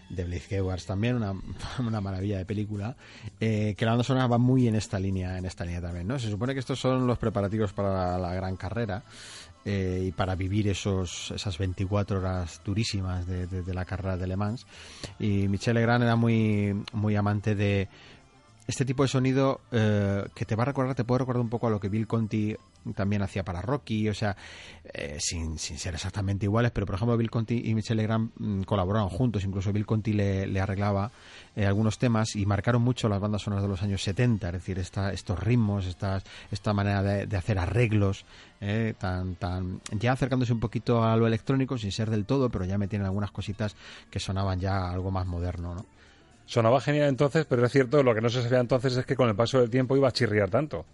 [0.08, 1.32] de Blaze Wars también, una,
[1.78, 2.96] una, maravilla de película,
[3.40, 6.18] eh, que la banda sonora va muy en esta línea, en esta línea también, ¿no?
[6.18, 9.02] Se supone que estos son los preparativos para la, gran carrera
[9.64, 14.36] eh, y para vivir esos, esas 24 horas durísimas de, de, la carrera de Le
[14.36, 14.66] Mans.
[15.18, 17.88] Y Michel Legrand era muy, muy amante de
[18.66, 21.66] este tipo de sonido eh, que te va a recordar, te puede recordar un poco
[21.66, 22.56] a lo que Bill Conti
[22.94, 24.36] también hacía para Rocky, o sea,
[24.92, 28.62] eh, sin, sin, ser exactamente iguales, pero por ejemplo Bill Conti y Michel Legrand mm,
[28.62, 31.10] colaboraron juntos, incluso Bill Conti le, arreglaba
[31.56, 34.78] eh, algunos temas y marcaron mucho las bandas sonoras de los años 70, es decir,
[34.78, 38.24] esta, estos ritmos, esta, esta manera de, hacer arreglos,
[38.98, 42.78] tan, tan, ya acercándose un poquito a lo electrónico, sin ser del todo, pero ya
[42.78, 43.74] me tienen algunas cositas
[44.08, 45.86] que sonaban ya algo más moderno, ¿no?
[46.52, 49.26] Sonaba genial entonces, pero es cierto, lo que no se sabía entonces es que con
[49.26, 50.84] el paso del tiempo iba a chirriar tanto.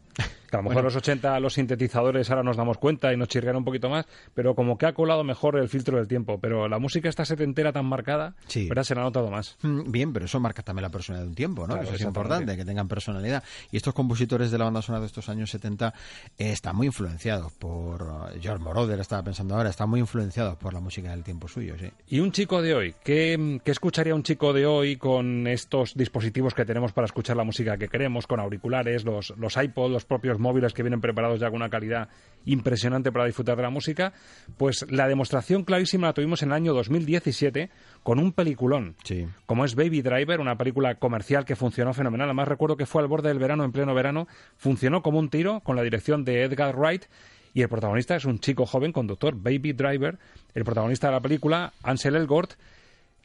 [0.49, 3.29] Que a lo mejor en los 80 los sintetizadores ahora nos damos cuenta y nos
[3.29, 6.39] chirrian un poquito más, pero como que ha colado mejor el filtro del tiempo.
[6.41, 8.35] Pero la música está setentera tan marcada,
[8.69, 8.85] ¿verdad?
[8.85, 9.59] Se la ha notado más.
[9.63, 11.77] Mm, bien, pero eso marca también la personalidad de un tiempo, ¿no?
[11.77, 13.43] eso es importante, que tengan personalidad.
[13.71, 15.93] Y estos compositores de la banda sonora de estos años 70
[16.39, 20.73] eh, están muy influenciados por uh, George Moroder, estaba pensando ahora, están muy influenciados por
[20.73, 21.91] la música del tiempo suyo, sí.
[22.09, 22.95] ¿Y un chico de hoy?
[23.05, 27.45] ¿Qué, qué escucharía un chico de hoy con estos dispositivos que tenemos para escuchar la
[27.45, 31.49] música que queremos, con auriculares, los, los iPods, los propios móviles que vienen preparados ya
[31.49, 32.09] con una calidad
[32.45, 34.13] impresionante para disfrutar de la música,
[34.57, 37.71] pues la demostración clarísima la tuvimos en el año 2017
[38.03, 38.97] con un peliculón,
[39.47, 42.29] como es Baby Driver, una película comercial que funcionó fenomenal.
[42.29, 45.61] Además recuerdo que fue al borde del verano, en pleno verano, funcionó como un tiro
[45.61, 47.05] con la dirección de Edgar Wright
[47.55, 50.19] y el protagonista es un chico joven conductor, Baby Driver,
[50.55, 52.53] el protagonista de la película, Ansel Elgort,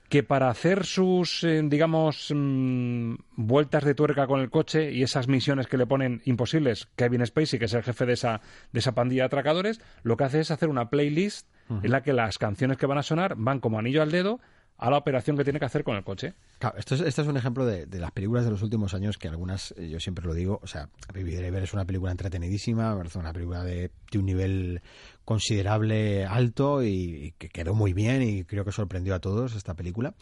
[0.10, 5.28] que para hacer sus, eh, digamos, mm, vueltas de tuerca con el coche y esas
[5.28, 8.94] misiones que le ponen imposibles, Kevin Spacey, que es el jefe de esa, de esa
[8.94, 12.78] pandilla de atracadores, lo que hace es hacer una playlist en la que las canciones
[12.78, 14.40] que van a sonar van como anillo al dedo
[14.78, 16.34] a la operación que tiene que hacer con el coche.
[16.60, 19.28] Claro, esto es, este es un ejemplo de, las películas de los últimos años que
[19.28, 23.16] algunas, eh, yo siempre lo digo, o sea, Baby Driver es una película entretenidísima, es
[23.16, 24.82] una película de, de un nivel
[25.26, 30.16] considerable alto y, que quedó muy bien y creo que sorprendió a todos esta película.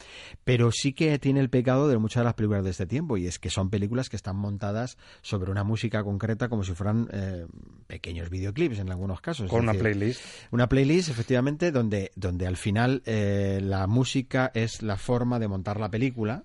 [0.43, 3.27] Pero sí que tiene el pecado de muchas de las películas de este tiempo y
[3.27, 7.45] es que son películas que están montadas sobre una música concreta como si fueran eh,
[7.87, 9.49] pequeños videoclips en algunos casos.
[9.49, 10.21] Con una playlist.
[10.51, 15.79] Una playlist, efectivamente, donde, donde al final eh, la música es la forma de montar
[15.79, 16.43] la película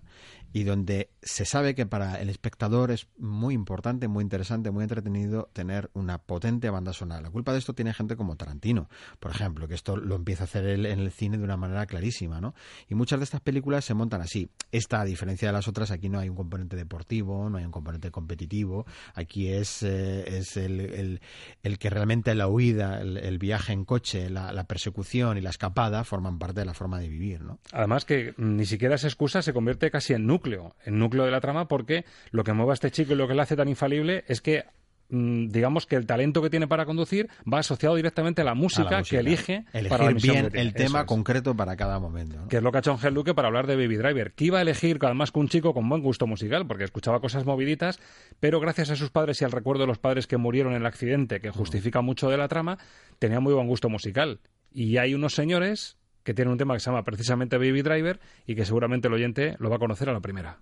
[0.53, 5.51] y donde se sabe que para el espectador es muy importante, muy interesante, muy entretenido
[5.53, 7.21] tener una potente banda sonora.
[7.21, 10.47] La culpa de esto tiene gente como Tarantino, por ejemplo, que esto lo empieza a
[10.47, 12.55] hacer él en el cine de una manera clarísima, ¿no?
[12.89, 14.49] Y muchas de estas películas se montan así.
[14.73, 17.73] Esta, a diferencia de las otras, aquí no hay un componente deportivo, no hay un
[17.73, 21.21] componente competitivo, aquí es, eh, es el,
[21.63, 26.05] el, que realmente la huida, el, viaje en coche, la, la, persecución y la escapada
[26.05, 27.59] forman parte de la forma de vivir, ¿no?
[27.73, 31.41] Además que ni siquiera esa excusa se convierte casi en núcleo el núcleo de la
[31.41, 34.25] trama, porque lo que mueve a este chico y lo que le hace tan infalible
[34.29, 34.65] es que
[35.09, 39.03] mm, digamos que el talento que tiene para conducir va asociado directamente a la música,
[39.03, 42.49] que elige para bien el tema concreto para cada momento.
[42.49, 44.59] Que es lo que ha hecho Ángel Luque para hablar de Baby Driver, que iba
[44.59, 47.99] a elegir además que un chico con buen gusto musical, porque escuchaba cosas moviditas,
[48.41, 50.87] pero gracias a sus padres y al recuerdo de los padres que murieron en el
[50.87, 52.79] accidente, que justifica mucho de la trama,
[53.19, 54.41] tenía muy buen gusto musical.
[54.73, 55.97] Y hay unos señores
[56.27, 59.55] que tiene un tema que se llama precisamente Baby Driver y que seguramente el oyente
[59.61, 60.59] lo va a conocer a la primera.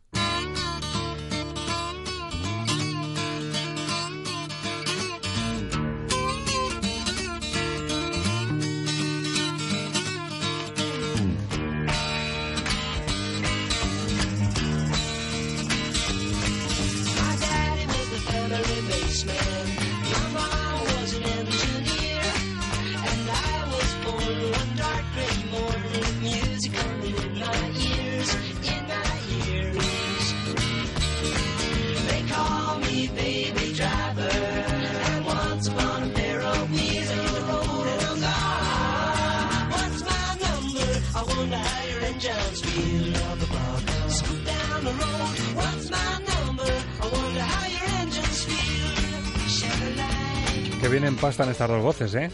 [50.94, 52.30] Que vienen pasta en estas dos voces, ¿eh?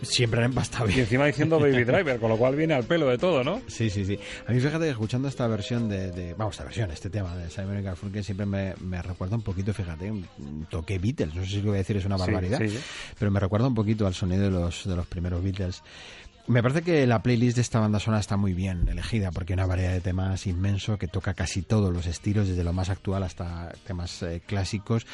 [0.00, 1.00] Siempre han empastado bien.
[1.00, 3.60] Y encima diciendo Baby Driver, con lo cual viene al pelo de todo, ¿no?
[3.66, 4.18] Sí, sí, sí.
[4.46, 7.84] A mí fíjate que escuchando esta versión de, vamos, esta versión, este tema de Simon
[7.84, 11.34] Garfunkel siempre me, me, recuerda un poquito, fíjate, un toque Beatles.
[11.34, 12.62] No sé si lo voy a decir es una barbaridad,
[13.18, 15.82] pero me recuerda un poquito al sonido de los, de los primeros Beatles.
[16.46, 19.58] Me parece que la playlist de esta banda sonora está muy bien elegida porque hay
[19.58, 23.22] una variedad de temas inmenso que toca casi todos los estilos, desde lo más actual
[23.22, 25.06] hasta temas eh, clásicos.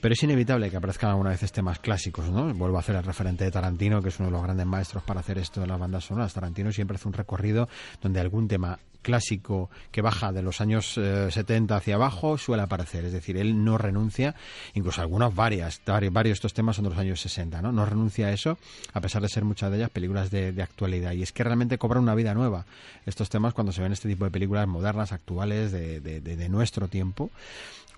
[0.00, 2.52] Pero es inevitable que aparezcan alguna vez temas clásicos, ¿no?
[2.54, 5.20] Vuelvo a hacer el referente de Tarantino, que es uno de los grandes maestros para
[5.20, 6.32] hacer esto en las bandas sonoras.
[6.32, 7.68] Tarantino siempre hace un recorrido
[8.00, 13.04] donde algún tema clásico que baja de los años 70 eh, hacia abajo suele aparecer.
[13.04, 14.34] Es decir, él no renuncia,
[14.74, 17.72] incluso algunas varias, varios de estos temas son de los años 60, ¿no?
[17.72, 18.58] No renuncia a eso,
[18.92, 21.12] a pesar de ser muchas de ellas películas de, actualidad.
[21.12, 22.66] Y es que realmente cobran una vida nueva
[23.06, 27.30] estos temas cuando se ven este tipo de películas modernas, actuales, de, de nuestro tiempo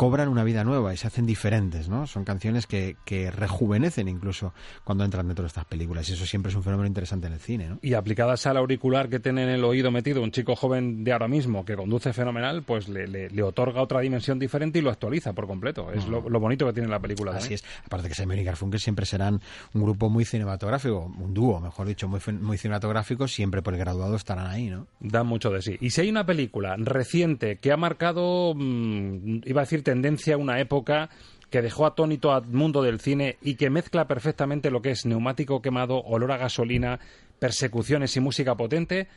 [0.01, 2.07] cobran una vida nueva y se hacen diferentes, ¿no?
[2.07, 6.49] Son canciones que, que, rejuvenecen incluso cuando entran dentro de estas películas y eso siempre
[6.49, 7.79] es un fenómeno interesante en el cine, ¿no?
[7.83, 11.29] Y aplicadas al auricular que tiene en el oído metido un chico joven de ahora
[11.29, 15.47] mismo que conduce fenomenal, pues le, le, otorga otra dimensión diferente y lo actualiza por
[15.47, 15.93] completo.
[15.93, 17.33] Es lo, bonito que tiene la película.
[17.33, 17.65] Así es.
[17.85, 19.43] Aparte que Simon y Garfunkel siempre serán
[19.75, 24.17] un grupo muy cinematográfico, un dúo, mejor dicho, muy, muy cinematográfico, siempre por el graduado
[24.17, 24.87] estarán ahí, ¿no?
[24.99, 25.77] Dan mucho de sí.
[25.79, 30.61] Y si hay una película reciente que ha marcado, mm, iba a decir tendencia, una
[30.61, 31.11] época
[31.51, 35.61] que dejó atónito al mundo del cine y que mezcla perfectamente lo que es neumático
[35.61, 37.01] quemado, olor a gasolina,
[37.41, 39.09] persecuciones y música potente,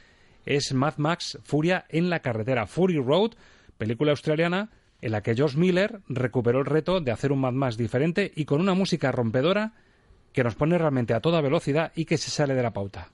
[0.48, 3.34] es Mad Max Furia en la carretera, Fury Road,
[3.78, 7.78] película australiana en la que Josh Miller recuperó el reto de hacer un Mad Max
[7.78, 9.74] diferente y con una música rompedora
[10.32, 13.12] que nos pone realmente a toda velocidad y que se sale de la pauta.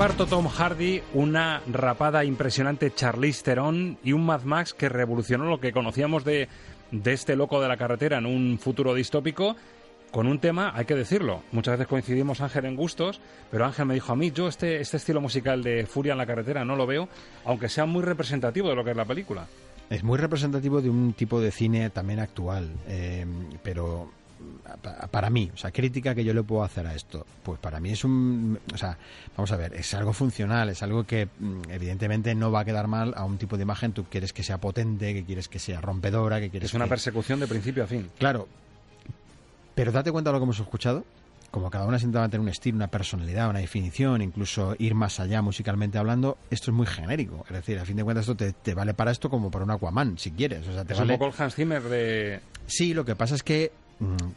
[0.00, 5.60] Reparto Tom Hardy, una rapada impresionante Charlize Theron y un Mad Max que revolucionó lo
[5.60, 6.48] que conocíamos de,
[6.90, 9.56] de este loco de la carretera en un futuro distópico
[10.10, 13.20] con un tema, hay que decirlo, muchas veces coincidimos Ángel en gustos,
[13.50, 16.24] pero Ángel me dijo a mí, yo este, este estilo musical de Furia en la
[16.24, 17.06] carretera no lo veo,
[17.44, 19.48] aunque sea muy representativo de lo que es la película.
[19.90, 23.26] Es muy representativo de un tipo de cine también actual, eh,
[23.62, 24.10] pero
[25.10, 27.90] para mí, o sea, crítica que yo le puedo hacer a esto, pues para mí
[27.90, 28.96] es un, o sea,
[29.36, 32.86] vamos a ver, es algo funcional, es algo que mm, evidentemente no va a quedar
[32.86, 35.80] mal a un tipo de imagen, tú quieres que sea potente, que quieres que sea
[35.80, 36.90] rompedora, que quieres Es una que...
[36.90, 38.10] persecución de principio a fin.
[38.18, 38.48] Claro,
[39.74, 41.04] pero date cuenta de lo que hemos escuchado,
[41.50, 45.42] como cada una intentaba tener un estilo, una personalidad, una definición, incluso ir más allá
[45.42, 47.44] musicalmente hablando, esto es muy genérico.
[47.48, 50.16] Es decir, a fin de cuentas esto te, vale para esto como para un Aquaman,
[50.16, 50.66] si quieres.
[50.68, 51.12] O sea, te es vale...
[51.12, 52.40] un poco el Hans Zimmer de...
[52.66, 53.72] Sí, lo que pasa es que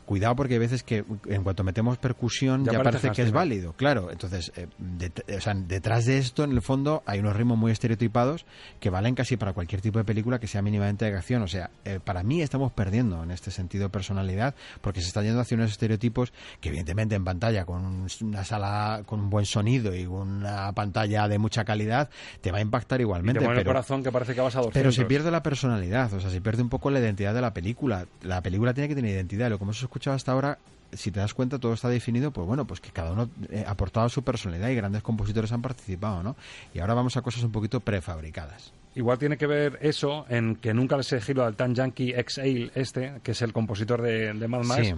[0.05, 4.11] cuidado porque hay veces que en cuanto metemos percusión ya, parece que es válido, claro.
[4.11, 8.45] Entonces, eh, detrás de esto, en el fondo, hay unos ritmos muy estereotipados
[8.79, 11.41] que valen casi para cualquier tipo de película que sea mínimamente de acción.
[11.43, 15.39] O sea, eh, para mí estamos perdiendo en este sentido personalidad porque se está yendo
[15.39, 20.05] hacia unos estereotipos que evidentemente en pantalla con una sala con un buen sonido y
[20.05, 22.09] una pantalla de mucha calidad
[22.41, 23.39] te va a impactar igualmente.
[23.39, 26.29] pero, el corazón que parece que vas a Pero se pierde la personalidad, o sea,
[26.29, 28.07] se pierde un poco la identidad de la película.
[28.21, 30.57] La película tiene que tener identidad lo que hemos escuchado hasta ahora,
[30.91, 33.71] si te das cuenta, todo está definido, pues bueno, pues que cada uno eh, ha
[33.71, 36.35] aportado su personalidad y grandes compositores han participado, ¿no?
[36.73, 38.73] Y ahora vamos a cosas un poquito prefabricadas.
[38.95, 42.71] Igual tiene que ver eso en que nunca les he giro al tan yankee Exhale
[42.75, 44.95] este, que es el compositor de, de Mad Max.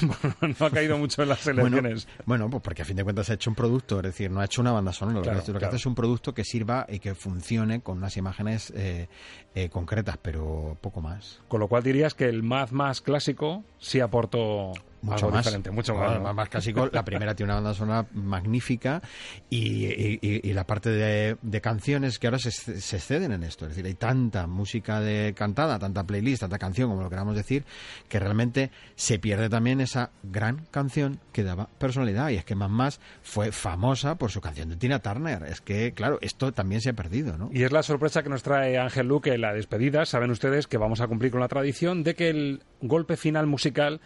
[0.60, 2.08] no ha caído mucho en las elecciones.
[2.24, 4.44] Bueno, pues porque a fin de cuentas ha hecho un producto, es decir, no ha
[4.44, 5.18] hecho una banda sonora.
[5.18, 9.08] lo, que, hace es un producto que sirva y que funcione con unas imágenes eh,
[9.54, 11.40] eh, concretas, pero poco más.
[11.48, 15.94] Con lo cual dirías que el Mad más clásico sí aportó mucho más, diferente, mucho
[15.94, 16.34] más.
[16.34, 19.02] Más clásico, la primera tiene una banda sonora magnífica
[19.50, 23.66] y, la parte de, canciones que ahora se, se, exceden en esto.
[23.66, 27.64] Es decir, hay tanta música de cantada, tanta playlist, tanta canción, como lo queramos decir,
[28.08, 32.30] que realmente se pierde también esa gran canción que daba personalidad.
[32.30, 35.42] Y es que Más Más fue famosa por su canción de Tina Turner.
[35.44, 37.50] Es que, claro, esto también se ha perdido, ¿no?
[37.52, 40.04] Y es la sorpresa que nos trae Ángel Luque en la despedida.
[40.04, 44.00] Saben ustedes que vamos a cumplir con la tradición de que el golpe final musical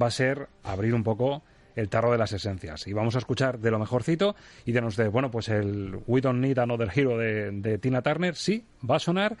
[0.00, 1.42] va a ser abrir un poco
[1.76, 2.86] el tarro de las esencias.
[2.86, 6.20] Y vamos a escuchar de lo mejorcito y de nos de, bueno, pues el We
[6.20, 9.36] Don't Need Another Hero de, Tina Turner, sí, va a sonar,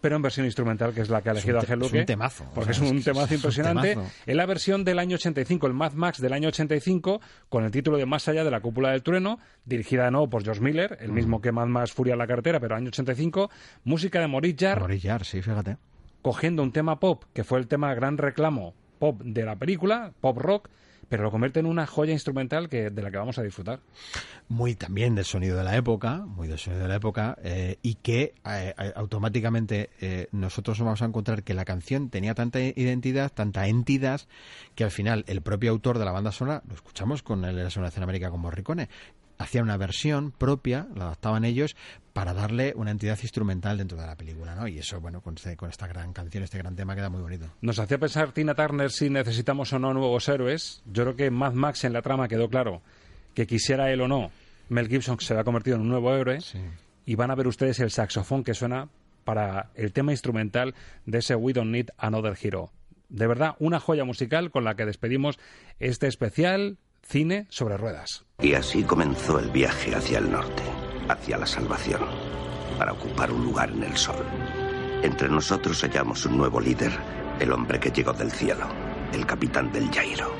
[0.00, 1.96] pero en versión instrumental, que es la que ha elegido Ángel Luque.
[1.98, 2.50] Es un temazo.
[2.54, 3.96] Porque es, un temazo impresionante.
[4.26, 7.96] En la versión del año 85, el Mad Max del año 85, con el título
[7.96, 11.12] de Más allá de la cúpula del trueno, dirigida de nuevo por George Miller, el
[11.12, 13.50] mismo que Mad Max Furia en la cartera, pero año 85,
[13.84, 15.24] música de Maurice Jarre.
[15.24, 15.76] sí, fíjate.
[16.22, 20.36] Cogiendo un tema pop, que fue el tema gran reclamo pop de la película, pop
[20.38, 20.68] rock,
[21.08, 23.80] pero lo convierte en una joya instrumental que, de la que vamos a disfrutar.
[24.48, 27.94] Muy también del sonido de la época, muy del sonido de la época, eh, y
[27.94, 29.90] que eh, eh, automáticamente
[30.32, 34.20] nosotros vamos a encontrar que la canción tenía tanta identidad, tanta entidad,
[34.74, 37.62] que al final el propio autor de la banda sonora, lo escuchamos con el de
[37.64, 38.88] la América como Morricone,
[39.38, 41.76] hacía una versión propia, la adaptaban ellos,
[42.12, 44.66] para darle una entidad instrumental dentro de la película, ¿no?
[44.66, 47.46] Y eso, bueno, con, este, con esta gran canción, este gran tema queda muy bonito.
[47.60, 50.82] Nos hacía pensar Tina Turner si necesitamos o no nuevos héroes.
[50.86, 52.82] Yo creo que Mad Max en la trama quedó claro
[53.34, 54.32] que quisiera él o no,
[54.68, 56.38] Mel Gibson se ha convertido en un nuevo héroe
[57.06, 58.88] y van a ver ustedes el saxofón que suena
[59.24, 60.74] para el tema instrumental
[61.06, 62.72] de ese We Don't Need Another Hero.
[63.08, 65.38] De verdad, una joya musical con la que despedimos
[65.78, 66.78] este especial
[67.08, 68.24] cine sobre ruedas.
[68.40, 70.62] Y así comenzó el viaje hacia el norte,
[71.08, 72.02] hacia la salvación,
[72.78, 74.24] para ocupar un lugar en el sol.
[75.02, 76.92] Entre nosotros hallamos un nuevo líder,
[77.40, 78.66] el hombre que llegó del cielo,
[79.12, 80.37] el capitán del Jairo.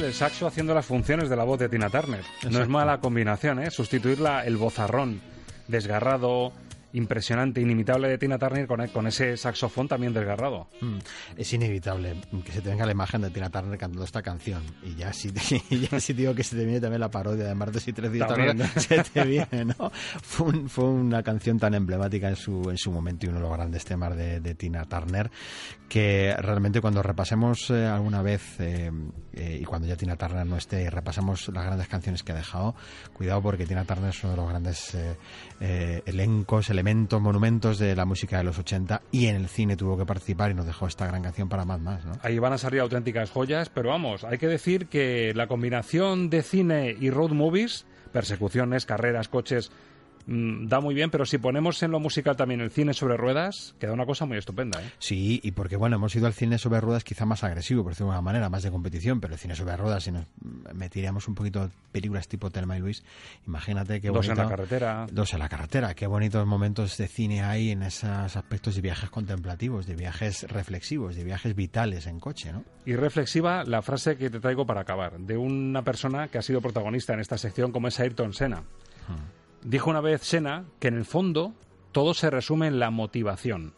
[0.00, 2.24] Ángel, el saxo haciendo las funciones de la voz de Tina Turner.
[2.50, 3.70] No es mala combinación, ¿eh?
[3.70, 5.20] Sustituirla el vozarrón
[5.68, 6.52] desgarrado,
[6.92, 10.68] impresionante, inimitable de Tina Turner con, con ese saxofón también desgarrado.
[10.80, 10.98] Mm,
[11.36, 14.62] es inevitable que se te venga la imagen de Tina Turner cantando esta canción.
[14.82, 15.32] Y ya si,
[15.90, 18.30] ya si digo que se te viene también la parodia de Martes y Tres Días,
[18.76, 19.90] se te viene, ¿no?
[20.22, 23.52] Fue, fue, una canción tan emblemática en su, en su momento y uno de los
[23.52, 25.30] grandes temas de, de Tina Turner
[25.90, 28.92] que realmente cuando repasemos eh, alguna vez eh,
[29.32, 32.36] eh, y cuando ya Tina Turner no esté y repasemos las grandes canciones que ha
[32.36, 32.76] dejado,
[33.12, 34.96] cuidado porque Tina Turner es uno de los grandes
[35.58, 40.06] elencos, elementos, monumentos de la música de los 80 y en el cine tuvo que
[40.06, 42.04] participar y nos dejó esta gran canción para más más.
[42.06, 42.12] ¿no?
[42.22, 46.42] Ahí van a salir auténticas joyas, pero vamos, hay que decir que la combinación de
[46.42, 49.70] cine y road movies, persecuciones, carreras, coches,
[50.30, 53.74] Mm, da muy bien, pero si ponemos en lo musical también el cine sobre ruedas,
[53.80, 54.80] queda una cosa muy estupenda.
[54.80, 54.88] ¿eh?
[55.00, 58.12] Sí, y porque bueno, hemos ido al cine sobre ruedas quizá más agresivo, por decirlo
[58.12, 60.26] de alguna manera, más de competición, pero el cine sobre ruedas, si nos
[60.72, 63.02] metiríamos un poquito películas tipo Telma y Luis,
[63.44, 65.06] imagínate qué Dos en la carretera.
[65.10, 69.10] Dos en la carretera, qué bonitos momentos de cine hay en esos aspectos de viajes
[69.10, 72.62] contemplativos, de viajes reflexivos, de viajes vitales en coche, ¿no?
[72.86, 76.60] Y reflexiva la frase que te traigo para acabar, de una persona que ha sido
[76.60, 78.62] protagonista en esta sección como es Ayrton Senna.
[79.62, 81.54] Dijo una vez Sena que en el fondo
[81.92, 83.74] todo se resume en la motivación.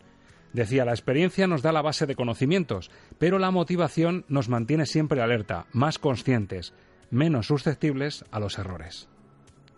[0.52, 5.22] Decía, la experiencia nos da la base de conocimientos, pero la motivación nos mantiene siempre
[5.22, 6.74] alerta, más conscientes,
[7.10, 9.09] menos susceptibles a los errores.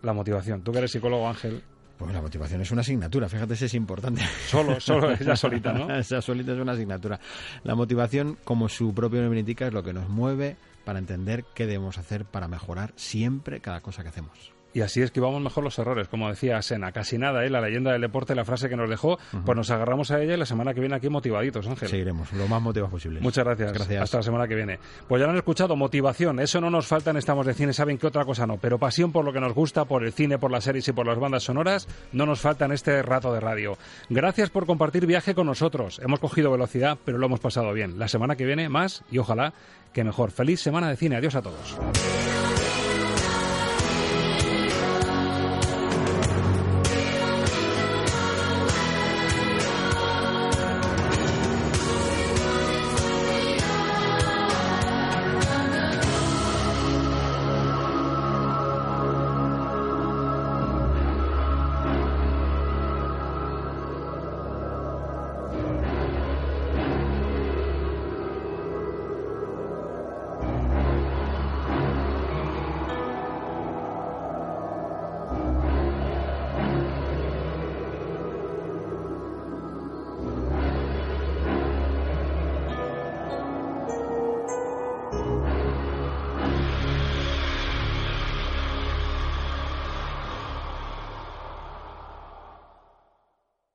[0.01, 0.63] La motivación.
[0.63, 1.63] Tú que eres psicólogo, Ángel.
[1.97, 4.21] Pues la motivación es una asignatura, fíjate si es importante.
[4.47, 5.95] Solo, solo, ella solita, ¿no?
[5.95, 7.21] esa solita es una asignatura.
[7.63, 11.65] La motivación, como su propio nombre indica, es lo que nos mueve para entender qué
[11.65, 14.54] debemos hacer para mejorar siempre cada cosa que hacemos.
[14.75, 16.91] Y así esquivamos mejor los errores, como decía Sena.
[16.91, 17.49] Casi nada, ¿eh?
[17.49, 20.37] la leyenda del deporte, la frase que nos dejó, pues nos agarramos a ella y
[20.37, 21.87] la semana que viene aquí motivaditos, Ángel.
[21.87, 23.21] Seguiremos, lo más motivados posible.
[23.21, 23.71] Muchas gracias.
[23.71, 24.03] gracias.
[24.03, 24.77] Hasta la semana que viene.
[25.07, 27.97] Pues ya lo han escuchado, motivación, eso no nos falta en Estamos de Cine, saben
[27.97, 30.51] que otra cosa no, pero pasión por lo que nos gusta, por el cine, por
[30.51, 33.77] las series y por las bandas sonoras, no nos falta en este rato de radio.
[34.09, 36.01] Gracias por compartir viaje con nosotros.
[36.03, 37.97] Hemos cogido velocidad, pero lo hemos pasado bien.
[37.97, 39.53] La semana que viene más y ojalá
[39.93, 40.31] que mejor.
[40.31, 41.15] Feliz semana de cine.
[41.15, 41.77] Adiós a todos.